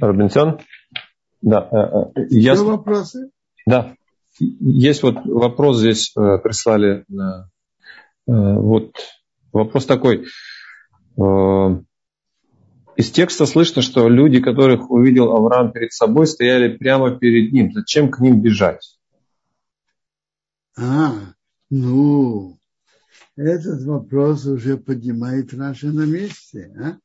Робинсон? 0.00 0.60
Да. 1.42 1.68
Э, 1.70 2.20
э, 2.20 2.26
я... 2.30 2.54
вопросы? 2.54 3.30
Да. 3.66 3.94
Есть 4.38 5.02
вот 5.02 5.24
вопрос 5.24 5.78
здесь 5.78 6.12
э, 6.16 6.38
прислали. 6.38 7.04
Вот 8.26 8.94
вопрос 9.52 9.86
такой. 9.86 10.26
Из 12.98 13.10
текста 13.10 13.46
слышно, 13.46 13.80
что 13.80 14.08
люди, 14.08 14.40
которых 14.40 14.90
увидел 14.90 15.30
Авраам 15.30 15.72
перед 15.72 15.92
собой, 15.92 16.26
стояли 16.26 16.76
прямо 16.76 17.16
перед 17.16 17.52
ним. 17.52 17.72
Зачем 17.72 18.10
к 18.10 18.18
ним 18.20 18.42
бежать? 18.42 18.98
А, 20.76 21.12
ну, 21.70 22.58
этот 23.36 23.82
вопрос 23.84 24.46
уже 24.46 24.76
поднимает 24.76 25.52
наши 25.52 25.88
на 25.88 26.06
месте. 26.06 26.72
А? 26.80 26.98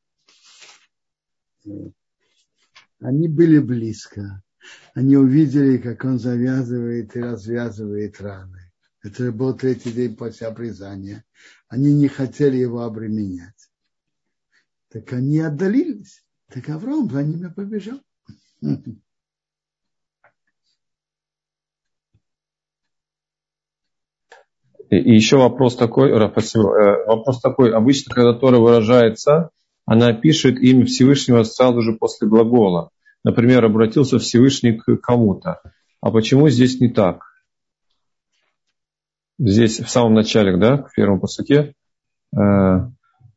Они 3.00 3.28
были 3.28 3.58
близко. 3.58 4.43
Они 4.94 5.16
увидели, 5.16 5.78
как 5.78 6.04
он 6.04 6.18
завязывает 6.18 7.14
и 7.16 7.20
развязывает 7.20 8.20
раны. 8.20 8.72
Это 9.02 9.30
был 9.32 9.54
третий 9.54 9.92
день 9.92 10.16
после 10.16 10.46
обрезания. 10.46 11.24
Они 11.68 11.92
не 11.92 12.08
хотели 12.08 12.56
его 12.56 12.82
обременять. 12.82 13.70
Так 14.88 15.12
они 15.12 15.40
отдалились. 15.40 16.24
Так 16.48 16.68
Авраам 16.68 17.10
за 17.10 17.22
ними 17.22 17.48
побежал. 17.48 18.00
И 24.90 25.14
еще 25.14 25.38
вопрос 25.38 25.76
такой, 25.76 26.10
спасибо, 26.30 26.76
э, 26.76 27.06
вопрос 27.06 27.40
такой, 27.40 27.72
обычно, 27.72 28.14
когда 28.14 28.32
Тора 28.32 28.58
выражается, 28.58 29.50
она 29.86 30.12
пишет 30.12 30.58
имя 30.60 30.86
Всевышнего 30.86 31.42
сразу 31.42 31.80
же 31.80 31.94
после 31.94 32.28
глагола. 32.28 32.90
Например, 33.24 33.64
обратился 33.64 34.18
Всевышний 34.18 34.78
к 34.78 34.96
кому-то. 34.98 35.62
А 36.00 36.10
почему 36.10 36.50
здесь 36.50 36.78
не 36.80 36.90
так? 36.90 37.24
Здесь 39.38 39.80
в 39.80 39.88
самом 39.88 40.12
начале, 40.14 40.56
да, 40.58 40.76
в 40.76 40.92
первом 40.92 41.20
посуке. 41.20 41.74
Э, 42.36 42.90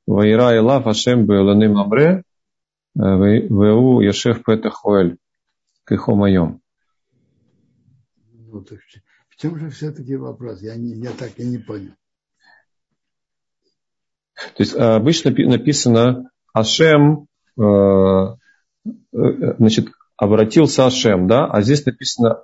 Ваира 0.05 0.55
и 0.55 0.59
лав 0.59 0.85
Ашем 0.85 1.25
Бейланым 1.25 1.71
Ламре 1.73 2.23
э, 2.95 2.99
Веу 2.99 4.01
Яшев 4.01 4.43
Петахуэль 4.43 5.17
Кихо 5.87 6.13
моем. 6.13 6.61
Ну, 8.33 8.65
в 9.29 9.37
чем 9.37 9.57
же 9.57 9.69
все-таки 9.69 10.17
вопрос? 10.17 10.61
Я, 10.61 10.75
не, 10.75 10.95
я 10.95 11.11
так 11.11 11.39
и 11.39 11.45
не 11.45 11.57
понял. 11.57 11.93
То 14.35 14.63
есть 14.63 14.75
э, 14.75 14.79
обычно 14.79 15.31
написано 15.31 16.29
Ашем, 16.53 17.27
значит, 19.11 19.89
обратился 20.17 20.85
Ашем, 20.85 21.27
да, 21.27 21.45
а 21.45 21.61
здесь 21.61 21.85
написано 21.85 22.43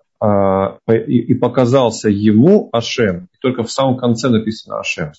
и 0.87 1.33
показался 1.33 2.09
ему 2.09 2.69
Ашем. 2.71 3.29
И 3.33 3.37
только 3.39 3.63
в 3.63 3.71
самом 3.71 3.97
конце 3.97 4.29
написано 4.29 4.79
Ашем. 4.79 5.11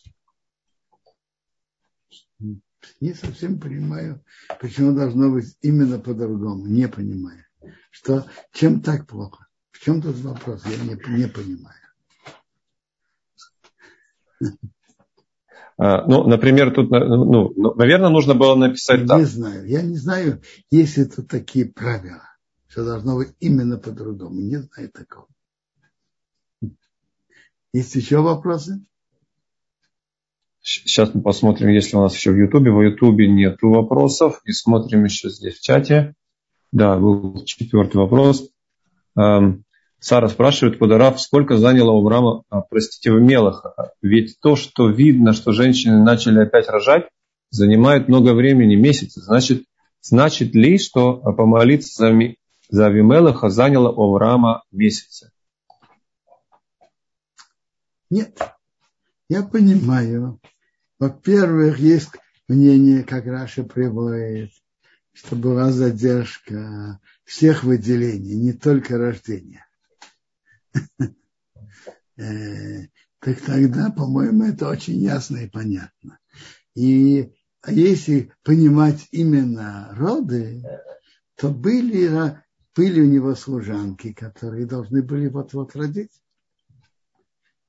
Не 3.00 3.12
совсем 3.12 3.58
понимаю, 3.58 4.22
почему 4.60 4.94
должно 4.94 5.30
быть 5.30 5.56
именно 5.62 5.98
по-другому. 5.98 6.66
Не 6.66 6.88
понимаю. 6.88 7.44
Что, 7.90 8.24
чем 8.52 8.80
так 8.80 9.06
плохо? 9.06 9.46
В 9.70 9.80
чем 9.80 10.00
тут 10.00 10.16
вопрос? 10.20 10.64
Я 10.66 10.76
не, 10.84 11.18
не 11.18 11.28
понимаю. 11.28 11.80
А, 15.85 16.03
ну, 16.07 16.26
например, 16.26 16.72
тут, 16.72 16.91
ну, 16.91 17.53
ну, 17.55 17.74
наверное, 17.74 18.09
нужно 18.09 18.35
было 18.35 18.55
написать 18.55 19.03
я 19.03 19.07
так. 19.07 19.18
Не 19.18 19.26
знаю, 19.26 19.68
я 19.68 19.82
не 19.82 19.99
знаю, 19.99 20.41
есть 20.70 20.97
ли 20.97 21.05
тут 21.05 21.28
такие 21.28 21.66
правила, 21.66 22.22
что 22.68 22.87
должно 22.87 23.16
быть 23.16 23.35
именно 23.39 23.76
по-другому. 23.76 24.41
Не 24.41 24.62
знаю 24.62 24.91
такого. 24.91 25.26
Есть 27.74 27.95
еще 27.97 28.22
вопросы? 28.22 28.82
Сейчас 30.62 31.12
мы 31.12 31.20
посмотрим, 31.20 31.68
если 31.68 31.99
у 31.99 32.01
нас 32.01 32.14
еще 32.14 32.30
в 32.30 32.37
Ютубе. 32.39 32.70
В 32.70 32.80
Ютубе 32.80 33.28
нет 33.28 33.59
вопросов. 33.61 34.41
И 34.47 34.53
смотрим 34.53 35.05
еще 35.05 35.28
здесь 35.28 35.59
в 35.59 35.62
чате. 35.62 36.14
Да, 36.72 36.97
был 36.97 37.45
четвертый 37.45 37.99
вопрос. 37.99 38.49
Сара 40.05 40.28
спрашивает, 40.28 40.78
Кударав, 40.78 41.18
сколько 41.18 41.57
заняло 41.57 41.92
у 41.92 42.00
Авраама, 42.00 42.42
а, 42.50 42.61
простите, 42.61 43.11
в 43.11 43.22
Мелаха? 43.22 43.94
Ведь 44.02 44.38
то, 44.38 44.55
что 44.55 44.90
видно, 44.90 45.32
что 45.32 45.52
женщины 45.52 46.05
начали 46.05 46.40
опять 46.40 46.68
рожать, 46.68 47.09
занимает 47.48 48.07
много 48.07 48.34
времени, 48.34 48.74
месяцы. 48.74 49.22
Значит, 49.22 49.64
значит 50.02 50.55
ли, 50.55 50.76
что 50.76 51.14
помолиться 51.14 51.94
за, 51.96 52.34
за 52.68 52.86
Авимелаха 52.88 53.48
заняло 53.48 53.90
у 53.90 54.02
Авраама 54.02 54.64
месяцы? 54.70 55.30
Нет, 58.11 58.38
я 59.30 59.42
понимаю. 59.42 60.38
Во-первых, 60.98 61.78
есть 61.78 62.11
мнение, 62.46 63.05
как 63.05 63.24
Раша 63.24 63.64
приводит, 63.64 64.50
что 65.14 65.34
была 65.34 65.72
задержка 65.72 67.00
всех 67.24 67.64
выделений, 67.64 68.34
не 68.34 68.52
только 68.52 68.98
рождения. 68.98 69.64
Э, 72.16 72.86
так 73.18 73.40
тогда, 73.40 73.90
по-моему, 73.90 74.44
это 74.44 74.68
очень 74.68 74.98
ясно 74.98 75.38
и 75.38 75.48
понятно. 75.48 76.20
И 76.76 77.32
а 77.62 77.72
если 77.72 78.30
понимать 78.42 79.08
именно 79.10 79.88
роды, 79.92 80.62
то 81.36 81.48
были, 81.50 82.38
были 82.76 83.00
у 83.00 83.06
него 83.06 83.34
служанки, 83.34 84.12
которые 84.12 84.66
должны 84.66 85.02
были 85.02 85.28
вот-вот 85.28 85.74
родить. 85.74 86.12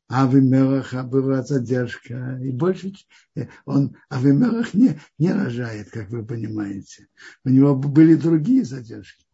А 0.07 0.27
в 0.27 0.35
Авимелаха 0.35 1.01
была 1.01 1.41
задержка, 1.41 2.37
и 2.39 2.51
больше 2.51 2.93
э, 3.35 3.47
он 3.65 3.95
Авимелах 4.09 4.75
не, 4.75 4.99
не 5.17 5.31
рожает, 5.31 5.89
как 5.89 6.09
вы 6.09 6.23
понимаете. 6.23 7.07
У 7.43 7.49
него 7.49 7.75
были 7.75 8.13
другие 8.13 8.63
задержки. 8.65 9.25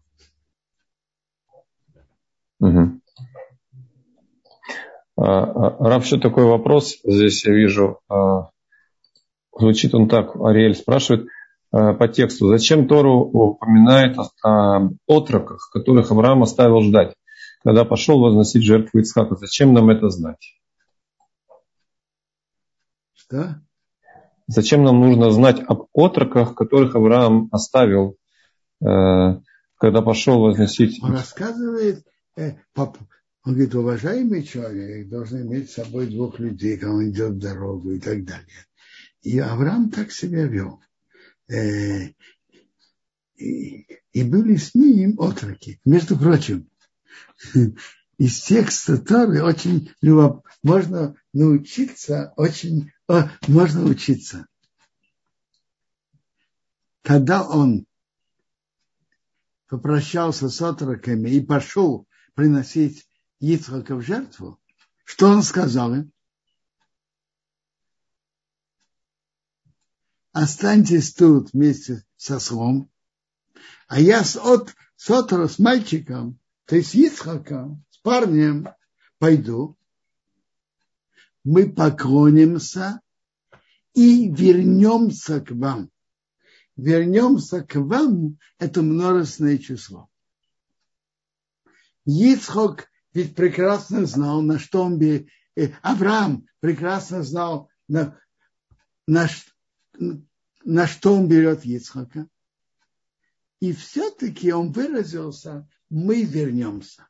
Угу. 2.59 3.01
А, 5.23 5.43
а, 5.43 5.89
Раб, 5.89 6.03
еще 6.03 6.19
такой 6.19 6.45
вопрос 6.45 6.97
здесь 7.03 7.45
я 7.45 7.53
вижу. 7.53 7.99
А, 8.09 8.49
звучит 9.55 9.93
он 9.93 10.09
так, 10.09 10.35
Ариэль 10.35 10.75
спрашивает 10.75 11.27
по 11.69 12.07
тексту. 12.09 12.47
Зачем 12.47 12.85
Тору 12.85 13.19
упоминает 13.21 14.17
о 14.43 14.89
отроках, 15.07 15.69
которых 15.71 16.11
Авраам 16.11 16.43
оставил 16.43 16.81
ждать, 16.81 17.15
когда 17.63 17.85
пошел 17.85 18.19
возносить 18.19 18.63
жертву 18.63 18.99
Ицхака? 18.99 19.37
Зачем 19.37 19.73
нам 19.73 19.89
это 19.89 20.09
знать? 20.09 20.59
Что? 23.13 23.61
Зачем 24.47 24.83
нам 24.83 24.99
нужно 24.99 25.31
знать 25.31 25.61
об 25.65 25.85
отроках, 25.93 26.55
которых 26.55 26.95
Авраам 26.95 27.47
оставил, 27.53 28.17
э, 28.81 29.39
когда 29.77 30.01
пошел 30.01 30.41
возносить? 30.41 31.01
Он 31.01 31.13
рассказывает, 31.13 32.05
э, 32.35 32.55
он 33.43 33.53
говорит, 33.53 33.75
уважаемый 33.75 34.43
человек 34.43 35.09
должен 35.09 35.41
иметь 35.41 35.69
с 35.69 35.75
собой 35.75 36.07
двух 36.07 36.39
людей, 36.39 36.77
когда 36.77 36.93
он 36.93 37.09
идет 37.09 37.31
в 37.31 37.39
дорогу 37.39 37.91
и 37.91 37.99
так 37.99 38.23
далее. 38.23 38.67
И 39.21 39.39
Авраам 39.39 39.89
так 39.89 40.11
себя 40.11 40.45
вел. 40.45 40.81
Э, 41.47 42.09
и, 43.37 44.23
были 44.23 44.55
с 44.55 44.75
ним 44.75 45.19
отроки. 45.19 45.79
Между 45.85 46.17
прочим, 46.17 46.69
из 48.17 48.41
текста 48.41 48.97
Торы 48.97 49.41
очень 49.41 49.91
любоп... 50.01 50.45
можно 50.61 51.15
научиться, 51.33 52.33
очень 52.37 52.91
о, 53.07 53.29
можно 53.47 53.83
учиться. 53.85 54.47
когда 57.01 57.47
он 57.47 57.85
попрощался 59.67 60.49
с 60.49 60.61
отроками 60.61 61.29
и 61.29 61.41
пошел 61.41 62.07
приносить 62.35 63.07
Ицхака 63.41 63.95
в 63.95 64.03
жертву, 64.03 64.59
что 65.03 65.27
он 65.27 65.41
сказал 65.41 65.93
им? 65.95 66.11
Останьтесь 70.31 71.13
тут 71.13 71.51
вместе 71.51 72.05
со 72.15 72.39
слом, 72.39 72.89
а 73.87 73.99
я 73.99 74.23
с, 74.23 74.37
от, 74.37 74.73
с, 74.95 75.09
отро, 75.09 75.47
с 75.47 75.59
мальчиком, 75.59 76.39
то 76.65 76.75
есть 76.75 76.91
с 76.91 76.95
Ицхаком, 76.95 77.83
с 77.89 77.97
парнем 77.97 78.69
пойду, 79.17 79.75
мы 81.43 81.69
поклонимся 81.69 83.01
и 83.93 84.29
вернемся 84.29 85.41
к 85.41 85.51
вам. 85.51 85.89
Вернемся 86.77 87.63
к 87.63 87.75
вам– 87.75 88.37
это 88.59 88.83
множественное 88.83 89.57
число. 89.57 90.09
Ицхок 92.05 92.90
ведь 93.13 93.35
прекрасно 93.35 94.05
знал, 94.05 94.41
на 94.41 94.59
что 94.59 94.83
он. 94.83 95.01
Э, 95.01 95.25
Авраам 95.81 96.47
прекрасно 96.59 97.23
знал, 97.23 97.69
на, 97.87 98.17
на, 99.07 99.27
на 100.63 100.87
что 100.87 101.15
он 101.15 101.27
берет 101.27 101.65
Ицхака. 101.65 102.27
И 103.59 103.73
все-таки 103.73 104.51
он 104.51 104.71
выразился, 104.71 105.67
мы 105.89 106.23
вернемся. 106.23 107.07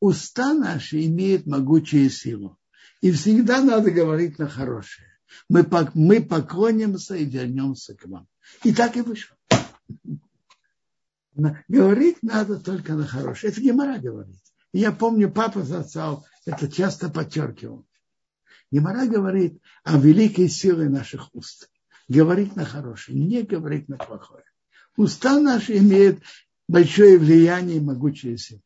Уста 0.00 0.52
наши 0.52 1.06
имеют 1.06 1.46
могучую 1.46 2.10
силу. 2.10 2.58
И 3.00 3.10
всегда 3.12 3.62
надо 3.62 3.90
говорить 3.90 4.38
на 4.38 4.48
хорошее. 4.48 5.08
Мы, 5.48 5.66
мы 5.94 6.22
поклонимся 6.22 7.14
и 7.14 7.24
вернемся 7.24 7.94
к 7.94 8.04
вам. 8.04 8.28
И 8.64 8.74
так 8.74 8.96
и 8.96 9.00
вышло. 9.00 9.36
Говорить 11.68 12.22
надо 12.22 12.58
только 12.58 12.94
на 12.94 13.06
хорошее. 13.06 13.52
Это 13.52 13.60
Гемора 13.60 13.98
говорит. 13.98 14.40
Я 14.72 14.92
помню, 14.92 15.30
папа 15.30 15.62
зацал 15.62 16.26
это 16.46 16.70
часто 16.70 17.08
подчеркивал. 17.10 17.86
Гемора 18.70 19.06
говорит 19.06 19.60
о 19.84 19.98
великой 19.98 20.48
силе 20.48 20.88
наших 20.88 21.34
уст. 21.34 21.70
Говорить 22.08 22.54
на 22.56 22.64
хорошее, 22.64 23.18
не 23.18 23.42
говорить 23.42 23.88
на 23.88 23.96
плохое. 23.96 24.44
Уста 24.96 25.40
наши 25.40 25.76
имеют 25.78 26.22
большое 26.68 27.18
влияние 27.18 27.78
и 27.78 27.80
могучие 27.80 28.38
силы. 28.38 28.62